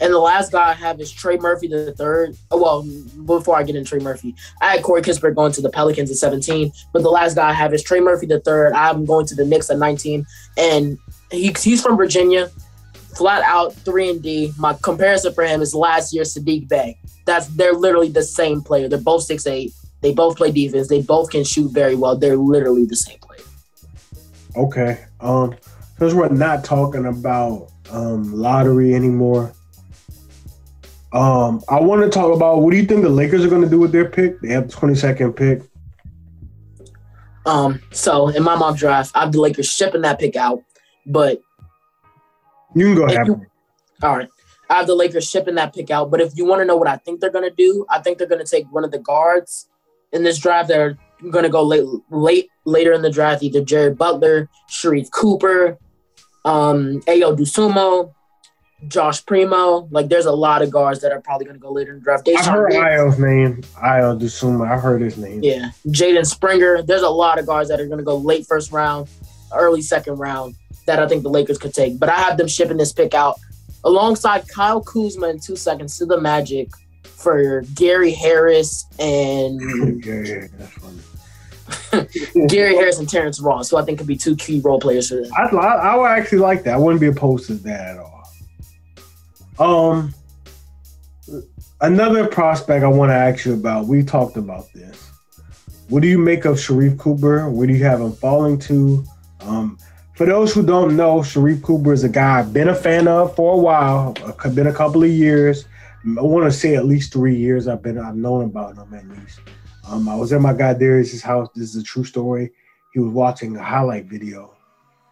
And 0.02 0.12
the 0.12 0.20
last 0.20 0.52
guy 0.52 0.70
I 0.70 0.74
have 0.74 1.00
is 1.00 1.12
Trey 1.12 1.38
Murphy 1.38 1.68
the 1.68 1.94
third. 1.94 2.36
Oh, 2.52 2.62
well, 2.62 2.84
before 3.26 3.56
I 3.56 3.64
get 3.64 3.76
into 3.76 3.90
Trey 3.90 4.00
Murphy, 4.00 4.36
I 4.60 4.74
had 4.74 4.84
Corey 4.84 5.02
Kispert 5.02 5.36
going 5.36 5.52
to 5.54 5.62
the 5.62 5.70
Pelicans 5.70 6.10
at 6.12 6.18
17. 6.18 6.72
But 6.92 7.04
the 7.04 7.10
last 7.10 7.36
guy 7.36 7.50
I 7.50 7.54
have 7.54 7.74
is 7.74 7.84
Trey 7.84 8.00
Murphy 8.00 8.26
the 8.26 8.40
third. 8.40 8.74
I'm 8.74 9.06
going 9.06 9.26
to 9.28 9.36
the 9.36 9.46
Knicks 9.46 9.70
at 9.70 9.78
19. 9.78 10.26
And 10.58 10.98
he, 11.32 11.56
he's 11.58 11.82
from 11.82 11.96
Virginia, 11.96 12.50
flat 13.16 13.44
out 13.44 13.74
three 13.74 14.10
and 14.10 14.22
D. 14.22 14.52
My 14.58 14.74
comparison 14.82 15.34
for 15.34 15.46
him 15.46 15.62
is 15.62 15.74
last 15.74 16.14
year 16.14 16.24
Saddiq 16.24 16.68
Bey. 16.68 16.98
That's 17.26 17.48
they're 17.48 17.74
literally 17.74 18.10
the 18.10 18.24
same 18.24 18.62
player. 18.62 18.90
They're 18.90 19.00
both 19.00 19.24
six 19.24 19.48
eight. 19.48 19.74
They 20.02 20.14
both 20.14 20.36
play 20.36 20.52
defense. 20.52 20.90
They 20.90 21.02
both 21.02 21.30
can 21.30 21.46
shoot 21.46 21.72
very 21.72 21.96
well. 21.96 22.18
They're 22.18 22.36
literally 22.36 22.86
the 22.86 22.98
same 22.98 23.20
player. 23.20 23.46
Okay. 24.58 25.06
Um, 25.22 25.56
since 26.04 26.14
we're 26.14 26.28
not 26.30 26.64
talking 26.66 27.06
about 27.06 27.72
um 27.90 28.34
lottery 28.34 28.94
anymore, 28.94 29.54
um, 31.14 31.62
I 31.70 31.80
want 31.80 32.02
to 32.04 32.10
talk 32.10 32.36
about 32.36 32.62
what 32.62 32.72
do 32.72 32.78
you 32.78 32.86
think 32.86 33.04
the 33.04 33.10
Lakers 33.10 33.46
are 33.46 33.50
gonna 33.50 33.70
do 33.70 33.80
with 33.80 33.92
their 33.92 34.10
pick? 34.10 34.42
They 34.42 34.50
have 34.50 34.70
the 34.70 34.76
22nd 34.76 35.36
pick. 35.36 35.62
Um, 37.46 37.82
so 37.92 38.30
in 38.30 38.44
my 38.44 38.56
mock 38.56 38.78
draft, 38.78 39.12
I 39.16 39.22
have 39.22 39.32
the 39.32 39.40
Lakers 39.40 39.70
shipping 39.70 40.02
that 40.02 40.20
pick 40.20 40.36
out. 40.36 40.62
But 41.06 41.42
You 42.76 42.86
can 42.86 42.96
go 42.96 43.04
ahead. 43.06 43.28
you- 43.28 43.46
All 44.02 44.16
right. 44.18 44.30
I 44.70 44.76
have 44.78 44.88
the 44.88 44.96
Lakers 44.96 45.30
shipping 45.30 45.56
that 45.56 45.74
pick 45.76 45.92
out. 45.92 46.10
But 46.10 46.22
if 46.22 46.38
you 46.38 46.46
want 46.46 46.62
to 46.62 46.66
know 46.66 46.78
what 46.78 46.88
I 46.88 46.96
think 46.98 47.20
they're 47.20 47.30
going 47.30 47.48
to 47.48 47.54
do, 47.56 47.86
I 47.90 48.00
think 48.00 48.18
they're 48.18 48.28
going 48.28 48.44
to 48.44 48.50
take 48.50 48.66
one 48.72 48.86
of 48.86 48.92
the 48.92 48.98
guards 49.00 49.68
in 50.14 50.24
this 50.24 50.40
draft. 50.40 50.70
They're 50.70 50.98
going 51.30 51.44
to 51.44 51.50
go 51.50 51.62
late, 51.64 51.84
late 52.10 52.50
later 52.66 52.94
in 52.94 53.02
the 53.02 53.10
draft, 53.10 53.44
either 53.44 53.62
Jared 53.62 53.98
Butler, 53.98 54.50
Sharife 54.72 55.12
Cooper, 55.12 55.78
um, 56.46 57.02
Ayo 57.02 57.38
Dosunmu, 57.38 58.14
Josh 58.88 59.26
Primo. 59.26 59.88
Like, 59.92 60.10
there's 60.10 60.26
a 60.26 60.32
lot 60.32 60.62
of 60.62 60.70
guards 60.70 61.02
that 61.02 61.12
are 61.12 61.22
probably 61.22 61.46
going 61.46 61.58
to 61.58 61.62
go 61.62 61.72
later 61.72 61.92
in 61.92 62.00
the 62.00 62.04
draft. 62.04 62.28
I 62.28 62.44
heard 62.44 62.74
Ayo's 62.74 63.20
name. 63.20 63.62
Ayo 63.82 64.20
Dosunmu. 64.20 64.70
I 64.70 64.78
heard 64.78 65.02
his 65.02 65.18
name. 65.18 65.42
yeah, 65.44 65.72
Jaden 65.88 66.26
Springer. 66.26 66.82
There's 66.82 67.02
a 67.02 67.10
lot 67.10 67.40
of 67.40 67.46
guards 67.46 67.70
that 67.70 67.80
are 67.80 67.88
going 67.88 68.00
to 68.00 68.04
go 68.04 68.18
late 68.18 68.46
first 68.46 68.72
round, 68.72 69.08
early 69.54 69.82
second 69.82 70.18
round 70.18 70.56
that 70.86 71.00
I 71.00 71.08
think 71.08 71.24
the 71.24 71.30
Lakers 71.30 71.58
could 71.58 71.74
take. 71.74 71.98
But 72.00 72.10
I 72.10 72.16
have 72.16 72.38
them 72.38 72.48
shipping 72.48 72.78
this 72.78 72.92
pick 72.92 73.14
out 73.14 73.40
alongside 73.86 74.48
Kyle 74.48 74.82
Kuzma 74.82 75.30
in 75.30 75.40
two 75.40 75.56
seconds 75.56 75.98
to 75.98 76.06
the 76.06 76.20
Magic 76.20 76.70
for 77.04 77.62
Gary 77.74 78.12
Harris 78.12 78.86
and 79.00 79.60
yeah, 80.06 80.14
yeah, 80.22 80.48
that's 80.58 80.72
funny. 80.74 81.00
Gary 82.48 82.76
Harris 82.76 83.00
and 83.00 83.10
Terrence 83.10 83.40
Ross, 83.42 83.70
who 83.70 83.78
I 83.78 83.84
think 83.84 83.98
could 83.98 84.08
be 84.08 84.18
two 84.18 84.36
key 84.36 84.60
role 84.60 84.80
players 84.80 85.10
for 85.10 85.16
them. 85.16 85.32
I, 85.38 85.44
I, 85.56 85.76
I 85.76 85.96
would 85.96 86.06
actually 86.06 86.40
like 86.40 86.64
that. 86.64 86.74
I 86.74 86.78
wouldn't 86.78 87.02
be 87.02 87.08
opposed 87.08 87.48
to 87.48 87.56
that 87.56 87.98
at 87.98 87.98
all. 87.98 88.14
Um, 89.60 90.14
another 91.82 92.28
prospect 92.28 92.84
I 92.84 92.88
want 92.88 93.10
to 93.10 93.16
ask 93.16 93.46
you 93.46 93.54
about. 93.54 93.88
We 93.88 94.04
talked 94.04 94.38
about 94.38 94.72
this. 94.74 95.12
What 95.90 96.02
do 96.02 96.08
you 96.08 96.18
make 96.18 96.46
of 96.46 96.56
Sharife 96.56 96.98
Cooper? 96.98 97.50
Where 97.50 97.68
do 97.68 97.74
you 97.74 97.84
have 97.84 98.02
him 98.02 98.14
falling 98.14 98.58
to? 98.60 99.06
Um, 99.42 99.78
for 100.16 100.26
those 100.26 100.54
who 100.54 100.66
don't 100.66 100.96
know, 100.96 101.20
Sharife 101.20 101.62
Cooper 101.62 101.94
is 101.94 102.04
a 102.04 102.10
guy 102.10 102.40
I've 102.40 102.54
been 102.54 102.70
a 102.70 102.76
fan 102.76 103.08
of 103.08 103.36
for 103.36 103.54
a 103.54 103.58
while. 103.58 104.14
Been 104.54 104.68
a 104.68 104.74
couple 104.74 105.04
of 105.04 105.10
years. 105.10 105.66
I 106.06 106.22
want 106.22 106.52
to 106.52 106.58
say 106.58 106.76
at 106.76 106.86
least 106.86 107.14
three 107.14 107.36
years. 107.36 107.68
I've 107.68 107.82
been 107.82 107.98
I've 107.98 108.16
known 108.16 108.46
about 108.46 108.76
him 108.76 108.94
at 108.94 109.08
least. 109.08 109.40
Um, 109.86 110.08
I 110.08 110.16
was 110.16 110.32
at 110.32 110.42
my 110.42 110.54
guy 110.54 110.74
Darius's 110.74 111.22
house. 111.22 111.50
This 111.56 111.76
is 111.76 111.82
a 111.82 111.84
true 111.84 112.04
story. 112.04 112.52
He 112.94 113.00
was 113.00 113.12
watching 113.12 113.56
a 113.58 113.64
highlight 113.64 114.06
video, 114.06 114.56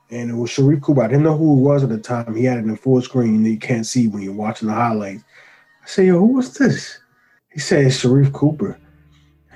and 0.09 0.29
it 0.29 0.35
was 0.35 0.51
Sharife 0.51 0.81
Cooper. 0.81 1.03
I 1.03 1.07
didn't 1.07 1.23
know 1.23 1.37
who 1.37 1.59
it 1.59 1.61
was 1.61 1.83
at 1.83 1.89
the 1.89 1.97
time. 1.97 2.35
He 2.35 2.45
had 2.45 2.59
it 2.59 2.65
in 2.65 2.75
full 2.77 3.01
screen. 3.01 3.43
that 3.43 3.49
You 3.49 3.59
can't 3.59 3.85
see 3.85 4.07
when 4.07 4.21
you're 4.21 4.33
watching 4.33 4.67
the 4.67 4.73
highlights. 4.73 5.23
I 5.83 5.87
said, 5.87 6.05
"Yo, 6.07 6.19
who 6.19 6.27
was 6.27 6.53
this?" 6.57 6.99
He 7.51 7.59
said, 7.59 7.85
"It's 7.85 8.01
Sharife 8.01 8.31
Cooper." 8.31 8.77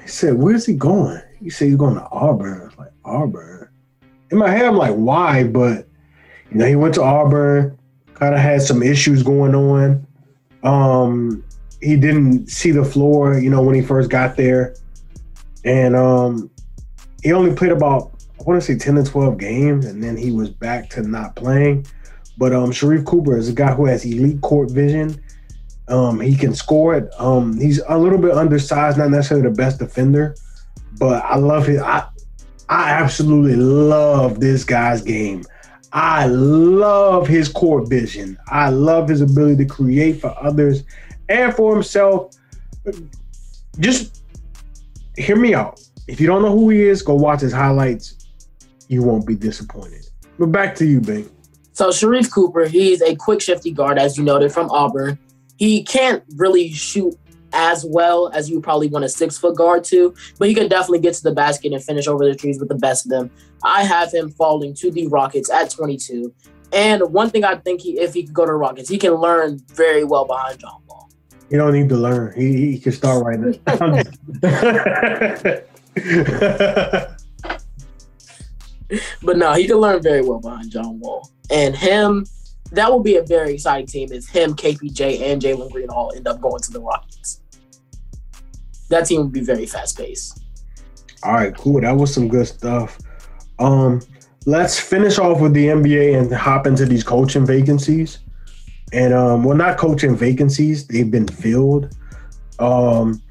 He 0.01 0.07
said, 0.07 0.35
"Where's 0.35 0.65
he 0.65 0.73
going?" 0.73 1.21
He 1.39 1.49
said, 1.49 1.67
"He's 1.67 1.77
going 1.77 1.95
to 1.95 2.07
Auburn." 2.11 2.61
I 2.61 2.65
was 2.65 2.77
like, 2.77 2.91
"Auburn." 3.05 3.69
In 4.31 4.37
my 4.37 4.49
head, 4.49 4.65
I'm 4.65 4.77
like, 4.77 4.95
"Why?" 4.95 5.43
But 5.43 5.87
you 6.51 6.57
know, 6.57 6.65
he 6.65 6.75
went 6.75 6.95
to 6.95 7.03
Auburn. 7.03 7.77
Kind 8.15 8.33
of 8.33 8.39
had 8.39 8.61
some 8.61 8.81
issues 8.81 9.23
going 9.23 9.55
on. 9.55 10.05
Um, 10.63 11.43
he 11.81 11.95
didn't 11.95 12.47
see 12.49 12.71
the 12.71 12.83
floor, 12.83 13.37
you 13.37 13.49
know, 13.49 13.61
when 13.61 13.75
he 13.75 13.81
first 13.81 14.09
got 14.09 14.35
there, 14.37 14.73
and 15.65 15.95
um, 15.95 16.49
he 17.23 17.33
only 17.33 17.53
played 17.53 17.71
about 17.71 18.11
I 18.39 18.43
want 18.43 18.61
to 18.61 18.65
say 18.65 18.77
ten 18.77 18.95
to 18.95 19.03
twelve 19.03 19.37
games, 19.37 19.85
and 19.85 20.01
then 20.01 20.15
he 20.15 20.31
was 20.31 20.49
back 20.49 20.89
to 20.91 21.01
not 21.01 21.35
playing. 21.35 21.85
But 22.37 22.53
um, 22.53 22.71
Sharife 22.71 23.05
Cooper 23.05 23.37
is 23.37 23.49
a 23.49 23.53
guy 23.53 23.73
who 23.73 23.85
has 23.85 24.05
elite 24.05 24.41
court 24.41 24.71
vision. 24.71 25.21
Um, 25.87 26.19
he 26.19 26.35
can 26.35 26.53
score 26.53 26.95
it. 26.95 27.09
Um, 27.19 27.59
he's 27.59 27.81
a 27.87 27.97
little 27.97 28.17
bit 28.17 28.31
undersized, 28.31 28.97
not 28.97 29.09
necessarily 29.09 29.47
the 29.47 29.55
best 29.55 29.79
defender, 29.79 30.35
but 30.99 31.23
I 31.23 31.37
love 31.37 31.65
his. 31.65 31.81
I 31.81 32.07
I 32.69 32.91
absolutely 32.91 33.55
love 33.55 34.39
this 34.39 34.63
guy's 34.63 35.01
game. 35.01 35.43
I 35.93 36.25
love 36.27 37.27
his 37.27 37.47
court 37.47 37.89
vision. 37.89 38.37
I 38.47 38.69
love 38.69 39.07
his 39.07 39.21
ability 39.21 39.63
to 39.63 39.65
create 39.65 40.19
for 40.19 40.35
others 40.43 40.83
and 41.29 41.53
for 41.55 41.73
himself. 41.73 42.35
Just 43.79 44.24
hear 45.17 45.35
me 45.35 45.53
out. 45.53 45.81
If 46.07 46.21
you 46.21 46.27
don't 46.27 46.41
know 46.41 46.51
who 46.51 46.69
he 46.69 46.83
is, 46.83 47.01
go 47.01 47.15
watch 47.15 47.41
his 47.41 47.53
highlights. 47.53 48.27
You 48.87 49.03
won't 49.03 49.25
be 49.25 49.35
disappointed. 49.35 50.05
But 50.37 50.47
back 50.47 50.75
to 50.75 50.85
you, 50.85 51.01
Bink. 51.01 51.31
So 51.73 51.89
Sharife 51.89 52.31
Cooper, 52.31 52.65
he's 52.67 53.01
a 53.01 53.15
quick 53.15 53.41
shifty 53.41 53.71
guard, 53.71 53.97
as 53.97 54.17
you 54.17 54.23
noted, 54.23 54.51
from 54.51 54.69
Auburn. 54.69 55.17
He 55.57 55.83
can't 55.83 56.23
really 56.35 56.71
shoot 56.71 57.15
as 57.55 57.85
well 57.85 58.29
as 58.33 58.49
you 58.49 58.61
probably 58.61 58.87
want 58.87 59.05
a 59.05 59.09
six 59.09 59.37
foot 59.37 59.55
guard 59.55 59.83
to, 59.85 60.13
but 60.37 60.47
he 60.47 60.53
can 60.53 60.67
definitely 60.67 60.99
get 60.99 61.13
to 61.15 61.23
the 61.23 61.31
basket 61.31 61.71
and 61.71 61.83
finish 61.83 62.05
over 62.07 62.25
the 62.25 62.35
trees 62.35 62.59
with 62.59 62.69
the 62.69 62.75
best 62.75 63.05
of 63.05 63.09
them. 63.09 63.31
I 63.63 63.83
have 63.83 64.13
him 64.13 64.29
falling 64.29 64.73
to 64.75 64.91
the 64.91 65.07
Rockets 65.07 65.49
at 65.49 65.71
22. 65.71 66.33
And 66.73 67.01
one 67.13 67.29
thing 67.29 67.45
I 67.45 67.55
think 67.55 67.81
he, 67.81 67.99
if 67.99 68.13
he 68.13 68.23
could 68.23 68.33
go 68.33 68.45
to 68.45 68.51
the 68.51 68.57
Rockets, 68.57 68.89
he 68.89 68.97
can 68.97 69.13
learn 69.13 69.59
very 69.73 70.03
well 70.03 70.25
behind 70.25 70.59
John 70.59 70.81
Wall. 70.87 71.04
You 71.49 71.57
don't 71.57 71.73
need 71.73 71.89
to 71.89 71.95
learn. 71.95 72.33
He, 72.35 72.71
he 72.71 72.79
can 72.79 72.91
start 72.91 73.23
right 73.23 73.39
now. 73.39 73.53
but 79.23 79.37
no, 79.37 79.53
he 79.53 79.67
can 79.67 79.77
learn 79.77 80.01
very 80.01 80.21
well 80.21 80.39
behind 80.39 80.71
John 80.71 80.99
Wall. 80.99 81.29
And 81.49 81.75
him, 81.75 82.25
that 82.71 82.91
will 82.91 83.01
be 83.01 83.17
a 83.17 83.23
very 83.23 83.53
exciting 83.53 83.87
team 83.87 84.11
if 84.11 84.27
him, 84.27 84.55
KPJ, 84.55 85.21
and 85.21 85.41
Jalen 85.41 85.71
Green 85.71 85.89
all 85.89 86.13
end 86.15 86.27
up 86.27 86.41
going 86.41 86.61
to 86.61 86.71
the 86.71 86.81
Rockets. 86.81 87.41
That 88.89 89.05
team 89.05 89.21
would 89.21 89.31
be 89.31 89.41
very 89.41 89.65
fast 89.65 89.97
paced. 89.97 90.43
All 91.23 91.33
right, 91.33 91.55
cool. 91.55 91.81
That 91.81 91.95
was 91.95 92.13
some 92.13 92.27
good 92.27 92.47
stuff. 92.47 92.99
Um, 93.57 94.01
let's 94.45 94.79
finish 94.79 95.17
off 95.17 95.39
with 95.39 95.53
the 95.53 95.67
NBA 95.67 96.19
and 96.19 96.31
hop 96.31 96.67
into 96.67 96.85
these 96.85 97.03
coaching 97.03 97.45
vacancies. 97.45 98.19
And 98.95 99.13
um, 99.13 99.43
well, 99.43 99.57
not 99.57 99.77
coaching 99.77 100.15
vacancies; 100.15 100.87
they've 100.87 101.11
been 101.11 101.27
filled. 101.27 101.93
Um, 102.59 103.21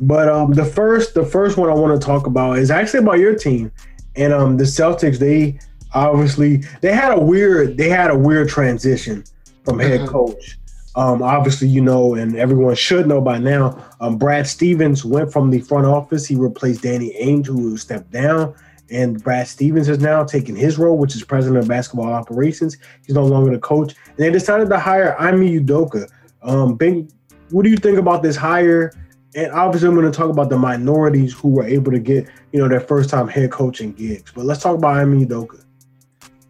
but 0.00 0.28
um, 0.28 0.52
the 0.52 0.64
first, 0.64 1.14
the 1.14 1.24
first 1.24 1.56
one 1.56 1.68
I 1.68 1.74
want 1.74 2.00
to 2.00 2.04
talk 2.04 2.26
about 2.28 2.58
is 2.58 2.70
actually 2.70 3.00
about 3.00 3.18
your 3.18 3.34
team, 3.34 3.72
and 4.14 4.32
um, 4.32 4.56
the 4.56 4.64
Celtics. 4.64 5.18
They 5.18 5.58
obviously 5.94 6.58
they 6.80 6.92
had 6.92 7.12
a 7.12 7.20
weird, 7.20 7.76
they 7.76 7.88
had 7.88 8.12
a 8.12 8.16
weird 8.16 8.48
transition 8.48 9.24
from 9.64 9.80
head 9.80 10.02
Mhm. 10.02 10.08
coach. 10.08 10.58
Um, 10.96 11.24
obviously, 11.24 11.66
you 11.66 11.80
know, 11.80 12.14
and 12.14 12.36
everyone 12.36 12.76
should 12.76 13.08
know 13.08 13.20
by 13.20 13.38
now. 13.38 13.76
Um, 14.00 14.16
Brad 14.16 14.46
Stevens 14.46 15.04
went 15.04 15.32
from 15.32 15.50
the 15.50 15.58
front 15.58 15.86
office. 15.86 16.24
He 16.24 16.36
replaced 16.36 16.82
Danny 16.82 17.12
Ainge, 17.20 17.46
who 17.46 17.76
stepped 17.76 18.12
down, 18.12 18.54
and 18.94 19.22
Brad 19.22 19.48
Stevens 19.48 19.88
is 19.88 19.98
now 19.98 20.24
taking 20.24 20.54
his 20.54 20.78
role, 20.78 20.96
which 20.96 21.16
is 21.16 21.24
president 21.24 21.62
of 21.62 21.68
basketball 21.68 22.12
operations. 22.12 22.78
He's 23.04 23.14
no 23.14 23.24
longer 23.24 23.50
the 23.50 23.58
coach, 23.58 23.94
and 24.06 24.16
they 24.16 24.30
decided 24.30 24.70
to 24.70 24.78
hire 24.78 25.18
Ime 25.18 25.42
Udoka. 25.42 26.08
Um, 26.42 26.76
Bink, 26.76 27.10
what 27.50 27.64
do 27.64 27.70
you 27.70 27.76
think 27.76 27.98
about 27.98 28.22
this 28.22 28.36
hire? 28.36 28.92
And 29.34 29.50
obviously, 29.52 29.88
I'm 29.88 29.94
going 29.94 30.10
to 30.10 30.16
talk 30.16 30.30
about 30.30 30.48
the 30.48 30.58
minorities 30.58 31.32
who 31.32 31.48
were 31.48 31.64
able 31.64 31.90
to 31.90 31.98
get, 31.98 32.28
you 32.52 32.60
know, 32.60 32.68
their 32.68 32.80
first 32.80 33.10
time 33.10 33.26
head 33.26 33.50
coaching 33.50 33.92
gigs. 33.92 34.30
But 34.32 34.44
let's 34.44 34.62
talk 34.62 34.76
about 34.76 34.96
Ime 34.96 35.26
Udoka. 35.26 35.64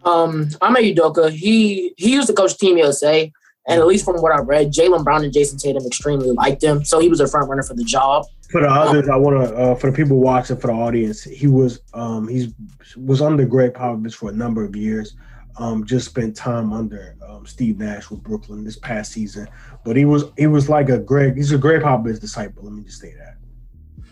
Um, 0.04 0.50
Ime 0.60 0.94
Udoka. 0.94 1.30
He 1.30 1.94
he 1.96 2.12
used 2.12 2.28
to 2.28 2.34
coach 2.34 2.58
Team 2.58 2.76
USA, 2.76 3.32
and 3.66 3.80
at 3.80 3.86
least 3.86 4.04
from 4.04 4.20
what 4.20 4.32
I 4.32 4.40
read, 4.40 4.72
Jaylen 4.72 5.04
Brown 5.04 5.24
and 5.24 5.32
Jayson 5.32 5.58
Tatum 5.58 5.86
extremely 5.86 6.30
liked 6.32 6.62
him, 6.62 6.84
so 6.84 6.98
he 6.98 7.08
was 7.08 7.20
a 7.20 7.26
front 7.26 7.48
runner 7.48 7.62
for 7.62 7.74
the 7.74 7.84
job. 7.84 8.26
For 8.50 8.60
the 8.60 8.68
others, 8.68 9.08
I 9.08 9.16
want 9.16 9.48
to 9.48 9.54
uh, 9.54 9.74
for 9.74 9.90
the 9.90 9.96
people 9.96 10.18
watching, 10.20 10.56
for 10.56 10.66
the 10.66 10.74
audience, 10.74 11.22
he 11.24 11.46
was 11.46 11.80
um 11.94 12.28
he's 12.28 12.52
was 12.96 13.22
under 13.22 13.44
Gregg 13.44 13.72
Popovich 13.72 14.14
for 14.14 14.30
a 14.30 14.34
number 14.34 14.64
of 14.64 14.76
years. 14.76 15.16
Um, 15.56 15.86
just 15.86 16.06
spent 16.06 16.34
time 16.34 16.72
under 16.72 17.16
um, 17.26 17.46
Steve 17.46 17.78
Nash 17.78 18.10
with 18.10 18.22
Brooklyn 18.24 18.64
this 18.64 18.76
past 18.76 19.12
season, 19.12 19.48
but 19.84 19.96
he 19.96 20.04
was 20.04 20.24
he 20.36 20.46
was 20.46 20.68
like 20.68 20.88
a 20.88 20.98
Greg. 20.98 21.36
He's 21.36 21.52
a 21.52 21.58
Gregg 21.58 21.82
Popovich 21.82 22.20
disciple. 22.20 22.64
Let 22.64 22.72
me 22.72 22.82
just 22.82 23.00
say 23.00 23.14
that. 23.14 23.36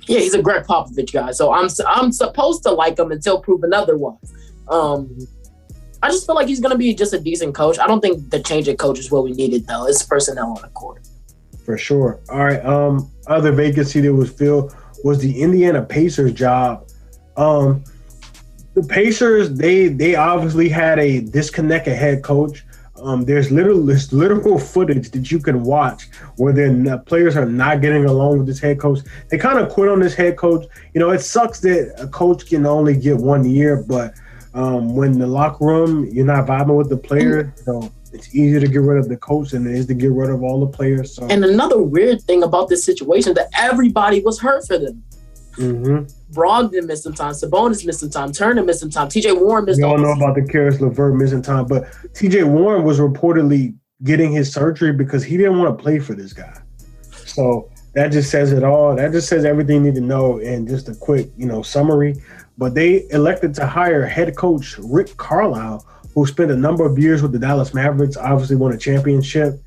Yeah, 0.06 0.20
he's 0.20 0.34
a 0.34 0.42
Gregg 0.42 0.64
Popovich 0.64 1.12
guy, 1.12 1.32
so 1.32 1.52
I'm 1.52 1.68
I'm 1.86 2.10
supposed 2.12 2.62
to 2.62 2.70
like 2.70 2.98
him 2.98 3.12
until 3.12 3.40
proven 3.40 3.74
otherwise. 3.74 4.32
Um, 4.68 5.18
I 6.02 6.08
just 6.08 6.26
feel 6.26 6.34
like 6.34 6.48
he's 6.48 6.60
gonna 6.60 6.76
be 6.76 6.94
just 6.94 7.14
a 7.14 7.20
decent 7.20 7.54
coach. 7.54 7.78
I 7.78 7.86
don't 7.86 8.00
think 8.00 8.30
the 8.30 8.40
change 8.40 8.66
of 8.68 8.76
coach 8.76 8.98
is 8.98 9.10
what 9.10 9.24
we 9.24 9.32
needed 9.32 9.66
though. 9.66 9.86
It's 9.86 10.02
personnel 10.02 10.54
on 10.56 10.62
the 10.62 10.68
court. 10.68 11.06
For 11.64 11.78
sure. 11.78 12.20
All 12.28 12.44
right. 12.44 12.64
Um, 12.64 13.10
other 13.28 13.52
vacancy 13.52 14.00
that 14.00 14.12
was 14.12 14.30
filled 14.30 14.74
was 15.04 15.18
the 15.18 15.40
Indiana 15.40 15.82
Pacers 15.82 16.32
job. 16.32 16.88
Um, 17.36 17.84
the 18.74 18.82
Pacers 18.82 19.50
they 19.52 19.88
they 19.88 20.16
obviously 20.16 20.68
had 20.68 20.98
a 20.98 21.20
disconnect 21.20 21.32
disconnected 21.32 21.96
head 21.96 22.22
coach. 22.24 22.64
Um, 22.96 23.24
there's 23.24 23.50
literal 23.50 23.84
there's 23.84 24.12
literal 24.12 24.58
footage 24.58 25.10
that 25.10 25.30
you 25.30 25.38
can 25.38 25.62
watch 25.62 26.08
where 26.36 26.52
the 26.52 27.02
players 27.06 27.36
are 27.36 27.46
not 27.46 27.80
getting 27.80 28.04
along 28.06 28.38
with 28.38 28.46
this 28.46 28.60
head 28.60 28.80
coach. 28.80 29.00
They 29.28 29.38
kind 29.38 29.58
of 29.58 29.70
quit 29.70 29.88
on 29.88 30.00
this 30.00 30.14
head 30.14 30.36
coach. 30.36 30.66
You 30.94 31.00
know, 31.00 31.10
it 31.10 31.20
sucks 31.20 31.60
that 31.60 31.94
a 31.98 32.06
coach 32.08 32.46
can 32.46 32.66
only 32.66 32.96
get 32.96 33.16
one 33.16 33.44
year, 33.44 33.84
but 33.86 34.14
um, 34.54 34.94
when 34.94 35.18
the 35.18 35.26
locker 35.26 35.64
room 35.64 36.06
you're 36.12 36.26
not 36.26 36.46
vibing 36.46 36.76
with 36.76 36.88
the 36.88 36.96
player, 36.96 37.54
so 37.64 37.90
it's 38.12 38.34
easier 38.34 38.60
to 38.60 38.68
get 38.68 38.82
rid 38.82 38.98
of 38.98 39.08
the 39.08 39.16
coach 39.16 39.50
than 39.50 39.66
it 39.66 39.74
is 39.74 39.86
to 39.86 39.94
get 39.94 40.12
rid 40.12 40.30
of 40.30 40.42
all 40.42 40.60
the 40.60 40.66
players. 40.66 41.14
So. 41.14 41.26
And 41.28 41.44
another 41.44 41.82
weird 41.82 42.20
thing 42.22 42.42
about 42.42 42.68
this 42.68 42.84
situation 42.84 43.34
that 43.34 43.48
everybody 43.56 44.20
was 44.20 44.38
hurt 44.38 44.66
for 44.66 44.78
them. 44.78 45.02
hmm 45.56 46.04
Brogdon 46.32 46.86
missed 46.86 47.02
some 47.02 47.12
time, 47.12 47.32
Sabonis 47.32 47.84
missed 47.84 48.00
some 48.00 48.10
time, 48.10 48.32
Turner 48.32 48.62
missed 48.62 48.80
some 48.80 48.90
time, 48.90 49.08
T.J. 49.08 49.32
Warren 49.32 49.66
missed. 49.66 49.78
We 49.78 49.84
all 49.84 49.98
know 49.98 50.12
about 50.12 50.34
the 50.34 50.42
Caris 50.42 50.80
LeVert 50.80 51.14
missing 51.14 51.42
time, 51.42 51.66
but 51.66 51.84
TJ 52.14 52.48
Warren 52.48 52.84
was 52.84 53.00
reportedly 53.00 53.74
getting 54.02 54.32
his 54.32 54.52
surgery 54.52 54.92
because 54.92 55.22
he 55.22 55.36
didn't 55.36 55.58
want 55.58 55.76
to 55.76 55.82
play 55.82 55.98
for 55.98 56.14
this 56.14 56.32
guy. 56.32 56.58
So 57.26 57.70
that 57.94 58.08
just 58.08 58.30
says 58.30 58.52
it 58.52 58.64
all. 58.64 58.96
That 58.96 59.12
just 59.12 59.28
says 59.28 59.44
everything 59.44 59.76
you 59.76 59.82
need 59.82 59.94
to 59.96 60.00
know 60.00 60.38
in 60.38 60.66
just 60.66 60.88
a 60.88 60.94
quick, 60.94 61.28
you 61.36 61.46
know, 61.46 61.62
summary. 61.62 62.14
But 62.58 62.74
they 62.74 63.06
elected 63.10 63.54
to 63.54 63.66
hire 63.66 64.06
head 64.06 64.36
coach 64.36 64.76
Rick 64.78 65.16
Carlisle, 65.16 65.86
who 66.14 66.26
spent 66.26 66.50
a 66.50 66.56
number 66.56 66.84
of 66.84 66.98
years 66.98 67.22
with 67.22 67.32
the 67.32 67.38
Dallas 67.38 67.72
Mavericks, 67.72 68.16
obviously 68.16 68.56
won 68.56 68.72
a 68.72 68.78
championship. 68.78 69.62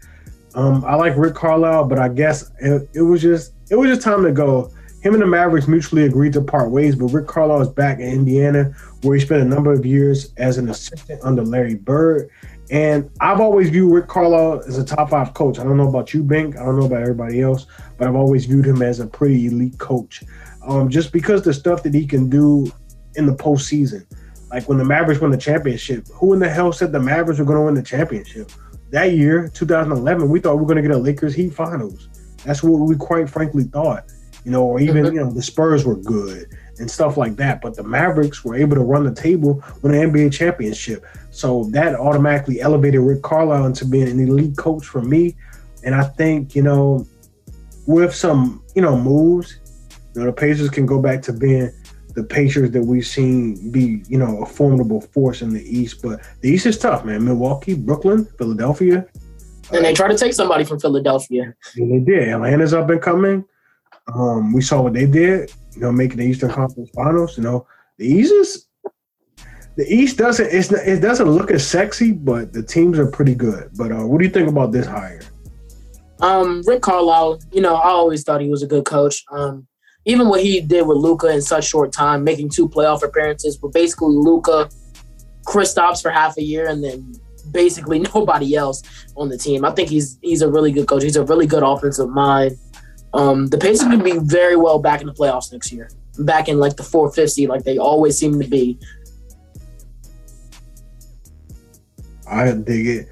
Um, 0.53 0.85
I 0.85 0.95
like 0.95 1.17
Rick 1.17 1.35
Carlisle, 1.35 1.85
but 1.85 1.99
I 1.99 2.07
guess 2.07 2.51
it, 2.61 2.87
it 2.93 3.01
was 3.01 3.21
just 3.21 3.53
it 3.69 3.75
was 3.75 3.89
just 3.89 4.01
time 4.01 4.23
to 4.23 4.31
go. 4.31 4.71
Him 5.01 5.13
and 5.13 5.21
the 5.21 5.27
Mavericks 5.27 5.67
mutually 5.67 6.05
agreed 6.05 6.33
to 6.33 6.41
part 6.41 6.71
ways, 6.71 6.95
but 6.95 7.07
Rick 7.07 7.27
Carlisle 7.27 7.61
is 7.61 7.69
back 7.69 7.99
in 7.99 8.09
Indiana, 8.09 8.71
where 9.03 9.15
he 9.15 9.23
spent 9.23 9.41
a 9.41 9.45
number 9.45 9.71
of 9.71 9.85
years 9.85 10.33
as 10.37 10.57
an 10.57 10.69
assistant 10.69 11.21
under 11.23 11.43
Larry 11.43 11.75
Bird. 11.75 12.29
And 12.71 13.11
I've 13.19 13.39
always 13.39 13.69
viewed 13.69 13.93
Rick 13.93 14.07
Carlisle 14.07 14.63
as 14.67 14.79
a 14.79 14.83
top 14.83 15.11
five 15.11 15.35
coach. 15.35 15.59
I 15.59 15.63
don't 15.63 15.77
know 15.77 15.87
about 15.87 16.13
you, 16.13 16.23
Bink. 16.23 16.57
I 16.57 16.65
don't 16.65 16.79
know 16.79 16.87
about 16.87 17.01
everybody 17.01 17.41
else, 17.41 17.67
but 17.97 18.07
I've 18.07 18.15
always 18.15 18.45
viewed 18.45 18.65
him 18.65 18.81
as 18.81 18.99
a 18.99 19.05
pretty 19.05 19.45
elite 19.45 19.77
coach. 19.77 20.23
Um, 20.65 20.89
just 20.89 21.11
because 21.11 21.43
the 21.43 21.53
stuff 21.53 21.83
that 21.83 21.93
he 21.93 22.07
can 22.07 22.29
do 22.29 22.71
in 23.15 23.25
the 23.25 23.33
postseason. 23.33 24.05
Like 24.51 24.69
when 24.69 24.77
the 24.77 24.85
Mavericks 24.85 25.21
won 25.21 25.31
the 25.31 25.37
championship, 25.37 26.07
who 26.13 26.33
in 26.33 26.39
the 26.39 26.49
hell 26.49 26.71
said 26.71 26.91
the 26.91 26.99
Mavericks 26.99 27.39
were 27.39 27.45
going 27.45 27.57
to 27.59 27.65
win 27.65 27.75
the 27.75 27.83
championship? 27.83 28.51
That 28.91 29.13
year, 29.13 29.49
2011, 29.53 30.29
we 30.29 30.39
thought 30.39 30.55
we 30.55 30.61
were 30.61 30.67
going 30.67 30.77
to 30.77 30.81
get 30.81 30.91
a 30.91 30.97
Lakers 30.97 31.33
Heat 31.33 31.53
finals. 31.53 32.09
That's 32.45 32.61
what 32.63 32.77
we 32.77 32.95
quite 32.95 33.29
frankly 33.29 33.63
thought. 33.63 34.05
You 34.43 34.51
know, 34.51 34.63
or 34.63 34.79
even, 34.79 35.05
Mhm. 35.05 35.13
you 35.13 35.19
know, 35.21 35.31
the 35.31 35.41
Spurs 35.41 35.85
were 35.85 35.95
good 35.95 36.47
and 36.77 36.89
stuff 36.89 37.17
like 37.17 37.35
that. 37.37 37.61
But 37.61 37.75
the 37.75 37.83
Mavericks 37.83 38.45
were 38.45 38.55
able 38.55 38.75
to 38.75 38.83
run 38.83 39.03
the 39.03 39.13
table 39.13 39.63
win 39.81 39.95
an 39.95 40.01
NBA 40.11 40.29
championship. 40.29 41.03
So 41.31 41.63
that 41.71 41.95
automatically 41.95 42.61
elevated 42.61 43.01
Rick 43.01 43.23
Carlisle 43.23 43.65
into 43.65 43.85
being 43.85 44.07
an 44.07 44.19
elite 44.19 44.55
coach 44.55 44.85
for 44.85 45.01
me. 45.01 45.35
And 45.83 45.95
I 45.95 46.03
think, 46.03 46.55
you 46.55 46.61
know, 46.61 47.07
with 47.87 48.13
some, 48.13 48.61
you 48.75 48.83
know, 48.83 48.95
moves, 48.97 49.57
you 50.15 50.21
know, 50.21 50.27
the 50.27 50.33
Pacers 50.33 50.69
can 50.69 50.85
go 50.85 51.01
back 51.01 51.21
to 51.23 51.33
being 51.33 51.71
the 52.15 52.23
Pacers 52.23 52.71
that 52.71 52.81
we've 52.81 53.05
seen 53.05 53.71
be, 53.71 54.01
you 54.07 54.17
know, 54.17 54.41
a 54.41 54.45
formidable 54.45 55.01
force 55.01 55.41
in 55.41 55.49
the 55.49 55.61
East. 55.61 56.01
But 56.01 56.21
the 56.41 56.49
East 56.49 56.65
is 56.65 56.77
tough, 56.77 57.03
man. 57.03 57.25
Milwaukee, 57.25 57.73
Brooklyn, 57.73 58.25
Philadelphia. 58.37 59.05
And 59.73 59.83
they 59.83 59.93
try 59.93 60.07
to 60.07 60.17
take 60.17 60.33
somebody 60.33 60.63
from 60.63 60.79
Philadelphia. 60.79 61.53
And 61.75 61.91
they 61.91 62.11
did. 62.11 62.29
Atlanta's 62.29 62.73
up 62.73 62.89
and 62.89 63.01
coming. 63.01 63.43
Um, 64.13 64.53
we 64.53 64.61
saw 64.61 64.81
what 64.81 64.93
they 64.93 65.05
did, 65.05 65.51
you 65.73 65.81
know, 65.81 65.91
making 65.91 66.17
the 66.17 66.23
Eastern 66.23 66.51
Conference 66.51 66.89
Finals. 66.91 67.37
You 67.37 67.43
know, 67.43 67.67
the 67.97 68.05
East 68.05 68.31
is 68.31 68.67
the 69.75 69.85
East 69.93 70.17
doesn't 70.17 70.47
it's 70.51 70.71
it 70.71 71.01
doesn't 71.01 71.29
look 71.29 71.51
as 71.51 71.67
sexy, 71.67 72.11
but 72.11 72.53
the 72.53 72.63
teams 72.63 72.97
are 72.97 73.07
pretty 73.07 73.35
good. 73.35 73.71
But 73.75 73.91
uh, 73.91 74.05
what 74.05 74.19
do 74.19 74.25
you 74.25 74.31
think 74.31 74.47
about 74.47 74.71
this 74.71 74.85
hire? 74.85 75.21
Um, 76.21 76.61
Rick 76.65 76.81
Carlisle, 76.81 77.41
you 77.51 77.61
know, 77.61 77.75
I 77.75 77.89
always 77.89 78.23
thought 78.23 78.39
he 78.39 78.49
was 78.49 78.63
a 78.63 78.67
good 78.67 78.85
coach. 78.85 79.23
Um, 79.31 79.67
even 80.05 80.29
what 80.29 80.41
he 80.41 80.61
did 80.61 80.87
with 80.87 80.97
Luka 80.97 81.27
in 81.27 81.41
such 81.41 81.67
short 81.67 81.91
time, 81.91 82.23
making 82.23 82.49
two 82.49 82.69
playoff 82.69 83.03
appearances, 83.03 83.57
but 83.57 83.73
basically 83.73 84.15
Luka, 84.15 84.69
Chris 85.45 85.71
stops 85.71 86.01
for 86.01 86.11
half 86.11 86.37
a 86.37 86.43
year, 86.43 86.69
and 86.69 86.83
then 86.83 87.13
basically 87.51 87.99
nobody 88.15 88.55
else 88.55 88.83
on 89.15 89.29
the 89.29 89.37
team. 89.37 89.65
I 89.65 89.71
think 89.71 89.89
he's 89.89 90.19
he's 90.21 90.41
a 90.41 90.49
really 90.49 90.71
good 90.71 90.87
coach. 90.87 91.03
He's 91.03 91.15
a 91.15 91.25
really 91.25 91.47
good 91.47 91.63
offensive 91.63 92.09
mind. 92.09 92.57
Um, 93.13 93.47
the 93.47 93.57
Pacers 93.57 93.87
could 93.87 94.03
be 94.03 94.19
very 94.19 94.55
well 94.55 94.77
back 94.77 95.01
in 95.01 95.07
the 95.07 95.13
playoffs 95.13 95.51
next 95.51 95.71
year, 95.71 95.89
back 96.19 96.49
in 96.49 96.59
like 96.59 96.75
the 96.75 96.83
450, 96.83 97.47
like 97.47 97.63
they 97.63 97.77
always 97.77 98.17
seem 98.17 98.39
to 98.41 98.47
be. 98.47 98.77
I 102.27 102.51
dig 102.51 102.87
it. 102.87 103.09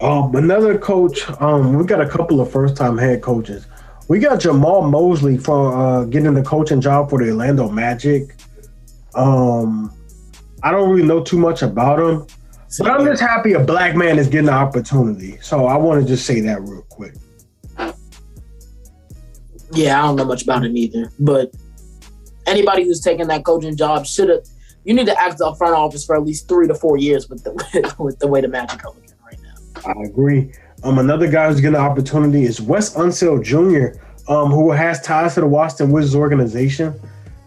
Um, 0.00 0.34
another 0.36 0.78
coach. 0.78 1.28
Um, 1.40 1.74
we 1.74 1.84
got 1.84 2.00
a 2.00 2.08
couple 2.08 2.40
of 2.40 2.50
first-time 2.50 2.98
head 2.98 3.22
coaches. 3.22 3.66
We 4.06 4.18
got 4.18 4.40
Jamahl 4.40 4.90
Mosley 4.90 5.38
for 5.38 5.74
uh, 5.74 6.04
getting 6.04 6.34
the 6.34 6.42
coaching 6.42 6.80
job 6.80 7.08
for 7.08 7.18
the 7.18 7.30
Orlando 7.30 7.70
Magic. 7.70 8.34
Um, 9.14 9.92
I 10.62 10.70
don't 10.70 10.90
really 10.90 11.06
know 11.06 11.22
too 11.22 11.38
much 11.38 11.62
about 11.62 12.00
him, 12.00 12.26
but 12.78 12.90
I'm 12.90 13.04
just 13.06 13.22
happy 13.22 13.54
a 13.54 13.60
black 13.60 13.96
man 13.96 14.18
is 14.18 14.28
getting 14.28 14.46
the 14.46 14.52
opportunity. 14.52 15.38
So 15.40 15.66
I 15.66 15.76
want 15.76 16.02
to 16.02 16.06
just 16.06 16.26
say 16.26 16.40
that 16.40 16.60
real 16.62 16.82
quick. 16.82 17.14
Yeah, 19.72 20.02
I 20.02 20.06
don't 20.06 20.16
know 20.16 20.24
much 20.24 20.42
about 20.42 20.64
him 20.64 20.76
either, 20.76 21.10
but 21.18 21.52
anybody 22.46 22.84
who's 22.84 23.00
taking 23.00 23.26
that 23.28 23.44
coaching 23.44 23.76
job 23.76 24.06
should 24.06 24.28
have. 24.28 24.44
You 24.84 24.92
need 24.92 25.06
to 25.06 25.18
act 25.18 25.38
the 25.38 25.54
front 25.54 25.74
office 25.74 26.04
for 26.04 26.14
at 26.14 26.24
least 26.24 26.46
three 26.46 26.68
to 26.68 26.74
four 26.74 26.98
years 26.98 27.28
with 27.30 27.42
the 27.42 27.94
with 27.98 28.18
the 28.18 28.26
way 28.26 28.42
the 28.42 28.48
Magic 28.48 28.84
are 28.84 28.92
looking 28.92 29.14
right 29.24 29.38
now. 29.42 29.54
I 29.86 30.02
agree. 30.04 30.52
Um, 30.84 30.98
another 30.98 31.30
guy 31.30 31.48
who's 31.48 31.62
getting 31.62 31.72
the 31.72 31.78
opportunity 31.78 32.44
is 32.44 32.60
Wes 32.60 32.94
Unseld 32.94 33.42
Jr., 33.42 33.98
um, 34.30 34.50
who 34.50 34.70
has 34.70 35.00
ties 35.00 35.34
to 35.34 35.40
the 35.40 35.46
Washington 35.46 35.90
Wizards 35.90 36.14
organization. 36.14 37.00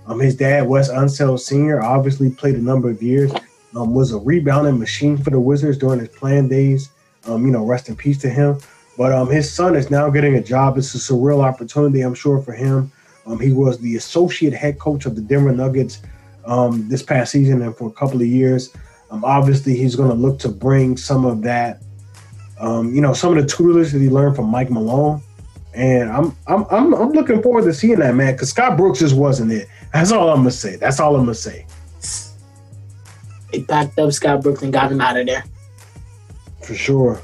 Um, 0.07 0.19
his 0.19 0.35
dad, 0.35 0.67
Wes 0.67 0.89
Unseld 0.89 1.39
Sr., 1.39 1.83
obviously 1.83 2.31
played 2.31 2.55
a 2.55 2.61
number 2.61 2.89
of 2.89 3.03
years. 3.03 3.31
Um, 3.75 3.93
was 3.93 4.11
a 4.11 4.17
rebounding 4.17 4.79
machine 4.79 5.17
for 5.17 5.29
the 5.29 5.39
Wizards 5.39 5.77
during 5.77 5.99
his 5.99 6.09
playing 6.09 6.49
days. 6.49 6.89
Um, 7.25 7.45
you 7.45 7.51
know, 7.51 7.63
rest 7.63 7.89
in 7.89 7.95
peace 7.95 8.17
to 8.19 8.29
him. 8.29 8.57
But 8.97 9.11
um, 9.11 9.29
his 9.29 9.53
son 9.53 9.75
is 9.75 9.91
now 9.91 10.09
getting 10.09 10.35
a 10.35 10.41
job. 10.41 10.75
It's 10.79 10.95
a 10.95 10.97
surreal 10.97 11.43
opportunity, 11.43 12.01
I'm 12.01 12.15
sure, 12.15 12.41
for 12.41 12.53
him. 12.53 12.91
Um, 13.27 13.39
he 13.39 13.51
was 13.51 13.77
the 13.77 13.97
associate 13.97 14.53
head 14.53 14.79
coach 14.79 15.05
of 15.05 15.15
the 15.15 15.21
Denver 15.21 15.51
Nuggets 15.51 16.01
um, 16.45 16.89
this 16.89 17.03
past 17.03 17.33
season 17.33 17.61
and 17.61 17.75
for 17.75 17.87
a 17.87 17.93
couple 17.93 18.19
of 18.19 18.27
years. 18.27 18.73
Um, 19.11 19.23
obviously, 19.23 19.77
he's 19.77 19.95
going 19.95 20.09
to 20.09 20.15
look 20.15 20.39
to 20.39 20.49
bring 20.49 20.97
some 20.97 21.23
of 21.23 21.43
that, 21.43 21.83
um, 22.59 22.93
you 22.93 23.01
know, 23.01 23.13
some 23.13 23.37
of 23.37 23.43
the 23.43 23.47
tutelage 23.47 23.91
that 23.91 23.99
he 23.99 24.09
learned 24.09 24.35
from 24.35 24.49
Mike 24.49 24.69
Malone. 24.69 25.21
And 25.73 26.09
I'm 26.09 26.35
I'm 26.47 26.65
I'm, 26.71 26.93
I'm 26.95 27.11
looking 27.11 27.41
forward 27.43 27.65
to 27.65 27.73
seeing 27.73 27.99
that 27.99 28.15
man 28.15 28.33
because 28.33 28.49
Scott 28.49 28.77
Brooks 28.77 28.99
just 28.99 29.15
wasn't 29.15 29.51
it. 29.51 29.67
That's 29.93 30.11
all 30.11 30.29
I'm 30.29 30.37
gonna 30.37 30.51
say. 30.51 30.75
That's 30.75 30.99
all 30.99 31.15
I'm 31.15 31.21
gonna 31.21 31.35
say. 31.35 31.67
They 33.51 33.61
packed 33.63 33.97
up 33.99 34.11
Scott 34.11 34.41
Brooks 34.41 34.63
and 34.63 34.73
got 34.73 34.91
him 34.91 35.01
out 35.01 35.17
of 35.17 35.27
there. 35.27 35.43
For 36.63 36.73
sure. 36.73 37.21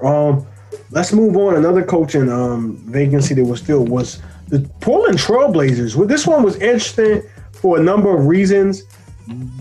Um, 0.00 0.46
let's 0.90 1.12
move 1.12 1.36
on. 1.36 1.56
Another 1.56 1.82
coaching 1.82 2.30
um 2.30 2.76
vacancy 2.86 3.34
that 3.34 3.44
was 3.44 3.60
still 3.60 3.84
was 3.84 4.22
the 4.46 4.60
Portland 4.80 5.18
Trailblazers. 5.18 5.96
Well, 5.96 6.06
this 6.06 6.26
one 6.26 6.42
was 6.42 6.56
interesting 6.56 7.22
for 7.52 7.78
a 7.78 7.82
number 7.82 8.16
of 8.16 8.26
reasons. 8.26 8.84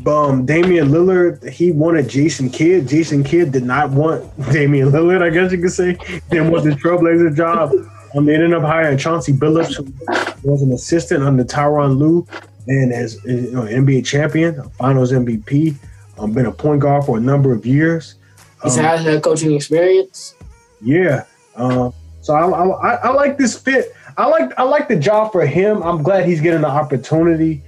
Um, 0.05 0.45
Damian 0.45 0.89
Lillard, 0.89 1.49
he 1.49 1.71
wanted 1.71 2.07
Jason 2.07 2.49
Kidd. 2.49 2.87
Jason 2.87 3.23
Kidd 3.23 3.51
did 3.51 3.63
not 3.63 3.89
want 3.91 4.23
Damian 4.51 4.91
Lillard, 4.91 5.21
I 5.21 5.29
guess 5.29 5.51
you 5.51 5.57
could 5.59 5.71
say. 5.71 5.97
Didn't 6.29 6.51
want 6.51 6.63
the 6.63 6.71
Trailblazer 6.71 7.35
job. 7.35 7.71
Um, 8.15 8.25
they 8.25 8.35
ended 8.35 8.53
up 8.53 8.63
hiring 8.63 8.97
Chauncey 8.97 9.33
Billups, 9.33 9.75
who 9.75 10.49
was 10.49 10.61
an 10.61 10.71
assistant 10.71 11.23
under 11.23 11.43
Tyronn 11.43 11.97
Lue 11.97 12.25
and 12.67 12.91
as 12.93 13.21
you 13.25 13.51
know, 13.51 13.61
NBA 13.63 14.05
champion, 14.05 14.61
finals 14.71 15.11
MVP, 15.11 15.75
um, 16.17 16.33
been 16.33 16.45
a 16.45 16.51
point 16.51 16.81
guard 16.81 17.05
for 17.05 17.17
a 17.17 17.19
number 17.21 17.53
of 17.53 17.65
years. 17.65 18.15
He's 18.63 18.77
Um, 18.77 18.83
had 18.83 18.99
head 19.01 19.23
coaching 19.23 19.53
experience. 19.53 20.35
yeah. 20.81 21.23
Um, 21.55 21.93
so 22.21 22.33
I, 22.33 22.45
I, 22.45 22.95
I 22.95 23.09
like 23.09 23.37
this 23.37 23.57
fit. 23.57 23.93
I 24.17 24.25
like 24.27 24.51
I 24.57 24.63
like 24.63 24.87
the 24.87 24.95
job 24.95 25.31
for 25.31 25.45
him. 25.45 25.81
I'm 25.81 26.03
glad 26.03 26.25
he's 26.25 26.41
getting 26.41 26.61
the 26.61 26.67
opportunity, 26.67 27.61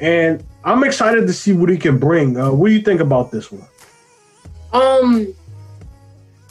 and 0.00 0.42
I'm 0.64 0.82
excited 0.82 1.26
to 1.26 1.32
see 1.32 1.52
what 1.52 1.68
he 1.68 1.76
can 1.76 1.98
bring. 1.98 2.38
Uh, 2.38 2.50
what 2.50 2.68
do 2.68 2.74
you 2.74 2.80
think 2.80 3.00
about 3.00 3.30
this 3.30 3.52
one? 3.52 3.68
Um, 4.72 5.34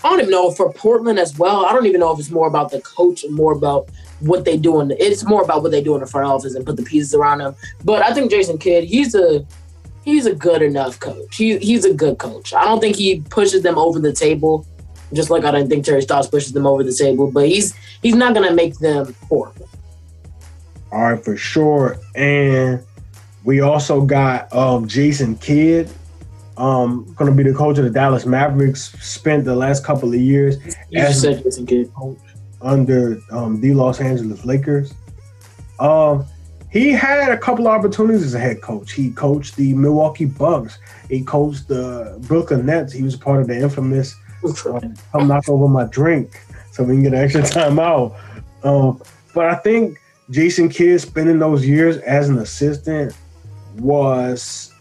I 0.04 0.10
don't 0.10 0.20
even 0.20 0.32
know 0.32 0.52
for 0.52 0.72
Portland 0.72 1.18
as 1.18 1.38
well. 1.38 1.66
I 1.66 1.74
don't 1.74 1.86
even 1.86 2.00
know 2.00 2.12
if 2.12 2.20
it's 2.20 2.30
more 2.30 2.48
about 2.48 2.72
the 2.72 2.82
coach 2.82 3.24
and 3.24 3.34
more 3.34 3.54
about 3.54 3.90
what 4.20 4.46
they 4.46 4.58
do 4.58 4.82
in 4.82 4.90
the, 4.90 5.04
it's 5.04 5.24
more 5.26 5.42
about 5.42 5.64
what 5.64 5.72
they 5.72 5.82
do 5.82 5.96
in 5.96 6.02
the 6.02 6.08
front 6.08 6.28
office 6.28 6.56
and 6.56 6.66
put 6.66 6.78
the 6.78 6.84
pieces 6.84 7.14
around 7.14 7.42
him. 7.42 7.56
But 7.84 8.04
I 8.04 8.14
think 8.14 8.30
Jason 8.30 8.58
Kidd, 8.58 8.84
he's 8.84 9.16
a 9.16 9.46
he's 10.04 10.26
a 10.26 10.36
good 10.36 10.62
enough 10.62 11.00
coach. 11.00 11.36
He 11.36 11.58
he's 11.58 11.86
a 11.86 11.94
good 11.94 12.18
coach. 12.18 12.54
I 12.54 12.66
don't 12.66 12.80
think 12.80 12.96
he 12.96 13.22
pushes 13.22 13.64
them 13.64 13.78
over 13.78 14.00
the 14.00 14.14
table, 14.14 14.68
just 15.14 15.30
like 15.30 15.44
I 15.44 15.52
don't 15.52 15.70
think 15.70 15.86
Terry 15.86 16.02
Stotts 16.02 16.28
pushes 16.28 16.54
them 16.54 16.68
over 16.68 16.84
the 16.84 16.94
table. 16.94 17.32
But 17.32 17.48
he's 17.48 17.74
he's 18.02 18.16
not 18.16 18.34
gonna 18.34 18.54
make 18.54 18.78
them 18.80 19.16
horrible. 19.28 19.70
All 20.92 21.02
right, 21.02 21.24
for 21.24 21.36
sure. 21.36 21.98
And 22.16 22.84
we 23.44 23.62
also 23.62 24.02
got 24.02 24.52
um, 24.54 24.88
Jason 24.88 25.36
Kidd, 25.38 25.90
um, 26.58 27.14
going 27.18 27.30
to 27.30 27.36
be 27.36 27.50
the 27.50 27.56
coach 27.56 27.78
of 27.78 27.84
the 27.84 27.90
Dallas 27.90 28.26
Mavericks. 28.26 28.92
Spent 29.06 29.44
the 29.46 29.56
last 29.56 29.84
couple 29.84 30.10
of 30.14 30.20
years 30.20 30.58
You 30.90 31.02
As- 31.02 31.22
said 31.22 31.44
Jason 31.44 31.66
Kidd. 31.66 31.92
under 32.62 33.20
um, 33.32 33.60
the 33.60 33.74
Los 33.74 34.00
Angeles 34.00 34.46
Lakers. 34.46 34.94
Um, 35.80 36.26
he 36.72 36.92
had 36.92 37.32
a 37.32 37.38
couple 37.38 37.68
opportunities 37.68 38.24
as 38.24 38.34
a 38.34 38.40
head 38.40 38.62
coach. 38.62 38.94
He 38.94 39.12
coached 39.12 39.56
the 39.58 39.74
Milwaukee 39.74 40.26
Bucks. 40.26 40.80
He 41.10 41.22
coached 41.24 41.68
the 41.68 42.18
Brooklyn 42.22 42.66
Nets. 42.66 42.94
He 42.94 43.04
was 43.04 43.16
part 43.16 43.42
of 43.42 43.48
the 43.48 43.56
infamous 43.60 44.16
um, 44.66 44.96
"Come 45.12 45.28
knock 45.28 45.48
over 45.50 45.68
my 45.68 45.86
drink" 45.86 46.42
so 46.72 46.84
we 46.84 46.94
can 46.96 47.04
get 47.04 47.14
an 47.14 47.20
extra 47.20 47.44
time 47.48 47.78
out. 47.80 48.16
Um, 48.64 49.02
but 49.36 49.46
I 49.46 49.56
think 49.56 50.00
Jason 50.32 50.68
Kidd 50.70 51.00
spending 51.02 51.38
those 51.40 51.66
years 51.66 51.98
as 51.98 52.30
an 52.30 52.40
assistant 52.40 53.16
was 53.80 54.74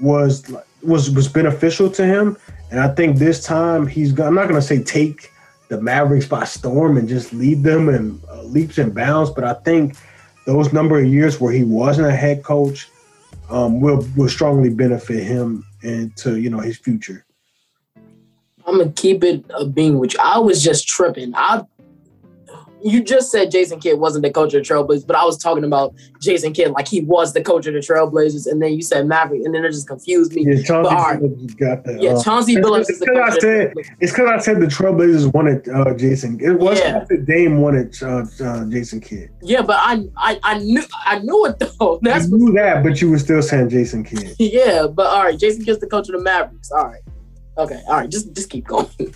was 0.00 0.54
was 0.82 1.10
was 1.10 1.28
beneficial 1.28 1.90
to 1.90 2.04
him, 2.04 2.36
and 2.70 2.80
I 2.80 2.88
think 2.94 3.18
this 3.18 3.42
time 3.44 3.86
he's. 3.86 4.18
I'm 4.18 4.34
not 4.34 4.48
going 4.48 4.60
to 4.60 4.66
say 4.66 4.82
take 4.82 5.30
the 5.68 5.80
Mavericks 5.80 6.26
by 6.26 6.44
storm 6.44 6.96
and 6.96 7.08
just 7.08 7.32
lead 7.32 7.62
them 7.62 7.88
in 7.88 8.20
uh, 8.30 8.42
leaps 8.42 8.78
and 8.78 8.94
bounds, 8.94 9.30
but 9.30 9.44
I 9.44 9.54
think 9.54 9.96
those 10.46 10.72
number 10.72 10.98
of 10.98 11.06
years 11.06 11.40
where 11.40 11.52
he 11.52 11.62
wasn't 11.64 12.08
a 12.08 12.16
head 12.16 12.42
coach 12.42 12.88
um, 13.50 13.80
will 13.80 14.06
will 14.16 14.28
strongly 14.28 14.70
benefit 14.70 15.22
him 15.22 15.64
into 15.82 16.40
you 16.40 16.50
know 16.50 16.60
his 16.60 16.78
future. 16.78 17.24
I'm 18.66 18.78
gonna 18.78 18.90
keep 18.92 19.24
it 19.24 19.44
a 19.50 19.64
being 19.64 19.98
which 19.98 20.16
I 20.18 20.38
was 20.38 20.62
just 20.62 20.86
tripping. 20.86 21.34
I 21.34 21.64
you 22.82 23.02
just 23.02 23.30
said 23.32 23.50
Jason 23.50 23.80
Kidd 23.80 23.98
wasn't 23.98 24.22
the 24.24 24.30
coach 24.30 24.54
of 24.54 24.62
the 24.66 24.68
Trailblazers, 24.74 25.06
but 25.06 25.16
I 25.16 25.24
was 25.24 25.36
talking 25.36 25.64
about 25.64 25.94
Jason 26.20 26.52
Kidd 26.52 26.70
like 26.70 26.86
he 26.86 27.00
was 27.00 27.32
the 27.32 27.42
coach 27.42 27.66
of 27.66 27.74
the 27.74 27.80
Trailblazers, 27.80 28.46
and 28.50 28.62
then 28.62 28.72
you 28.74 28.82
said 28.82 29.06
Maverick, 29.06 29.42
and 29.44 29.54
then 29.54 29.64
it 29.64 29.70
just 29.72 29.88
confused 29.88 30.32
me. 30.32 30.44
Yeah, 30.46 30.62
Chauncey 30.62 30.94
right. 30.94 31.18
Billups 31.20 31.56
got 31.58 31.84
the. 31.84 31.98
Yeah, 32.00 32.10
uh, 32.12 32.22
Chauncey 32.22 32.52
it's- 32.52 32.64
Billups 32.64 32.90
is 32.90 32.98
the 33.00 33.10
I 33.12 33.30
coach. 33.30 33.34
the 33.34 33.40
said- 33.40 33.72
it's 34.00 34.12
because 34.12 34.28
I 34.30 34.38
said 34.38 34.60
the 34.60 34.66
Trailblazers 34.66 35.32
wanted 35.34 35.68
uh, 35.68 35.94
Jason. 35.94 36.38
It 36.40 36.52
wasn't 36.58 36.88
Yeah. 36.88 37.04
that 37.08 37.26
Dame 37.26 37.60
wanted 37.60 37.96
uh, 38.02 38.24
uh, 38.44 38.64
Jason 38.66 39.00
Kidd. 39.00 39.30
Yeah, 39.42 39.62
but 39.62 39.76
I, 39.80 40.04
I 40.16 40.38
I 40.42 40.58
knew 40.58 40.82
I 41.04 41.18
knew 41.18 41.46
it 41.46 41.58
though. 41.80 41.98
That's 42.02 42.28
you 42.28 42.38
knew 42.38 42.52
that, 42.54 42.82
but 42.84 43.00
you 43.00 43.10
were 43.10 43.18
still 43.18 43.42
saying 43.42 43.70
Jason 43.70 44.04
Kidd. 44.04 44.34
yeah. 44.38 44.86
But 44.86 45.06
all 45.06 45.24
right, 45.24 45.38
Jason 45.38 45.64
Kidd's 45.64 45.80
the 45.80 45.86
coach 45.88 46.08
of 46.08 46.16
the 46.16 46.22
Mavericks. 46.22 46.70
All 46.70 46.84
right, 46.86 47.00
okay, 47.58 47.82
all 47.88 47.94
right. 47.96 48.08
Just 48.10 48.32
just 48.34 48.50
keep 48.50 48.66
going. 48.66 48.88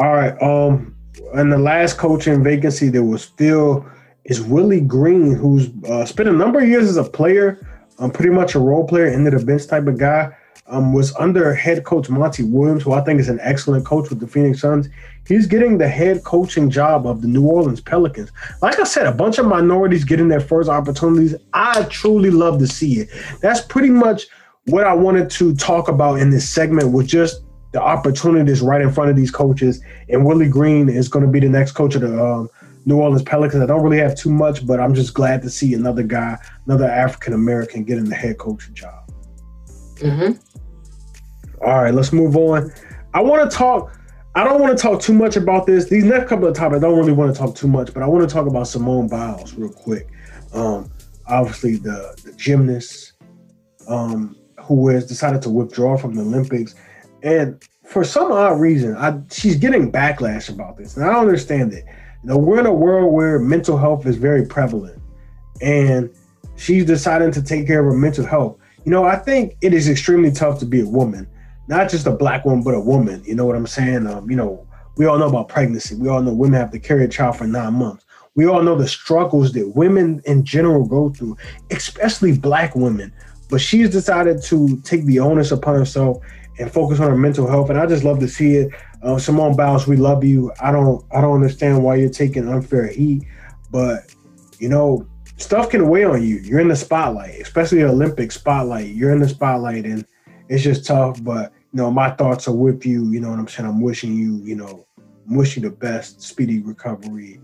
All 0.00 0.12
right. 0.12 0.34
Um, 0.42 0.93
and 1.34 1.52
the 1.52 1.58
last 1.58 1.98
coaching 1.98 2.42
vacancy 2.42 2.88
that 2.88 3.02
was 3.02 3.22
still 3.22 3.84
is 4.24 4.40
Willie 4.40 4.80
Green, 4.80 5.34
who's 5.34 5.68
uh, 5.88 6.04
spent 6.06 6.28
a 6.28 6.32
number 6.32 6.60
of 6.60 6.68
years 6.68 6.88
as 6.88 6.96
a 6.96 7.04
player, 7.04 7.66
um, 7.98 8.10
pretty 8.10 8.30
much 8.30 8.54
a 8.54 8.58
role 8.58 8.86
player, 8.86 9.06
into 9.08 9.30
the 9.30 9.44
bench 9.44 9.66
type 9.66 9.86
of 9.86 9.98
guy. 9.98 10.32
um, 10.66 10.92
was 10.92 11.14
under 11.16 11.54
head 11.54 11.84
coach 11.84 12.08
Monty 12.08 12.42
Williams, 12.42 12.82
who 12.82 12.92
I 12.92 13.02
think 13.02 13.20
is 13.20 13.28
an 13.28 13.38
excellent 13.42 13.84
coach 13.84 14.08
with 14.08 14.20
the 14.20 14.26
Phoenix 14.26 14.60
Suns. 14.60 14.88
He's 15.26 15.46
getting 15.46 15.78
the 15.78 15.88
head 15.88 16.24
coaching 16.24 16.70
job 16.70 17.06
of 17.06 17.22
the 17.22 17.28
New 17.28 17.46
Orleans 17.46 17.80
Pelicans. 17.80 18.30
Like 18.62 18.80
I 18.80 18.84
said, 18.84 19.06
a 19.06 19.12
bunch 19.12 19.38
of 19.38 19.46
minorities 19.46 20.04
getting 20.04 20.28
their 20.28 20.40
first 20.40 20.68
opportunities. 20.68 21.34
I 21.52 21.82
truly 21.84 22.30
love 22.30 22.58
to 22.60 22.66
see 22.66 23.00
it. 23.00 23.10
That's 23.40 23.60
pretty 23.60 23.90
much 23.90 24.26
what 24.66 24.86
I 24.86 24.94
wanted 24.94 25.30
to 25.30 25.54
talk 25.54 25.88
about 25.88 26.20
in 26.20 26.30
this 26.30 26.48
segment 26.48 26.92
was 26.92 27.06
just 27.06 27.42
the 27.74 27.82
opportunity 27.82 28.52
is 28.52 28.62
right 28.62 28.80
in 28.80 28.92
front 28.92 29.10
of 29.10 29.16
these 29.16 29.32
coaches. 29.32 29.82
And 30.08 30.24
Willie 30.24 30.48
Green 30.48 30.88
is 30.88 31.08
going 31.08 31.24
to 31.26 31.30
be 31.30 31.40
the 31.40 31.48
next 31.48 31.72
coach 31.72 31.96
of 31.96 32.02
the 32.02 32.24
um, 32.24 32.48
New 32.86 32.98
Orleans 33.00 33.24
Pelicans. 33.24 33.64
I 33.64 33.66
don't 33.66 33.82
really 33.82 33.98
have 33.98 34.16
too 34.16 34.30
much, 34.30 34.64
but 34.64 34.78
I'm 34.78 34.94
just 34.94 35.12
glad 35.12 35.42
to 35.42 35.50
see 35.50 35.74
another 35.74 36.04
guy, 36.04 36.38
another 36.66 36.86
African 36.86 37.32
American, 37.32 37.82
getting 37.82 38.04
the 38.04 38.14
head 38.14 38.38
coaching 38.38 38.74
job. 38.74 39.10
Mm-hmm. 39.96 41.64
All 41.66 41.82
right, 41.82 41.92
let's 41.92 42.12
move 42.12 42.36
on. 42.36 42.72
I 43.12 43.20
want 43.20 43.50
to 43.50 43.56
talk. 43.56 43.92
I 44.36 44.44
don't 44.44 44.60
want 44.60 44.76
to 44.76 44.80
talk 44.80 45.00
too 45.00 45.14
much 45.14 45.34
about 45.34 45.66
this. 45.66 45.88
These 45.88 46.04
next 46.04 46.28
couple 46.28 46.46
of 46.46 46.54
topics, 46.54 46.78
I 46.78 46.80
don't 46.86 46.96
really 46.96 47.12
want 47.12 47.34
to 47.34 47.38
talk 47.38 47.56
too 47.56 47.68
much, 47.68 47.92
but 47.92 48.04
I 48.04 48.06
want 48.06 48.28
to 48.28 48.32
talk 48.32 48.46
about 48.46 48.68
Simone 48.68 49.08
Biles 49.08 49.54
real 49.54 49.72
quick. 49.72 50.08
Um, 50.52 50.92
obviously, 51.26 51.74
the 51.74 52.16
the 52.24 52.32
gymnast 52.34 53.14
um, 53.88 54.36
who 54.60 54.88
has 54.90 55.06
decided 55.06 55.42
to 55.42 55.50
withdraw 55.50 55.96
from 55.96 56.14
the 56.14 56.22
Olympics, 56.22 56.76
and 57.24 57.60
for 57.84 58.04
some 58.04 58.30
odd 58.30 58.60
reason, 58.60 58.96
I, 58.96 59.20
she's 59.30 59.56
getting 59.56 59.90
backlash 59.90 60.48
about 60.48 60.76
this, 60.76 60.96
and 60.96 61.04
I 61.04 61.12
don't 61.12 61.22
understand 61.22 61.72
it. 61.72 61.84
You 62.22 62.30
know, 62.30 62.38
we're 62.38 62.60
in 62.60 62.66
a 62.66 62.72
world 62.72 63.12
where 63.12 63.38
mental 63.38 63.76
health 63.76 64.06
is 64.06 64.16
very 64.16 64.46
prevalent, 64.46 65.02
and 65.60 66.10
she's 66.56 66.84
deciding 66.84 67.32
to 67.32 67.42
take 67.42 67.66
care 67.66 67.80
of 67.80 67.86
her 67.86 67.98
mental 67.98 68.24
health. 68.24 68.58
You 68.84 68.92
know, 68.92 69.04
I 69.04 69.16
think 69.16 69.56
it 69.60 69.74
is 69.74 69.88
extremely 69.88 70.30
tough 70.30 70.60
to 70.60 70.66
be 70.66 70.80
a 70.80 70.86
woman 70.86 71.28
not 71.68 71.90
just 71.90 72.06
a 72.06 72.10
black 72.10 72.44
woman, 72.44 72.62
but 72.62 72.74
a 72.74 72.80
woman. 72.80 73.22
You 73.24 73.34
know 73.34 73.46
what 73.46 73.56
I'm 73.56 73.66
saying? 73.66 74.06
Um, 74.06 74.30
you 74.30 74.36
know, 74.36 74.66
we 74.96 75.06
all 75.06 75.18
know 75.18 75.28
about 75.28 75.48
pregnancy. 75.48 75.94
We 75.94 76.08
all 76.08 76.22
know 76.22 76.32
women 76.32 76.60
have 76.60 76.70
to 76.72 76.78
carry 76.78 77.04
a 77.04 77.08
child 77.08 77.36
for 77.36 77.46
nine 77.46 77.74
months. 77.74 78.04
We 78.36 78.46
all 78.46 78.62
know 78.62 78.76
the 78.76 78.88
struggles 78.88 79.52
that 79.52 79.68
women 79.76 80.20
in 80.26 80.44
general 80.44 80.86
go 80.86 81.10
through, 81.10 81.36
especially 81.70 82.36
black 82.36 82.74
women. 82.74 83.12
But 83.48 83.60
she's 83.60 83.90
decided 83.90 84.42
to 84.44 84.80
take 84.82 85.04
the 85.04 85.20
onus 85.20 85.52
upon 85.52 85.76
herself 85.76 86.18
and 86.58 86.70
focus 86.70 87.00
on 87.00 87.10
her 87.10 87.16
mental 87.16 87.48
health. 87.48 87.70
And 87.70 87.78
I 87.78 87.86
just 87.86 88.04
love 88.04 88.20
to 88.20 88.28
see 88.28 88.56
it. 88.56 88.72
Uh, 89.02 89.18
Simone 89.18 89.56
Biles, 89.56 89.86
we 89.86 89.96
love 89.96 90.24
you. 90.24 90.52
I 90.60 90.70
don't, 90.72 91.04
I 91.12 91.20
don't 91.20 91.34
understand 91.34 91.82
why 91.82 91.96
you're 91.96 92.08
taking 92.08 92.48
unfair 92.48 92.86
heat, 92.86 93.24
but 93.70 94.14
you 94.58 94.68
know, 94.68 95.06
stuff 95.36 95.70
can 95.70 95.88
weigh 95.88 96.04
on 96.04 96.22
you. 96.22 96.36
You're 96.36 96.60
in 96.60 96.68
the 96.68 96.76
spotlight, 96.76 97.40
especially 97.40 97.78
the 97.78 97.88
Olympic 97.88 98.32
spotlight. 98.32 98.88
You're 98.88 99.12
in 99.12 99.20
the 99.20 99.28
spotlight, 99.28 99.84
and 99.84 100.06
it's 100.48 100.62
just 100.62 100.86
tough. 100.86 101.22
But 101.22 101.52
you 101.72 101.78
know, 101.78 101.90
my 101.90 102.10
thoughts 102.10 102.48
are 102.48 102.54
with 102.54 102.86
you. 102.86 103.10
You 103.10 103.20
know 103.20 103.30
what 103.30 103.38
I'm 103.38 103.48
saying? 103.48 103.68
I'm 103.68 103.80
wishing 103.80 104.14
you, 104.14 104.36
you 104.44 104.54
know, 104.54 104.86
I'm 105.28 105.36
wishing 105.36 105.62
you 105.62 105.70
the 105.70 105.76
best, 105.76 106.22
speedy 106.22 106.60
recovery, 106.60 107.40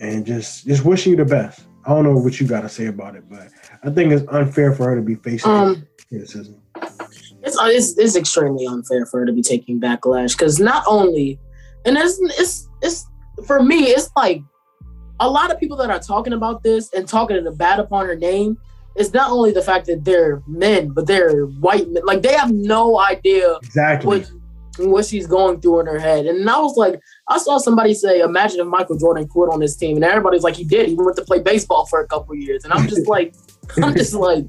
and 0.00 0.26
just 0.26 0.66
just 0.66 0.84
wishing 0.84 1.12
you 1.12 1.16
the 1.16 1.24
best. 1.24 1.66
I 1.86 1.90
don't 1.90 2.04
know 2.04 2.16
what 2.16 2.40
you 2.40 2.46
got 2.46 2.62
to 2.62 2.68
say 2.68 2.86
about 2.86 3.14
it, 3.14 3.28
but 3.28 3.48
I 3.82 3.90
think 3.90 4.12
it's 4.12 4.26
unfair 4.28 4.72
for 4.72 4.84
her 4.84 4.96
to 4.96 5.02
be 5.02 5.16
facing 5.16 5.50
um, 5.50 5.86
criticism. 6.08 6.60
It's, 7.44 7.58
uh, 7.58 7.66
it's 7.66 7.98
it's 7.98 8.16
extremely 8.16 8.66
unfair 8.66 9.06
for 9.06 9.20
her 9.20 9.26
to 9.26 9.32
be 9.32 9.42
taking 9.42 9.80
backlash 9.80 10.36
because 10.36 10.58
not 10.58 10.82
only, 10.86 11.38
and 11.84 11.96
it's 11.96 12.18
it's 12.38 12.68
it's 12.82 13.06
for 13.46 13.62
me, 13.62 13.84
it's 13.84 14.10
like 14.16 14.42
a 15.20 15.28
lot 15.28 15.52
of 15.52 15.60
people 15.60 15.76
that 15.76 15.90
are 15.90 16.00
talking 16.00 16.32
about 16.32 16.62
this 16.62 16.92
and 16.92 17.06
talking 17.06 17.36
in 17.36 17.46
a 17.46 17.52
bad 17.52 17.78
upon 17.78 18.06
her 18.06 18.16
name 18.16 18.58
it's 18.96 19.12
not 19.12 19.30
only 19.30 19.50
the 19.50 19.62
fact 19.62 19.86
that 19.86 20.04
they're 20.04 20.42
men, 20.46 20.90
but 20.90 21.06
they're 21.06 21.46
white 21.46 21.88
men. 21.88 22.04
Like 22.04 22.22
they 22.22 22.34
have 22.34 22.52
no 22.52 22.98
idea 23.00 23.56
exactly 23.62 24.20
what, 24.20 24.30
what 24.78 25.04
she's 25.04 25.26
going 25.26 25.60
through 25.60 25.80
in 25.80 25.86
her 25.86 25.98
head. 25.98 26.26
And 26.26 26.48
I 26.48 26.58
was 26.60 26.76
like, 26.76 27.00
I 27.28 27.38
saw 27.38 27.58
somebody 27.58 27.94
say, 27.94 28.20
"Imagine 28.20 28.60
if 28.60 28.66
Michael 28.66 28.96
Jordan 28.96 29.26
quit 29.26 29.50
on 29.50 29.60
this 29.60 29.76
team," 29.76 29.96
and 29.96 30.04
everybody's 30.04 30.42
like, 30.42 30.54
"He 30.56 30.64
did. 30.64 30.88
He 30.88 30.94
went 30.94 31.16
to 31.16 31.24
play 31.24 31.40
baseball 31.40 31.86
for 31.86 32.00
a 32.00 32.06
couple 32.06 32.34
years." 32.36 32.64
And 32.64 32.72
I'm 32.72 32.88
just 32.88 33.08
like, 33.08 33.34
I'm 33.82 33.94
just 33.94 34.14
like, 34.14 34.44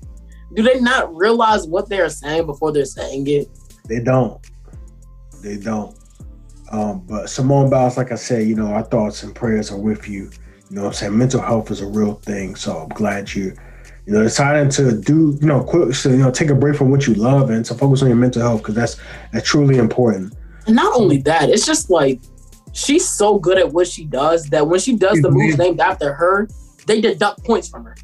do 0.54 0.64
they 0.64 0.80
not 0.80 1.14
realize 1.16 1.68
what 1.68 1.90
they're 1.90 2.10
saying 2.10 2.46
before 2.46 2.72
they're 2.72 2.86
saying 2.86 3.28
it? 3.28 3.48
They 3.88 4.00
don't. 4.00 4.40
They 5.42 5.58
don't. 5.58 5.98
Um, 6.72 7.02
but 7.06 7.30
Simone 7.30 7.70
Biles, 7.70 7.98
like 7.98 8.12
I 8.12 8.16
said, 8.16 8.48
you 8.48 8.56
know, 8.56 8.68
our 8.68 8.84
thoughts 8.84 9.24
and 9.24 9.36
prayers 9.36 9.72
are 9.72 9.78
with 9.78 10.08
you. 10.08 10.32
You 10.70 10.78
know 10.78 10.86
I'm 10.86 10.94
saying? 10.94 11.18
Mental 11.18 11.42
health 11.42 11.70
is 11.72 11.82
a 11.82 11.88
real 11.88 12.16
thing. 12.16 12.56
So 12.56 12.78
I'm 12.78 12.90
glad 12.90 13.34
you 13.34 13.56
you 14.06 14.14
know, 14.14 14.22
deciding 14.22 14.70
to 14.72 15.00
do, 15.00 15.38
you 15.42 15.48
know, 15.48 15.64
quit, 15.64 15.96
so, 15.96 16.10
you 16.10 16.18
know, 16.18 16.30
take 16.30 16.50
a 16.50 16.56
break 16.56 16.76
from 16.78 16.92
what 16.92 17.08
you 17.08 17.16
love 17.16 17.50
and 17.50 17.66
to 17.66 17.74
focus 17.74 18.04
on 18.04 18.08
your 18.08 18.18
mental 18.18 18.42
health 18.42 18.62
because 18.62 18.76
that's 18.76 18.98
that's 19.32 19.48
truly 19.48 19.78
important. 19.78 20.34
And 20.68 20.76
not 20.76 20.96
only 20.96 21.18
that, 21.24 21.50
it's 21.50 21.66
just 21.66 21.90
like 21.90 22.22
she's 22.72 23.08
so 23.08 23.40
good 23.40 23.58
at 23.58 23.72
what 23.72 23.88
she 23.88 24.06
does 24.06 24.46
that 24.48 24.68
when 24.68 24.80
she 24.80 24.96
does 24.96 25.22
the 25.22 25.32
moves 25.32 25.58
named 25.58 25.80
after 25.80 26.14
her, 26.14 26.48
they 26.86 27.02
deduct 27.02 27.44
points 27.44 27.68
from 27.68 27.86
her. 27.86 27.96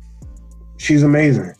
She's 0.77 1.03
amazing. 1.03 1.53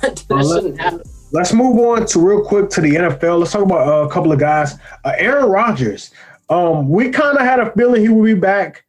That 0.00 0.24
shouldn't 0.28 0.80
happen. 0.80 1.02
Let's 1.32 1.52
move 1.52 1.78
on 1.78 2.06
to 2.06 2.18
real 2.18 2.44
quick 2.44 2.70
to 2.70 2.80
the 2.80 2.90
NFL. 2.90 3.38
Let's 3.38 3.52
talk 3.52 3.62
about 3.62 3.86
uh, 3.86 4.06
a 4.06 4.10
couple 4.10 4.32
of 4.32 4.40
guys. 4.40 4.74
Uh, 5.04 5.12
Aaron 5.16 5.46
Rodgers. 5.46 6.10
Um, 6.48 6.88
we 6.88 7.10
kind 7.10 7.38
of 7.38 7.44
had 7.44 7.60
a 7.60 7.70
feeling 7.72 8.02
he 8.02 8.08
would 8.08 8.26
be 8.26 8.34
back. 8.34 8.84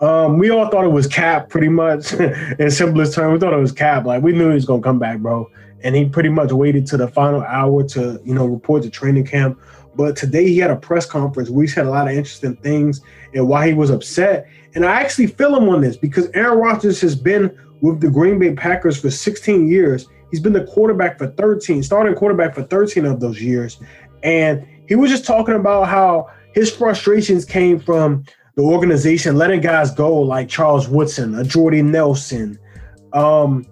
Um, 0.00 0.36
we 0.36 0.50
all 0.50 0.68
thought 0.68 0.84
it 0.84 0.88
was 0.88 1.06
Cap, 1.06 1.48
pretty 1.48 1.70
much 1.70 2.12
in 2.58 2.70
simplest 2.70 3.14
terms. 3.14 3.32
We 3.32 3.38
thought 3.38 3.54
it 3.54 3.60
was 3.60 3.72
Cap. 3.72 4.04
Like 4.04 4.22
we 4.22 4.32
knew 4.32 4.48
he 4.48 4.54
was 4.54 4.66
gonna 4.66 4.82
come 4.82 4.98
back, 4.98 5.20
bro. 5.20 5.50
And 5.82 5.96
he 5.96 6.04
pretty 6.06 6.28
much 6.28 6.52
waited 6.52 6.86
to 6.88 6.98
the 6.98 7.08
final 7.08 7.42
hour 7.42 7.82
to, 7.88 8.20
you 8.24 8.34
know, 8.34 8.44
report 8.44 8.82
to 8.82 8.90
training 8.90 9.26
camp. 9.26 9.58
But 9.94 10.16
today 10.16 10.46
he 10.46 10.58
had 10.58 10.70
a 10.70 10.76
press 10.76 11.06
conference 11.06 11.48
where 11.48 11.62
he 11.62 11.68
said 11.68 11.86
a 11.86 11.90
lot 11.90 12.08
of 12.08 12.14
interesting 12.14 12.56
things 12.56 13.00
and 13.32 13.48
why 13.48 13.66
he 13.66 13.72
was 13.72 13.88
upset. 13.88 14.46
And 14.74 14.84
I 14.84 15.00
actually 15.00 15.28
feel 15.28 15.56
him 15.56 15.68
on 15.70 15.80
this 15.80 15.96
because 15.96 16.28
Aaron 16.34 16.58
Rodgers 16.58 17.00
has 17.00 17.16
been 17.16 17.56
with 17.80 18.00
the 18.00 18.10
Green 18.10 18.38
Bay 18.38 18.52
Packers 18.52 19.00
for 19.00 19.10
16 19.10 19.66
years. 19.68 20.06
He's 20.30 20.40
been 20.40 20.52
the 20.52 20.64
quarterback 20.64 21.18
for 21.18 21.28
13, 21.28 21.82
starting 21.82 22.14
quarterback 22.14 22.54
for 22.54 22.62
13 22.62 23.04
of 23.06 23.20
those 23.20 23.40
years. 23.40 23.78
And 24.22 24.66
he 24.88 24.94
was 24.94 25.10
just 25.10 25.24
talking 25.24 25.54
about 25.54 25.88
how 25.88 26.28
his 26.52 26.74
frustrations 26.74 27.44
came 27.44 27.78
from 27.78 28.24
the 28.56 28.62
organization 28.62 29.36
letting 29.36 29.60
guys 29.60 29.90
go 29.90 30.18
like 30.18 30.48
Charles 30.48 30.88
Woodson, 30.88 31.34
a 31.34 31.44
Jordy 31.44 31.82
Nelson, 31.82 32.58
um, 33.12 33.66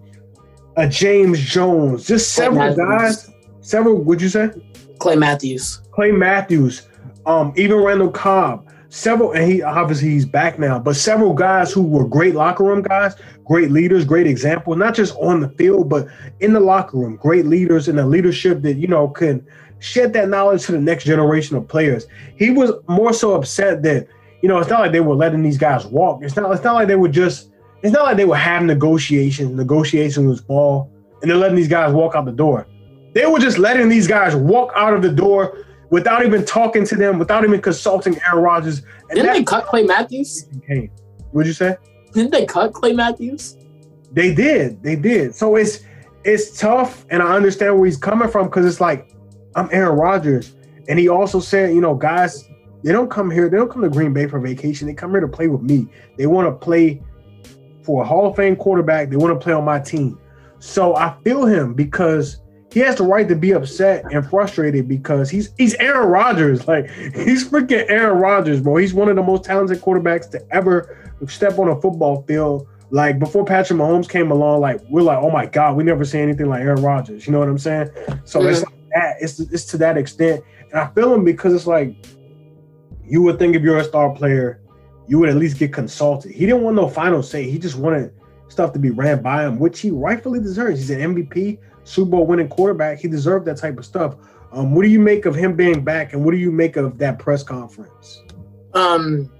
a 0.77 0.89
James 0.89 1.41
Jones, 1.41 2.07
just 2.07 2.35
several 2.35 2.75
guys. 2.77 3.31
Several, 3.61 3.97
would 3.97 4.21
you 4.21 4.29
say? 4.29 4.51
Clay 4.99 5.17
Matthews. 5.17 5.81
Clay 5.93 6.13
Matthews, 6.13 6.87
um, 7.25 7.53
even 7.57 7.79
Randall 7.79 8.11
Cobb. 8.11 8.69
Several, 8.91 9.33
and 9.33 9.51
he 9.51 9.61
obviously 9.63 10.11
he's 10.11 10.27
back 10.27 10.59
now, 10.59 10.79
but 10.79 10.95
several 10.95 11.33
guys 11.33 11.73
who 11.73 11.83
were 11.83 12.07
great 12.07 12.35
locker 12.35 12.63
room 12.63 12.83
guys, 12.83 13.17
great 13.45 13.71
leaders, 13.71 14.05
great 14.05 14.27
example, 14.27 14.75
not 14.77 14.95
just 14.95 15.15
on 15.17 15.41
the 15.41 15.49
field, 15.51 15.89
but 15.89 16.09
in 16.41 16.53
the 16.53 16.61
locker 16.61 16.97
room, 16.97 17.17
great 17.17 17.47
leaders 17.47 17.89
and 17.89 17.99
a 18.01 18.07
leadership 18.07 18.63
that 18.63 18.75
you 18.75 18.89
know 18.89 19.09
can 19.09 19.47
shed 19.81 20.13
that 20.15 20.29
knowledge 20.29 20.65
to 20.65 20.73
the 20.73 20.81
next 20.81 21.05
generation 21.05 21.57
of 21.57 21.69
players. 21.69 22.07
He 22.37 22.51
was 22.51 22.73
more 22.89 23.13
so 23.13 23.35
upset 23.35 23.83
that 23.83 24.09
you 24.45 24.49
know, 24.49 24.59
it's 24.59 24.69
not 24.69 24.81
like 24.81 24.93
they 24.93 25.01
were 25.01 25.15
letting 25.15 25.43
these 25.43 25.57
guys 25.57 25.87
walk. 25.87 26.23
It's 26.23 26.37
not. 26.37 26.53
It's 26.53 26.63
not 26.63 26.75
like 26.75 26.87
they 26.87 26.97
were 26.97 27.09
just. 27.09 27.49
It's 27.83 27.95
not 27.95 28.05
like 28.05 28.19
they 28.19 28.27
were 28.27 28.37
having 28.37 28.67
negotiations. 28.67 29.57
Negotiations 29.57 30.27
was 30.27 30.43
ball, 30.43 30.93
and 31.23 31.31
they're 31.31 31.39
letting 31.39 31.57
these 31.57 31.67
guys 31.67 31.95
walk 31.95 32.15
out 32.15 32.27
the 32.27 32.33
door. 32.33 32.67
They 33.15 33.25
were 33.25 33.39
just 33.39 33.57
letting 33.57 33.89
these 33.89 34.07
guys 34.07 34.37
walk 34.37 34.71
out 34.77 34.93
of 34.93 35.01
the 35.01 35.11
door 35.11 35.65
without 35.89 36.27
even 36.27 36.45
talking 36.45 36.85
to 36.85 36.95
them, 36.95 37.19
without 37.19 37.43
even 37.43 37.59
consulting 37.63 38.21
Aaron 38.27 38.43
Rodgers. 38.45 38.83
And 39.09 39.15
Didn't 39.15 39.33
they 39.33 39.45
cut 39.45 39.65
Clay 39.65 39.83
Matthews? 39.83 40.47
What'd 41.31 41.47
you 41.47 41.55
say? 41.55 41.79
Didn't 42.15 42.31
they 42.31 42.47
cut 42.47 42.73
Clay 42.73 42.93
Matthews? 42.93 43.57
They 44.13 44.35
did. 44.35 44.83
They 44.83 44.97
did. 44.97 45.35
So 45.35 45.57
it's 45.57 45.81
it's 46.25 46.59
tough, 46.59 47.05
and 47.11 47.23
I 47.23 47.35
understand 47.35 47.77
where 47.77 47.87
he's 47.87 47.99
coming 47.99 48.29
from 48.29 48.47
because 48.47 48.65
it's 48.65 48.81
like 48.81 49.15
I'm 49.55 49.69
Aaron 49.73 49.99
Rodgers, 49.99 50.55
and 50.89 50.99
he 50.99 51.09
also 51.09 51.41
said, 51.41 51.75
you 51.75 51.81
know, 51.81 51.95
guys 51.95 52.49
they 52.85 52.93
don't 52.93 53.11
come 53.11 53.31
here. 53.31 53.49
They 53.49 53.57
don't 53.57 53.71
come 53.71 53.81
to 53.81 53.89
Green 53.89 54.13
Bay 54.13 54.27
for 54.27 54.39
vacation. 54.39 54.87
They 54.87 54.95
come 54.95 55.11
here 55.11 55.21
to 55.21 55.29
play 55.29 55.49
with 55.49 55.63
me. 55.63 55.89
They 56.19 56.27
want 56.27 56.47
to 56.47 56.53
play 56.53 57.03
for 57.83 58.03
a 58.03 58.07
Hall 58.07 58.27
of 58.27 58.37
Fame 58.37 58.57
quarterback. 58.57 59.09
They 59.09 59.17
want 59.17 59.39
to 59.39 59.43
play 59.43 59.55
on 59.55 59.65
my 59.65 59.81
team. 59.81 60.19
So 60.59 60.95
I 60.95 61.17
feel 61.25 61.47
him 61.47 61.73
because 61.73 62.43
he 62.71 62.81
has 62.81 62.97
the 62.97 63.05
right 63.05 63.27
to 63.27 63.37
be 63.37 63.53
upset 63.53 64.05
and 64.13 64.29
frustrated 64.29 64.87
because 64.87 65.31
he's 65.31 65.51
he's 65.57 65.75
Aaron 65.77 66.09
Rodgers. 66.09 66.69
Like 66.69 66.91
he's 66.91 67.49
freaking 67.49 67.89
Aaron 67.89 68.19
Rodgers, 68.19 68.61
bro. 68.61 68.77
He's 68.77 68.93
one 68.93 69.09
of 69.09 69.17
the 69.17 69.23
most 69.23 69.45
talented 69.45 69.81
quarterbacks 69.81 70.31
to 70.33 70.47
ever 70.51 71.04
step 71.29 71.59
on 71.59 71.69
a 71.69 71.81
football 71.81 72.23
field. 72.23 72.69
Like 72.91 73.19
before 73.19 73.45
Patrick 73.45 73.79
Mahomes 73.79 74.09
came 74.09 74.31
along, 74.31 74.61
like 74.61 74.81
we're 74.89 75.03
like, 75.03 75.19
oh 75.19 75.31
my 75.31 75.47
god, 75.47 75.77
we 75.77 75.85
never 75.85 76.05
see 76.05 76.21
anything 76.21 76.49
like 76.49 76.61
Aaron 76.61 76.83
Rodgers. 76.83 77.27
You 77.27 77.33
know 77.33 77.41
what 77.41 77.49
I'm 77.49 77.59
saying? 77.59 77.91
So 78.25 78.43
yeah. 78.43 78.51
it's 78.51 78.65
like 78.65 78.75
that. 78.95 79.17
It's 79.21 79.41
it's 79.41 79.65
to 79.67 79.79
that 79.79 79.97
extent, 79.97 80.45
and 80.71 80.81
I 80.81 80.87
feel 80.89 81.13
him 81.13 81.25
because 81.25 81.55
it's 81.55 81.67
like 81.67 81.97
you 83.05 83.23
would 83.23 83.39
think 83.39 83.57
if 83.57 83.63
you're 83.63 83.79
a 83.79 83.85
star 83.85 84.15
player, 84.15 84.61
you 85.07 85.19
would 85.19 85.29
at 85.29 85.37
least 85.37 85.59
get 85.59 85.73
consulted. 85.73 86.33
He 86.33 86.47
didn't 86.47 86.63
want 86.63 86.77
no 86.77 86.89
final 86.89 87.23
say. 87.23 87.51
He 87.51 87.59
just 87.59 87.77
wanted 87.77 88.13
stuff 88.49 88.73
to 88.73 88.79
be 88.79 88.91
ran 88.91 89.23
by 89.23 89.45
him, 89.45 89.59
which 89.59 89.81
he 89.81 89.91
rightfully 89.91 90.41
deserves. 90.41 90.79
He's 90.79 90.91
an 90.91 91.15
MVP, 91.15 91.59
Super 91.85 92.11
Bowl 92.11 92.27
winning 92.27 92.49
quarterback. 92.49 92.99
He 92.99 93.09
deserved 93.09 93.47
that 93.47 93.57
type 93.57 93.79
of 93.79 93.85
stuff. 93.85 94.17
Um, 94.53 94.75
what 94.75 94.83
do 94.83 94.89
you 94.89 95.01
make 95.01 95.27
of 95.27 95.35
him 95.35 95.57
being 95.57 95.83
back, 95.83 96.13
and 96.13 96.25
what 96.25 96.31
do 96.31 96.37
you 96.37 96.53
make 96.53 96.77
of 96.77 96.99
that 96.99 97.19
press 97.19 97.43
conference? 97.43 98.23
Um, 98.73 99.31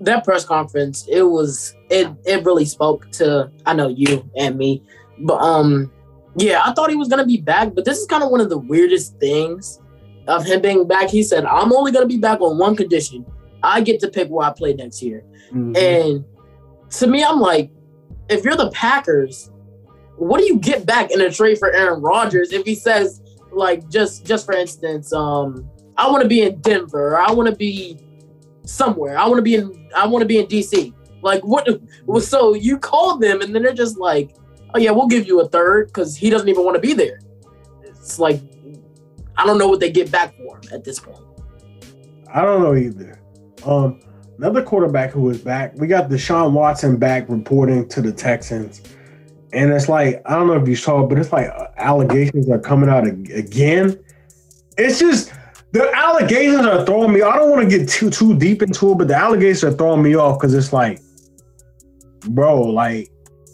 that 0.00 0.24
press 0.24 0.44
conference, 0.44 1.06
it 1.08 1.22
was 1.22 1.74
it 1.90 2.08
it 2.24 2.44
really 2.44 2.64
spoke 2.64 3.10
to 3.12 3.50
I 3.66 3.74
know 3.74 3.88
you 3.88 4.28
and 4.36 4.56
me, 4.56 4.82
but 5.20 5.40
um, 5.40 5.92
yeah, 6.36 6.62
I 6.64 6.72
thought 6.72 6.90
he 6.90 6.96
was 6.96 7.08
gonna 7.08 7.26
be 7.26 7.38
back, 7.38 7.74
but 7.74 7.84
this 7.84 7.98
is 7.98 8.06
kind 8.06 8.22
of 8.22 8.30
one 8.30 8.40
of 8.40 8.48
the 8.48 8.58
weirdest 8.58 9.18
things 9.18 9.80
of 10.26 10.44
him 10.44 10.60
being 10.60 10.86
back. 10.86 11.10
He 11.10 11.22
said, 11.22 11.44
"I'm 11.44 11.72
only 11.72 11.92
gonna 11.92 12.06
be 12.06 12.18
back 12.18 12.40
on 12.40 12.58
one 12.58 12.76
condition: 12.76 13.24
I 13.62 13.80
get 13.80 14.00
to 14.00 14.08
pick 14.08 14.28
where 14.28 14.48
I 14.48 14.52
play 14.52 14.74
next 14.74 15.02
year." 15.02 15.24
Mhm. 15.52 15.76
And 15.76 16.24
to 16.90 17.06
me, 17.06 17.22
I'm 17.22 17.40
like, 17.40 17.70
if 18.28 18.44
you're 18.44 18.56
the 18.56 18.70
Packers, 18.70 19.50
what 20.16 20.38
do 20.38 20.46
you 20.46 20.58
get 20.58 20.86
back 20.86 21.10
in 21.10 21.20
a 21.20 21.30
trade 21.30 21.58
for 21.58 21.72
Aaron 21.72 22.00
Rodgers 22.00 22.52
if 22.52 22.64
he 22.64 22.74
says, 22.74 23.20
like, 23.52 23.88
just 23.88 24.24
just 24.24 24.46
for 24.46 24.54
instance, 24.54 25.12
um, 25.12 25.68
I 25.96 26.10
want 26.10 26.22
to 26.22 26.28
be 26.28 26.42
in 26.42 26.60
Denver, 26.60 27.14
or 27.14 27.18
I 27.18 27.32
want 27.32 27.48
to 27.48 27.54
be 27.56 27.98
somewhere, 28.70 29.18
I 29.18 29.26
want 29.26 29.38
to 29.38 29.42
be 29.42 29.56
in, 29.56 29.88
I 29.96 30.06
want 30.06 30.22
to 30.22 30.26
be 30.26 30.38
in 30.38 30.46
DC. 30.46 30.92
Like, 31.22 31.42
what? 31.42 31.68
So 32.22 32.54
you 32.54 32.78
called 32.78 33.20
them, 33.20 33.42
and 33.42 33.54
then 33.54 33.62
they're 33.62 33.74
just 33.74 33.98
like, 33.98 34.36
oh 34.74 34.78
yeah, 34.78 34.90
we'll 34.90 35.08
give 35.08 35.26
you 35.26 35.40
a 35.40 35.48
third 35.48 35.88
because 35.88 36.16
he 36.16 36.30
doesn't 36.30 36.48
even 36.48 36.64
want 36.64 36.76
to 36.76 36.80
be 36.80 36.92
there. 36.92 37.20
It's 37.82 38.18
like, 38.18 38.40
I 39.36 39.46
don't 39.46 39.58
know 39.58 39.68
what 39.68 39.80
they 39.80 39.90
get 39.90 40.10
back 40.10 40.34
for 40.36 40.56
him 40.56 40.62
at 40.72 40.84
this 40.84 40.98
point. 40.98 41.18
I 42.32 42.42
don't 42.42 42.62
know 42.62 42.74
either. 42.74 43.20
Um, 43.64 44.00
another 44.38 44.62
quarterback 44.62 45.10
who 45.10 45.28
is 45.30 45.38
back. 45.38 45.74
We 45.76 45.86
got 45.86 46.08
Deshaun 46.08 46.52
Watson 46.52 46.96
back 46.96 47.28
reporting 47.28 47.88
to 47.88 48.00
the 48.00 48.12
Texans, 48.12 48.80
and 49.52 49.72
it's 49.72 49.88
like 49.88 50.22
I 50.26 50.36
don't 50.36 50.46
know 50.46 50.60
if 50.60 50.68
you 50.68 50.76
saw, 50.76 51.06
but 51.06 51.18
it's 51.18 51.32
like 51.32 51.48
uh, 51.48 51.66
allegations 51.76 52.48
are 52.48 52.58
coming 52.58 52.88
out 52.88 53.06
again. 53.06 54.02
It's 54.78 54.98
just 54.98 55.32
the 55.72 55.90
allegations 55.94 56.66
are 56.66 56.84
throwing 56.84 57.12
me. 57.12 57.22
I 57.22 57.36
don't 57.36 57.50
want 57.50 57.68
to 57.68 57.78
get 57.78 57.88
too 57.88 58.10
too 58.10 58.36
deep 58.36 58.62
into 58.62 58.92
it, 58.92 58.98
but 58.98 59.08
the 59.08 59.14
allegations 59.16 59.64
are 59.64 59.72
throwing 59.76 60.02
me 60.02 60.14
off 60.16 60.38
because 60.38 60.54
it's 60.54 60.72
like, 60.72 61.00
bro, 62.28 62.62
like 62.62 63.10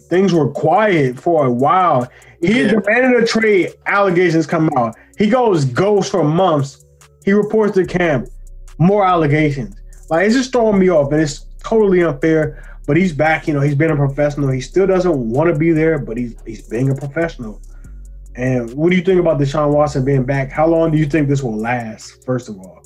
things 0.09 0.33
were 0.33 0.51
quiet 0.51 1.19
for 1.19 1.47
a 1.47 1.51
while. 1.53 2.09
He 2.41 2.63
Yeah. 2.63 2.69
demanded 2.69 3.23
a 3.23 3.27
trade. 3.27 3.71
Allegations 3.87 4.47
come 4.47 4.71
out. 4.77 4.95
He 5.19 5.29
goes 5.29 5.65
ghost 5.65 6.11
for 6.11 6.25
months. 6.25 6.85
He 7.25 7.33
reports 7.33 7.75
to 7.75 7.85
camp. 7.87 8.29
More 8.79 9.05
allegations. 9.07 9.75
Like 10.11 10.27
it's 10.27 10.35
just 10.37 10.53
throwing 10.53 10.79
me 10.79 10.89
off, 10.91 11.11
and 11.13 11.21
it's 11.21 11.47
totally 11.65 12.03
unfair. 12.03 12.63
But 12.87 12.97
he's 12.97 13.13
back. 13.13 13.49
You 13.49 13.55
know, 13.55 13.61
he's 13.61 13.75
been 13.75 13.91
a 13.91 13.97
professional. 13.97 14.49
He 14.49 14.61
still 14.61 14.87
doesn't 14.87 15.17
want 15.17 15.53
to 15.53 15.59
be 15.59 15.73
there, 15.73 15.99
but 15.99 16.17
he's 16.17 16.35
he's 16.47 16.63
being 16.69 16.91
a 16.91 16.95
professional. 16.95 17.61
And 18.37 18.73
what 18.75 18.91
do 18.91 18.97
you 18.97 19.03
think 19.03 19.19
about 19.19 19.41
Deshaun 19.41 19.73
Watson 19.73 20.05
being 20.05 20.25
back? 20.25 20.51
How 20.51 20.67
long 20.67 20.93
do 20.93 20.99
you 20.99 21.07
think 21.07 21.29
this 21.29 21.43
will 21.43 21.57
last? 21.57 22.25
First 22.25 22.49
of 22.49 22.59
all, 22.59 22.83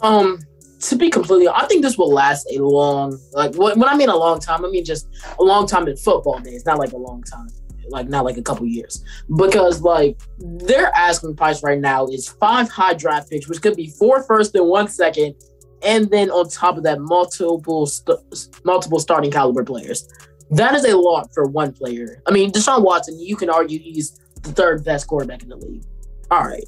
Um, 0.00 0.38
to 0.80 0.96
be 0.96 1.10
completely, 1.10 1.48
I 1.48 1.66
think 1.66 1.82
this 1.82 1.98
will 1.98 2.12
last 2.12 2.46
a 2.54 2.62
long, 2.62 3.18
like 3.32 3.54
when 3.56 3.84
I 3.84 3.96
mean 3.96 4.08
a 4.08 4.16
long 4.16 4.38
time, 4.40 4.64
I 4.64 4.68
mean 4.68 4.84
just 4.84 5.08
a 5.38 5.42
long 5.42 5.66
time 5.66 5.88
in 5.88 5.96
football 5.96 6.38
days, 6.38 6.64
not 6.64 6.78
like 6.78 6.92
a 6.92 6.96
long 6.96 7.22
time, 7.24 7.48
like 7.88 8.08
not 8.08 8.24
like 8.24 8.36
a 8.36 8.42
couple 8.42 8.64
years, 8.64 9.04
because 9.36 9.82
like 9.82 10.16
their 10.38 10.94
asking 10.94 11.34
price 11.34 11.62
right 11.62 11.80
now 11.80 12.06
is 12.06 12.28
five 12.28 12.70
high 12.70 12.94
draft 12.94 13.28
picks, 13.28 13.48
which 13.48 13.60
could 13.60 13.76
be 13.76 13.88
four 13.88 14.22
first 14.22 14.54
and 14.54 14.68
one 14.68 14.86
second, 14.88 15.34
and 15.82 16.08
then 16.10 16.30
on 16.30 16.48
top 16.48 16.76
of 16.76 16.84
that, 16.84 17.00
multiple 17.00 17.84
st- 17.86 18.20
multiple 18.64 19.00
starting 19.00 19.32
caliber 19.32 19.64
players. 19.64 20.08
That 20.50 20.74
is 20.74 20.84
a 20.84 20.96
lot 20.96 21.28
for 21.34 21.44
one 21.46 21.72
player. 21.72 22.22
I 22.26 22.30
mean, 22.30 22.52
Deshaun 22.52 22.82
Watson, 22.82 23.20
you 23.20 23.36
can 23.36 23.50
argue 23.50 23.78
he's 23.78 24.18
the 24.42 24.52
third 24.52 24.84
best 24.84 25.06
quarterback 25.06 25.42
in 25.42 25.48
the 25.48 25.56
league. 25.56 25.84
All 26.30 26.44
right, 26.44 26.64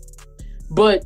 but 0.70 1.04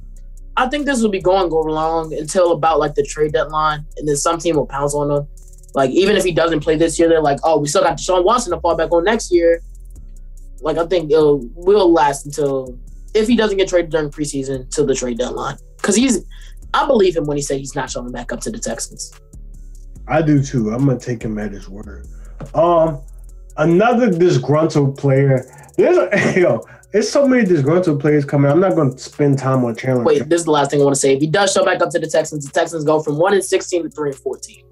I 0.57 0.69
think 0.69 0.87
this 0.87 1.03
will 1.03 1.11
be 1.11 1.21
going 1.21 1.53
over 1.53 1.71
long 1.71 2.15
until 2.15 2.53
about 2.53 2.79
like 2.79 2.95
the 2.95 3.03
trade 3.03 3.33
deadline, 3.33 3.85
and 3.97 4.07
then 4.07 4.17
some 4.17 4.39
team 4.39 4.57
will 4.57 4.67
pounce 4.67 4.95
on 4.95 5.11
him. 5.11 5.29
Like 5.75 5.91
even 5.91 6.17
if 6.17 6.25
he 6.25 6.33
doesn't 6.33 6.61
play 6.61 6.77
this 6.77 6.99
year, 6.99 7.09
they're 7.09 7.21
like, 7.21 7.41
"Oh, 7.43 7.59
we 7.59 7.67
still 7.67 7.83
got 7.83 7.99
Deshaun 7.99 8.25
Watson 8.25 8.53
to 8.53 8.61
fall 8.61 8.77
back 8.77 8.93
on 8.93 9.05
next 9.05 9.33
year." 9.33 9.61
Like 10.61 10.79
I 10.79 10.87
think 10.87 11.11
it'll 11.11 11.41
will 11.55 11.93
last 11.93 12.27
until 12.27 12.79
if 13.15 13.27
he 13.27 13.37
doesn't 13.37 13.57
get 13.57 13.69
traded 13.69 13.91
during 13.91 14.11
preseason 14.11 14.73
till 14.73 14.87
the 14.87 14.95
trade 14.95 15.19
deadline, 15.19 15.57
because 15.77 15.97
he's. 15.97 16.25
I 16.73 16.87
believe 16.89 17.17
him 17.17 17.25
when 17.25 17.37
he 17.37 17.43
said 17.43 17.59
he's 17.59 17.77
not 17.77 17.89
showing 17.89 18.11
back 18.11 18.33
up 18.33 18.41
to 18.41 18.51
the 18.51 18.59
Texans. 18.59 19.13
I 20.09 20.23
do 20.23 20.43
too. 20.43 20.71
I'm 20.71 20.85
gonna 20.87 20.99
take 20.99 21.23
him 21.23 21.39
at 21.39 21.53
his 21.53 21.69
word. 21.69 22.09
Um, 22.53 23.01
another 23.57 24.11
disgruntled 24.11 24.97
player. 24.99 25.45
There's 25.77 25.97
a, 25.97 26.41
yo, 26.41 26.65
there's 26.93 27.11
so 27.11 27.27
many 27.27 27.45
disgruntled 27.45 28.01
players 28.01 28.25
coming. 28.25 28.51
I'm 28.51 28.61
not 28.61 28.77
gonna 28.77 28.97
spend 28.99 29.39
time 29.39 29.65
on 29.65 29.75
Chandler. 29.77 30.05
Wait, 30.05 30.29
this 30.29 30.41
is 30.41 30.45
the 30.45 30.53
last 30.53 30.71
thing 30.71 30.81
I 30.81 30.85
want 30.85 30.95
to 30.95 31.01
say. 31.01 31.15
If 31.15 31.21
he 31.21 31.27
does 31.27 31.53
show 31.53 31.65
back 31.65 31.81
up 31.83 31.91
to 31.91 31.99
the 31.99 32.07
Texans, 32.07 32.47
the 32.47 32.53
Texans 32.53 32.85
go 32.85 33.03
from 33.03 33.19
one 33.19 33.35
and 33.35 33.45
sixteen 33.45 33.83
to 33.83 33.91
three 33.91 34.11
and 34.11 34.19
fourteen. 34.19 34.65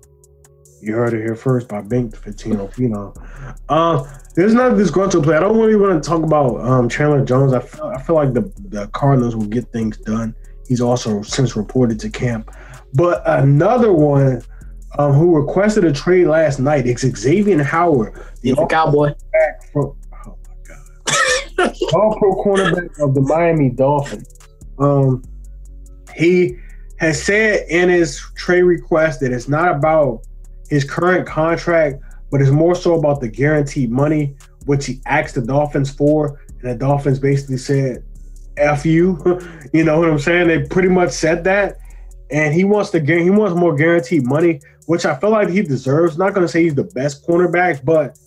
You 0.81 0.95
heard 0.95 1.15
it 1.15 1.19
here 1.19 1.37
first 1.37 1.69
by 1.69 1.81
Bink 1.81 2.17
Fitino 2.17 2.73
Phenom. 2.75 3.17
Um, 3.71 4.09
there's 4.35 4.53
another 4.53 4.77
disgruntled 4.77 5.23
player. 5.23 5.37
I 5.37 5.41
don't 5.41 5.57
really 5.57 5.77
want 5.77 6.03
to 6.03 6.09
talk 6.09 6.25
about 6.25 6.61
um, 6.61 6.89
Chandler 6.89 7.25
Jones. 7.25 7.53
I 7.53 7.61
feel, 7.61 7.85
I 7.85 8.03
feel 8.03 8.17
like 8.17 8.33
the, 8.33 8.53
the 8.69 8.89
Cardinals 8.89 9.37
will 9.37 9.47
get 9.47 9.71
things 9.71 9.97
done. 9.99 10.35
He's 10.67 10.81
also 10.81 11.23
since 11.23 11.57
reported 11.57 12.01
to 12.01 12.11
camp. 12.11 12.51
But 12.95 13.23
another 13.27 13.93
one 13.93 14.43
um, 14.99 15.13
who 15.13 15.35
requested 15.35 15.85
a 15.85 15.93
trade 15.93 16.27
last 16.27 16.59
night 16.59 16.87
is 16.87 17.01
Xavier 17.01 17.63
Howard, 17.63 18.15
the 18.43 18.51
He's 18.51 18.59
a 18.59 18.67
cowboy. 18.67 19.15
back 19.33 19.73
from 19.73 19.97
oh 20.27 20.39
my 20.47 20.55
god, 21.57 21.75
all 21.95 22.17
pro 22.19 22.45
cornerback 22.45 23.01
of 23.01 23.15
the 23.15 23.21
Miami 23.21 23.71
Dolphins. 23.71 24.29
Um, 24.79 25.23
he 26.15 26.57
has 26.99 27.23
said 27.23 27.67
in 27.69 27.89
his 27.89 28.21
trade 28.35 28.63
request 28.63 29.21
that 29.21 29.33
it's 29.33 29.49
not 29.49 29.75
about 29.75 30.21
his 30.69 30.85
current 30.85 31.27
contract, 31.27 32.03
but 32.31 32.41
it's 32.41 32.51
more 32.51 32.75
so 32.75 32.99
about 32.99 33.21
the 33.21 33.29
guaranteed 33.29 33.91
money, 33.91 34.37
which 34.67 34.87
he 34.87 35.01
asked 35.07 35.35
the 35.35 35.43
Dolphins 35.43 35.91
for, 35.91 36.41
and 36.61 36.71
the 36.71 36.75
Dolphins 36.75 37.19
basically 37.19 37.57
said, 37.57 38.05
"F 38.57 38.85
you," 38.85 39.19
you 39.73 39.85
know 39.85 39.99
what 39.99 40.09
I'm 40.09 40.19
saying? 40.19 40.49
They 40.49 40.65
pretty 40.67 40.89
much 40.89 41.11
said 41.11 41.45
that, 41.45 41.79
and 42.31 42.55
he 42.55 42.65
wants 42.65 42.91
to 42.91 43.01
get 43.01 43.21
he 43.21 43.31
wants 43.31 43.57
more 43.57 43.75
guaranteed 43.75 44.25
money, 44.27 44.61
which 44.93 45.07
I 45.07 45.15
feel 45.17 45.31
like 45.31 45.49
he 45.49 45.63
deserves. 45.63 46.19
Not 46.19 46.35
going 46.35 46.47
to 46.47 46.53
say 46.53 46.65
he's 46.65 46.75
the 46.75 46.85
best 46.85 47.27
cornerback, 47.27 47.83
but 47.83 48.19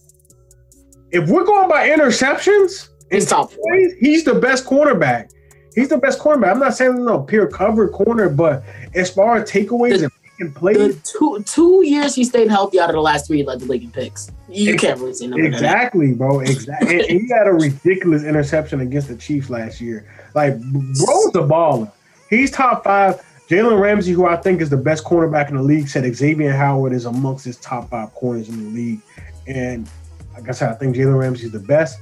if 1.12 1.30
we're 1.30 1.44
going 1.44 1.70
by 1.70 1.88
interceptions, 1.90 2.90
He's 3.12 3.30
top 3.30 3.52
plays, 3.52 3.94
he's 4.00 4.24
the 4.24 4.34
best 4.34 4.66
cornerback. 4.66 5.30
He's 5.76 5.90
the 5.90 6.00
best 6.00 6.18
cornerback. 6.18 6.54
I'm 6.54 6.60
not 6.60 6.74
saying 6.76 7.06
no 7.06 7.20
pure 7.20 7.46
cover 7.46 7.88
corner, 7.88 8.30
but 8.30 8.64
as 8.96 9.12
far 9.12 9.36
as 9.36 9.52
takeaways 9.52 10.00
The- 10.00 10.06
and 10.06 10.12
making 10.40 10.54
plays, 10.56 11.04
two 11.04 11.44
two 11.46 11.86
years 11.86 12.16
he 12.16 12.24
stayed 12.24 12.50
healthy 12.50 12.80
out 12.80 12.90
of 12.90 12.96
the 12.96 13.02
last 13.02 13.28
three, 13.28 13.38
he 13.38 13.44
led 13.44 13.60
the 13.60 13.66
league 13.68 13.84
in 13.84 13.92
picks. 13.92 14.32
You 14.50 14.76
can't 14.76 15.00
really 15.00 15.14
say 15.14 15.28
that. 15.28 15.38
exactly, 15.38 16.14
bro. 16.14 16.40
Exactly. 16.40 17.00
and 17.00 17.22
he 17.22 17.30
had 17.30 17.46
a 17.46 17.54
ridiculous 17.54 18.24
interception 18.24 18.80
against 18.80 19.08
the 19.08 19.18
Chiefs 19.18 19.52
last 19.52 19.80
year. 19.80 20.08
Like, 20.34 20.60
bro's 20.60 21.32
the 21.32 21.44
baller. 21.48 21.92
He's 22.32 22.50
top 22.50 22.84
five. 22.84 23.22
Jalen 23.50 23.80
Ramsey, 23.80 24.12
who 24.12 24.26
I 24.26 24.38
think 24.38 24.60
is 24.62 24.70
the 24.70 24.78
best 24.78 25.04
cornerback 25.04 25.50
in 25.50 25.56
the 25.56 25.62
league, 25.64 25.88
said 25.88 26.04
Xavier 26.16 26.52
Howard 26.52 26.94
is 26.94 27.06
amongst 27.06 27.46
his 27.46 27.58
top 27.58 27.90
five 27.90 28.14
corners 28.16 28.50
in 28.50 28.64
the 28.64 28.70
league. 28.72 29.02
And 29.46 29.88
like 30.34 30.50
I 30.50 30.52
said, 30.52 30.70
I 30.70 30.74
think 30.74 30.96
Jalen 30.96 31.20
Ramsey 31.20 31.46
is 31.46 31.52
the 31.52 31.60
best. 31.60 32.00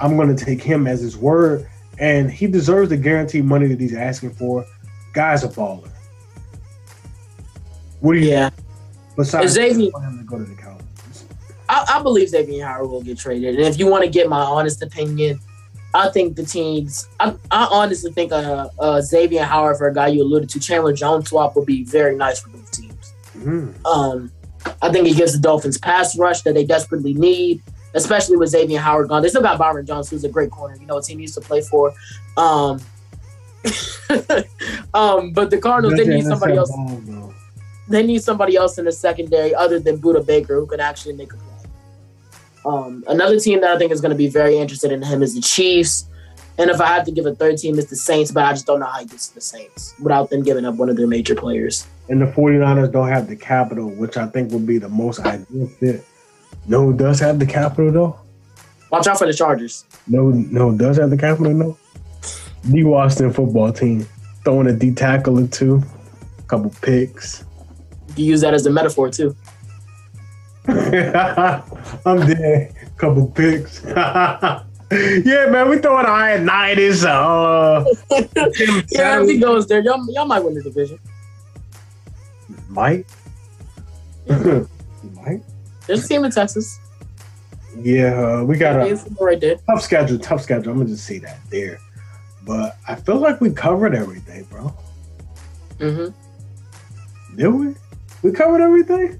I'm 0.00 0.16
going 0.16 0.34
to 0.34 0.44
take 0.44 0.62
him 0.62 0.86
as 0.86 1.00
his 1.00 1.16
word, 1.16 1.66
and 1.98 2.30
he 2.30 2.46
deserves 2.46 2.90
the 2.90 2.96
guaranteed 2.96 3.44
money 3.44 3.68
that 3.68 3.80
he's 3.80 3.94
asking 3.94 4.34
for. 4.34 4.66
Guy's 5.14 5.44
a 5.44 5.48
baller. 5.48 5.88
What 8.00 8.14
do 8.14 8.18
you? 8.18 8.30
Yeah, 8.30 8.50
Besides, 9.16 9.52
Xavier- 9.52 9.90
him 10.00 10.18
to 10.18 10.24
go 10.24 10.38
to 10.38 10.44
the 10.44 10.54
Cowboys. 10.54 11.24
I, 11.68 11.86
I 11.88 12.02
believe 12.02 12.28
Xavier 12.28 12.66
Howard 12.66 12.90
will 12.90 13.02
get 13.02 13.18
traded. 13.18 13.54
And 13.56 13.64
if 13.64 13.78
you 13.78 13.86
want 13.86 14.04
to 14.04 14.10
get 14.10 14.28
my 14.28 14.40
honest 14.40 14.82
opinion, 14.82 15.38
I 15.94 16.08
think 16.10 16.36
the 16.36 16.44
teams. 16.44 17.08
I, 17.20 17.34
I 17.50 17.66
honestly 17.70 18.12
think 18.12 18.32
uh, 18.32 18.68
uh, 18.78 19.00
Xavier 19.00 19.44
Howard 19.44 19.76
for 19.76 19.88
a 19.88 19.94
guy 19.94 20.08
you 20.08 20.22
alluded 20.22 20.48
to, 20.50 20.60
Chandler 20.60 20.92
Jones 20.92 21.28
swap 21.28 21.54
would 21.56 21.66
be 21.66 21.84
very 21.84 22.16
nice 22.16 22.40
for 22.40 22.50
both 22.50 22.70
teams. 22.70 23.12
Mm. 23.36 23.84
Um, 23.84 24.32
I 24.80 24.90
think 24.90 25.06
he 25.06 25.14
gives 25.14 25.32
the 25.32 25.40
Dolphins 25.40 25.78
pass 25.78 26.16
rush 26.18 26.42
that 26.42 26.54
they 26.54 26.64
desperately 26.64 27.14
need, 27.14 27.62
especially 27.94 28.36
with 28.36 28.50
Xavier 28.50 28.80
Howard 28.80 29.08
gone. 29.08 29.22
They 29.22 29.28
still 29.28 29.42
got 29.42 29.58
Byron 29.58 29.84
Jones, 29.84 30.08
who's 30.08 30.24
a 30.24 30.28
great 30.28 30.50
corner. 30.50 30.76
You 30.76 30.86
know, 30.86 30.98
a 30.98 31.02
team 31.02 31.18
he 31.18 31.22
used 31.22 31.34
to 31.34 31.40
play 31.40 31.60
for. 31.60 31.92
Um, 32.36 32.80
um, 34.94 35.32
but 35.32 35.50
the 35.50 35.58
Cardinals, 35.60 35.98
they 35.98 36.06
need 36.06 36.24
somebody 36.24 36.56
else. 36.56 36.70
Though. 36.70 37.34
They 37.88 38.02
need 38.02 38.22
somebody 38.22 38.56
else 38.56 38.78
in 38.78 38.86
the 38.86 38.92
secondary 38.92 39.54
other 39.54 39.78
than 39.78 40.00
Budda 40.00 40.24
Baker 40.24 40.54
who 40.54 40.66
can 40.66 40.80
actually 40.80 41.14
make 41.14 41.32
a 41.32 41.36
play. 41.36 41.51
Um, 42.64 43.04
another 43.08 43.38
team 43.40 43.60
that 43.60 43.70
I 43.70 43.78
think 43.78 43.92
is 43.92 44.00
going 44.00 44.10
to 44.10 44.16
be 44.16 44.28
very 44.28 44.56
interested 44.58 44.92
in 44.92 45.02
him 45.02 45.22
is 45.22 45.34
the 45.34 45.40
Chiefs. 45.40 46.06
And 46.58 46.70
if 46.70 46.80
I 46.80 46.86
have 46.88 47.04
to 47.06 47.10
give 47.12 47.26
a 47.26 47.34
third 47.34 47.56
team, 47.58 47.78
it's 47.78 47.88
the 47.90 47.96
Saints, 47.96 48.30
but 48.30 48.44
I 48.44 48.52
just 48.52 48.66
don't 48.66 48.78
know 48.80 48.86
how 48.86 49.00
he 49.00 49.06
gets 49.06 49.28
to 49.28 49.34
the 49.34 49.40
Saints 49.40 49.94
without 50.00 50.30
them 50.30 50.42
giving 50.42 50.64
up 50.64 50.74
one 50.74 50.88
of 50.90 50.96
their 50.96 51.06
major 51.06 51.34
players. 51.34 51.86
and 52.08 52.20
the 52.20 52.26
49ers 52.26 52.92
don't 52.92 53.08
have 53.08 53.26
the 53.26 53.36
capital, 53.36 53.88
which 53.88 54.16
I 54.16 54.26
think 54.26 54.52
would 54.52 54.66
be 54.66 54.78
the 54.78 54.88
most 54.88 55.20
ideal 55.20 55.66
fit. 55.80 56.04
No, 56.66 56.92
does 56.92 57.18
have 57.20 57.38
the 57.38 57.46
capital 57.46 57.90
though? 57.90 58.20
Watch 58.90 59.06
out 59.06 59.18
for 59.18 59.26
the 59.26 59.32
Chargers. 59.32 59.84
No, 60.06 60.28
no, 60.30 60.72
does 60.76 60.98
have 60.98 61.10
the 61.10 61.16
capital 61.16 61.56
though? 61.58 61.78
The 62.64 62.84
Washington 62.84 63.32
football 63.32 63.72
team. 63.72 64.06
throwing 64.44 64.66
a 64.68 64.72
D 64.72 64.92
tackle 64.92 65.38
or 65.40 65.46
two, 65.48 65.82
a 66.38 66.42
couple 66.42 66.70
picks. 66.82 67.44
You 68.16 68.26
use 68.26 68.42
that 68.42 68.52
as 68.54 68.66
a 68.66 68.70
metaphor 68.70 69.08
too. 69.10 69.34
I'm 72.06 72.26
dead. 72.26 72.74
Couple 72.96 73.26
picks. 73.28 73.82
yeah, 73.84 74.62
man, 74.90 75.68
we 75.68 75.78
throwing 75.78 76.06
Ioannidis. 76.06 77.04
Uh, 77.04 77.84
Yeah, 78.90 79.22
if 79.22 79.28
he 79.28 79.38
goes 79.38 79.66
there, 79.66 79.80
y'all, 79.80 80.04
y'all 80.12 80.26
might 80.26 80.40
win 80.40 80.54
the 80.54 80.62
division. 80.62 80.98
Mike. 82.68 83.06
Mike. 84.28 85.42
There's 85.86 86.04
a 86.04 86.08
team 86.08 86.24
in 86.24 86.30
Texas. 86.30 86.78
Yeah, 87.78 88.40
uh, 88.40 88.44
we 88.44 88.56
got 88.56 88.76
a 88.76 88.94
right 89.20 89.40
there. 89.40 89.56
tough 89.66 89.82
schedule. 89.82 90.18
Tough 90.18 90.42
schedule. 90.42 90.72
I'm 90.72 90.78
gonna 90.78 90.90
just 90.90 91.06
say 91.06 91.18
that 91.20 91.38
there. 91.50 91.78
But 92.44 92.76
I 92.86 92.94
feel 92.96 93.16
like 93.16 93.40
we 93.40 93.50
covered 93.50 93.94
everything, 93.94 94.44
bro. 94.44 94.74
Mm-hmm. 95.78 97.36
Did 97.36 97.48
we? 97.48 97.74
We 98.22 98.32
covered 98.32 98.60
everything. 98.60 99.18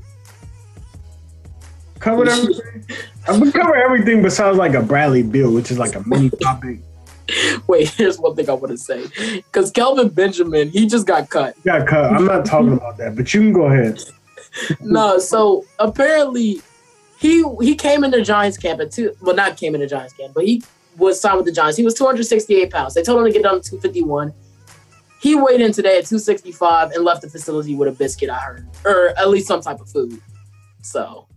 Covered 2.03 2.29
everything. 2.29 3.41
We 3.41 3.53
covered 3.53 3.77
everything 3.77 4.23
besides 4.23 4.59
like 4.59 4.75
a 4.75 4.83
Bradley 4.83 5.23
Beal, 5.23 5.53
which 5.53 5.71
is 5.71 5.79
like 5.79 5.95
a 5.95 6.03
mini 6.07 6.31
topic. 6.31 6.81
Wait, 7.69 7.91
here's 7.91 8.19
one 8.19 8.35
thing 8.35 8.51
I 8.51 8.55
want 8.55 8.73
to 8.73 8.77
say. 8.77 9.07
Because 9.37 9.71
Kelvin 9.71 10.09
Benjamin, 10.09 10.69
he 10.71 10.87
just 10.89 11.07
got 11.07 11.31
cut. 11.31 11.55
Got 11.63 11.87
cut. 11.87 12.13
I'm 12.13 12.25
not 12.25 12.45
talking 12.45 12.73
about 12.73 12.97
that, 12.97 13.15
but 13.15 13.33
you 13.33 13.41
can 13.41 13.53
go 13.53 13.67
ahead. 13.67 14.01
no, 14.81 15.21
so 15.21 15.65
apparently 15.79 16.61
he 17.19 17.45
he 17.61 17.77
came 17.77 18.03
into 18.03 18.21
Giants 18.21 18.59
camp 18.59 18.81
at 18.81 18.91
two. 18.91 19.15
Well, 19.21 19.37
not 19.37 19.57
came 19.57 19.77
into 19.77 19.87
Giants 19.87 20.15
camp, 20.15 20.35
but 20.35 20.45
he 20.45 20.61
was 20.97 21.21
signed 21.21 21.37
with 21.37 21.47
the 21.47 21.53
Giants. 21.53 21.79
He 21.79 21.85
was 21.85 21.95
268 21.95 22.69
pounds. 22.71 22.95
They 22.95 23.05
told 23.05 23.21
him 23.21 23.27
to 23.27 23.33
get 23.33 23.45
down 23.45 23.61
to 23.61 23.71
251. 23.71 24.35
He 25.21 25.37
weighed 25.37 25.61
in 25.61 25.71
today 25.71 25.99
at 25.99 26.07
265 26.07 26.91
and 26.91 27.05
left 27.05 27.23
the 27.23 27.31
facility 27.31 27.77
with 27.77 27.87
a 27.87 27.93
biscuit. 27.93 28.29
I 28.29 28.39
heard, 28.39 28.69
or 28.85 29.11
at 29.17 29.31
least 29.31 29.47
some 29.47 29.61
type 29.61 29.81
of 29.81 29.89
food. 29.89 30.21
So 30.83 31.29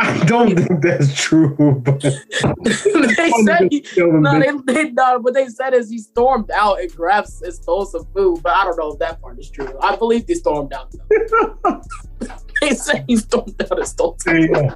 I 0.00 0.24
don't 0.26 0.56
think 0.56 0.80
that's 0.80 1.12
true, 1.12 1.82
but 1.84 2.00
they 2.62 3.30
said 3.44 3.68
he, 3.68 3.84
no, 3.96 4.38
they, 4.38 4.72
they 4.72 4.90
no, 4.90 5.18
what 5.18 5.34
they 5.34 5.48
said 5.48 5.74
is 5.74 5.90
he 5.90 5.98
stormed 5.98 6.52
out 6.52 6.80
and 6.80 6.94
grabbed 6.94 7.30
and 7.42 7.52
stole 7.52 7.84
some 7.84 8.06
food, 8.14 8.40
but 8.42 8.52
I 8.52 8.64
don't 8.64 8.78
know 8.78 8.92
if 8.92 9.00
that 9.00 9.20
part 9.20 9.40
is 9.40 9.50
true. 9.50 9.76
I 9.80 9.96
believe 9.96 10.24
he 10.28 10.36
stormed 10.36 10.72
out. 10.72 10.92
Though. 10.92 11.82
they 12.60 12.74
said 12.74 13.06
he 13.08 13.16
stormed 13.16 13.60
out 13.60 13.76
and 13.76 13.88
stole 13.88 14.16
some 14.20 14.36
food. 14.36 14.50
Yeah. 14.52 14.74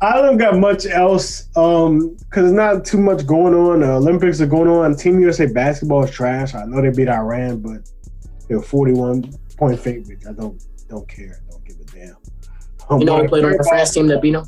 I 0.00 0.22
don't 0.22 0.38
got 0.38 0.56
much 0.56 0.86
else 0.86 1.48
um 1.56 2.16
because 2.16 2.50
not 2.50 2.86
too 2.86 2.98
much 2.98 3.26
going 3.26 3.52
on. 3.52 3.80
The 3.80 3.92
Olympics 3.92 4.40
are 4.40 4.46
going 4.46 4.68
on. 4.68 4.96
Team 4.96 5.20
USA 5.20 5.46
basketball 5.46 6.04
is 6.04 6.10
trash. 6.10 6.54
I 6.54 6.64
know 6.64 6.80
they 6.80 6.90
beat 6.90 7.08
Iran, 7.08 7.60
but 7.60 7.90
they're 8.48 8.62
41 8.62 9.30
point 9.58 9.78
favorites. 9.78 10.26
I 10.26 10.32
don't 10.32 10.62
don't 10.88 11.06
care. 11.06 11.42
Don't 11.50 11.64
give 11.66 11.76
a 11.80 11.84
damn. 11.84 12.16
Um, 12.90 13.00
You 13.00 13.06
know 13.06 13.22
I 13.22 13.26
played 13.26 13.44
on 13.44 13.52
the 13.52 13.64
France 13.64 13.92
team 13.92 14.06
that 14.08 14.22
beat 14.22 14.34
him? 14.34 14.44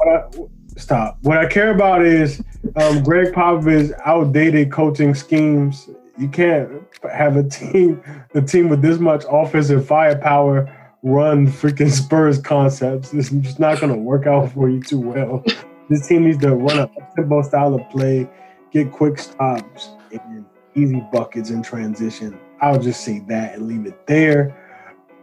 stop. 0.76 1.18
What 1.22 1.36
I 1.36 1.46
care 1.46 1.70
about 1.74 2.04
is 2.04 2.42
um, 2.76 3.02
Gregg 3.02 3.34
Popovich's 3.34 3.92
outdated 4.04 4.72
coaching 4.72 5.14
schemes. 5.14 5.90
You 6.16 6.28
can't 6.28 6.70
have 7.12 7.36
a 7.36 7.42
team, 7.42 8.02
the 8.32 8.42
team 8.42 8.68
with 8.68 8.80
this 8.82 8.98
much 8.98 9.24
offensive 9.28 9.86
firepower, 9.86 10.74
run 11.02 11.46
freaking 11.46 11.90
Spurs 11.90 12.38
concepts. 12.38 13.12
It's 13.12 13.30
just 13.30 13.58
not 13.58 13.80
going 13.80 13.92
to 13.92 13.98
work 13.98 14.26
out 14.26 14.52
for 14.52 14.68
you 14.68 14.82
too 14.82 15.00
well. 15.00 15.44
This 15.88 16.06
team 16.06 16.24
needs 16.24 16.38
to 16.38 16.54
run 16.54 16.78
a 16.78 16.90
tempo 17.16 17.42
style 17.42 17.74
of 17.74 17.88
play, 17.90 18.28
get 18.70 18.92
quick 18.92 19.18
stops, 19.18 19.90
and 20.12 20.44
easy 20.74 21.04
buckets 21.12 21.50
in 21.50 21.62
transition. 21.62 22.38
I'll 22.60 22.78
just 22.78 23.00
say 23.02 23.20
that 23.28 23.54
and 23.56 23.66
leave 23.66 23.86
it 23.86 24.06
there. 24.06 24.56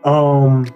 Um, 0.04 0.68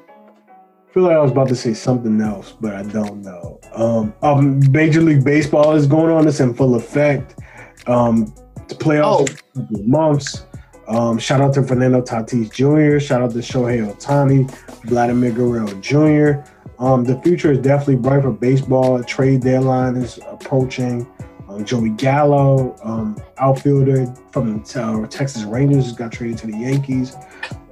feel 0.93 1.03
like 1.03 1.15
I 1.15 1.19
was 1.19 1.31
about 1.31 1.47
to 1.49 1.55
say 1.55 1.73
something 1.73 2.19
else, 2.21 2.53
but 2.59 2.75
I 2.75 2.83
don't 2.83 3.21
know. 3.21 3.59
Um, 3.73 4.13
um, 4.21 4.71
Major 4.71 5.01
League 5.01 5.23
Baseball 5.23 5.73
is 5.73 5.87
going 5.87 6.11
on. 6.11 6.27
It's 6.27 6.39
in 6.39 6.53
full 6.53 6.75
effect. 6.75 7.39
Um, 7.87 8.33
the 8.67 8.75
playoffs 8.75 9.03
Oh. 9.05 9.25
in 9.55 9.61
a 9.61 9.63
couple 9.63 9.79
of 9.79 9.87
months. 9.87 10.45
Um, 10.87 11.17
shout 11.17 11.39
out 11.39 11.53
to 11.53 11.63
Fernando 11.63 12.01
Tatis 12.01 12.51
Jr. 12.51 12.99
Shout 12.99 13.21
out 13.21 13.31
to 13.31 13.37
Shohei 13.37 13.89
Ohtani, 13.89 14.49
Vladimir 14.85 15.31
Guerrero 15.31 15.67
Jr. 15.79 16.41
Um, 16.79 17.05
the 17.05 17.19
future 17.21 17.51
is 17.53 17.59
definitely 17.59 17.97
bright 17.97 18.23
for 18.23 18.31
baseball. 18.31 18.97
A 18.97 19.03
trade 19.03 19.41
deadline 19.41 19.95
is 19.95 20.19
approaching. 20.27 21.07
Um, 21.47 21.63
Joey 21.63 21.91
Gallo, 21.91 22.75
um, 22.83 23.21
outfielder 23.37 24.13
from 24.31 24.63
the 24.63 24.81
uh, 24.83 25.07
Texas 25.07 25.43
Rangers, 25.43 25.91
got 25.93 26.11
traded 26.11 26.37
to 26.39 26.47
the 26.47 26.57
Yankees. 26.57 27.15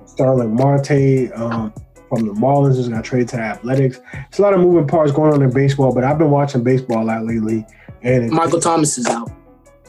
Starling 0.05 0.53
Marte 0.55 1.31
um, 1.35 1.73
from 2.09 2.25
the 2.25 2.33
Marlins 2.33 2.75
just 2.75 2.89
got 2.89 3.03
traded 3.05 3.29
to 3.29 3.35
the 3.37 3.43
Athletics. 3.43 3.99
It's 4.27 4.39
a 4.39 4.41
lot 4.41 4.53
of 4.53 4.59
moving 4.59 4.87
parts 4.87 5.11
going 5.11 5.31
on 5.33 5.41
in 5.41 5.51
baseball, 5.51 5.93
but 5.93 6.03
I've 6.03 6.17
been 6.17 6.31
watching 6.31 6.63
baseball 6.63 7.03
a 7.03 7.05
lot 7.05 7.23
lately. 7.25 7.65
And 8.01 8.25
it, 8.25 8.31
Michael 8.31 8.59
Thomas 8.59 8.97
is 8.97 9.05
out. 9.07 9.31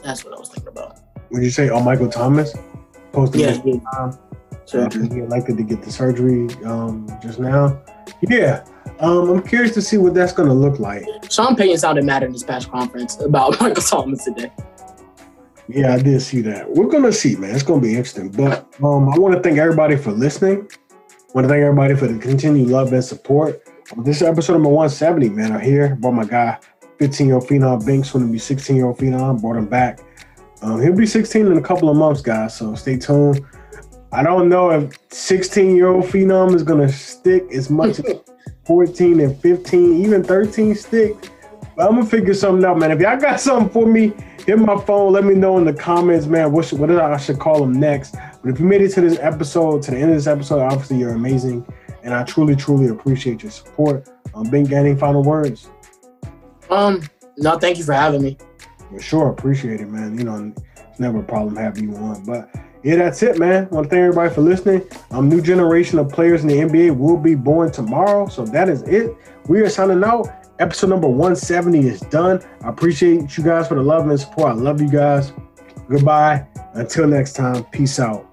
That's 0.03 0.23
what 0.23 0.33
I 0.35 0.39
was 0.39 0.49
thinking 0.49 0.69
about. 0.69 0.99
would 1.31 1.43
you 1.43 1.49
say, 1.49 1.69
oh, 1.69 1.81
Michael 1.81 2.09
Thomas? 2.09 2.55
Posted 3.11 3.41
Yeah, 3.41 3.57
time. 3.91 4.17
So, 4.65 4.87
He 4.89 5.19
elected 5.19 5.57
to 5.57 5.63
get 5.63 5.81
the 5.81 5.91
surgery 5.91 6.47
um, 6.63 7.07
just 7.21 7.39
now. 7.39 7.81
Yeah, 8.21 8.63
um, 8.99 9.29
I'm 9.29 9.43
curious 9.43 9.73
to 9.73 9.81
see 9.81 9.97
what 9.97 10.13
that's 10.13 10.31
going 10.31 10.47
to 10.47 10.55
look 10.55 10.79
like. 10.79 11.03
Sean 11.29 11.55
Payton 11.55 11.77
sounded 11.77 12.05
mad 12.05 12.23
in 12.23 12.31
his 12.31 12.43
past 12.43 12.71
conference 12.71 13.19
about 13.19 13.59
Michael 13.61 13.83
Thomas 13.83 14.23
today. 14.23 14.51
Yeah, 15.67 15.93
I 15.93 16.01
did 16.01 16.21
see 16.21 16.41
that. 16.41 16.69
We're 16.69 16.87
gonna 16.87 17.13
see, 17.13 17.35
man. 17.37 17.53
It's 17.53 17.63
gonna 17.63 17.81
be 17.81 17.91
interesting. 17.91 18.29
But 18.29 18.67
um, 18.83 19.07
I 19.09 19.17
want 19.17 19.35
to 19.35 19.41
thank 19.41 19.57
everybody 19.57 19.95
for 19.95 20.11
listening. 20.11 20.67
I 21.31 21.33
want 21.33 21.45
to 21.45 21.53
thank 21.53 21.63
everybody 21.63 21.95
for 21.95 22.07
the 22.07 22.19
continued 22.19 22.67
love 22.67 22.91
and 22.91 23.01
support. 23.01 23.63
This 23.99 24.17
is 24.17 24.23
episode 24.23 24.51
number 24.51 24.67
170, 24.67 25.29
man. 25.29 25.53
I'm 25.53 25.61
here. 25.61 25.95
Brought 25.95 26.11
my 26.11 26.25
guy, 26.25 26.59
15 26.99 27.25
year 27.25 27.35
old 27.35 27.47
Phenom 27.47 27.85
Banks, 27.85 28.11
soon 28.11 28.23
to 28.23 28.27
be 28.27 28.37
16 28.37 28.75
year 28.75 28.85
old 28.85 28.97
Phenom. 28.97 29.39
Brought 29.39 29.55
him 29.55 29.65
back. 29.65 30.01
Um, 30.61 30.81
he'll 30.81 30.93
be 30.93 31.05
16 31.05 31.45
in 31.45 31.57
a 31.57 31.61
couple 31.61 31.89
of 31.89 31.95
months, 31.95 32.19
guys. 32.19 32.57
So 32.57 32.75
stay 32.75 32.97
tuned. 32.97 33.45
I 34.11 34.23
don't 34.23 34.49
know 34.49 34.71
if 34.71 34.93
16 35.13 35.73
year 35.73 35.87
old 35.87 36.03
Phenom 36.03 36.53
is 36.53 36.63
gonna 36.63 36.91
stick 36.91 37.45
as 37.53 37.69
much 37.69 37.99
as 37.99 38.19
14 38.65 39.21
and 39.21 39.39
15, 39.39 40.03
even 40.03 40.25
13 40.25 40.75
stick. 40.75 41.15
But 41.77 41.87
I'm 41.87 41.95
gonna 41.95 42.07
figure 42.07 42.33
something 42.33 42.65
out, 42.65 42.77
man. 42.77 42.91
If 42.91 42.99
y'all 42.99 43.17
got 43.17 43.39
something 43.39 43.69
for 43.69 43.87
me, 43.87 44.11
hit 44.45 44.59
my 44.59 44.77
phone. 44.81 45.13
Let 45.13 45.23
me 45.23 45.35
know 45.35 45.57
in 45.57 45.63
the 45.63 45.73
comments, 45.73 46.25
man. 46.25 46.51
What 46.51 46.65
should, 46.65 46.79
what 46.79 46.91
I 46.91 47.15
should 47.15 47.39
call 47.39 47.63
him 47.63 47.71
next. 47.71 48.17
But 48.41 48.51
if 48.51 48.59
you 48.59 48.65
made 48.65 48.81
it 48.81 48.89
to 48.93 49.01
this 49.01 49.19
episode, 49.19 49.83
to 49.83 49.91
the 49.91 49.97
end 49.97 50.11
of 50.11 50.17
this 50.17 50.27
episode, 50.27 50.61
obviously 50.61 50.97
you're 50.97 51.13
amazing, 51.13 51.65
and 52.03 52.13
I 52.13 52.23
truly, 52.23 52.55
truly 52.55 52.87
appreciate 52.87 53.43
your 53.43 53.51
support. 53.51 54.09
Um, 54.33 54.49
Ben, 54.49 54.63
got 54.63 54.85
any 54.85 54.95
final 54.95 55.23
words? 55.23 55.69
Um, 56.69 57.03
no, 57.37 57.57
thank 57.57 57.77
you 57.77 57.83
for 57.83 57.93
having 57.93 58.23
me. 58.23 58.37
For 58.89 58.99
sure, 58.99 59.29
appreciate 59.29 59.81
it, 59.81 59.89
man. 59.89 60.17
You 60.17 60.23
know, 60.23 60.53
it's 60.77 60.99
never 60.99 61.19
a 61.19 61.23
problem 61.23 61.55
having 61.55 61.89
you 61.89 61.95
on. 61.97 62.23
But 62.25 62.49
yeah, 62.83 62.95
that's 62.95 63.21
it, 63.21 63.37
man. 63.37 63.67
I 63.71 63.75
want 63.75 63.85
to 63.85 63.89
thank 63.89 64.01
everybody 64.01 64.33
for 64.33 64.41
listening. 64.41 64.87
Um, 65.11 65.29
new 65.29 65.41
generation 65.41 65.99
of 65.99 66.09
players 66.09 66.41
in 66.41 66.47
the 66.47 66.55
NBA 66.55 66.97
will 66.97 67.17
be 67.17 67.35
born 67.35 67.71
tomorrow. 67.71 68.27
So 68.27 68.45
that 68.45 68.69
is 68.69 68.81
it. 68.83 69.15
We 69.47 69.61
are 69.61 69.69
signing 69.69 70.03
out. 70.03 70.29
Episode 70.59 70.89
number 70.89 71.07
170 71.07 71.87
is 71.87 72.01
done. 72.01 72.43
I 72.61 72.69
appreciate 72.69 73.37
you 73.37 73.43
guys 73.43 73.67
for 73.67 73.75
the 73.75 73.81
love 73.81 74.07
and 74.07 74.19
support. 74.19 74.51
I 74.51 74.53
love 74.53 74.81
you 74.81 74.89
guys. 74.89 75.33
Goodbye. 75.89 76.47
Until 76.73 77.07
next 77.07 77.33
time, 77.33 77.63
peace 77.65 77.99
out. 77.99 78.30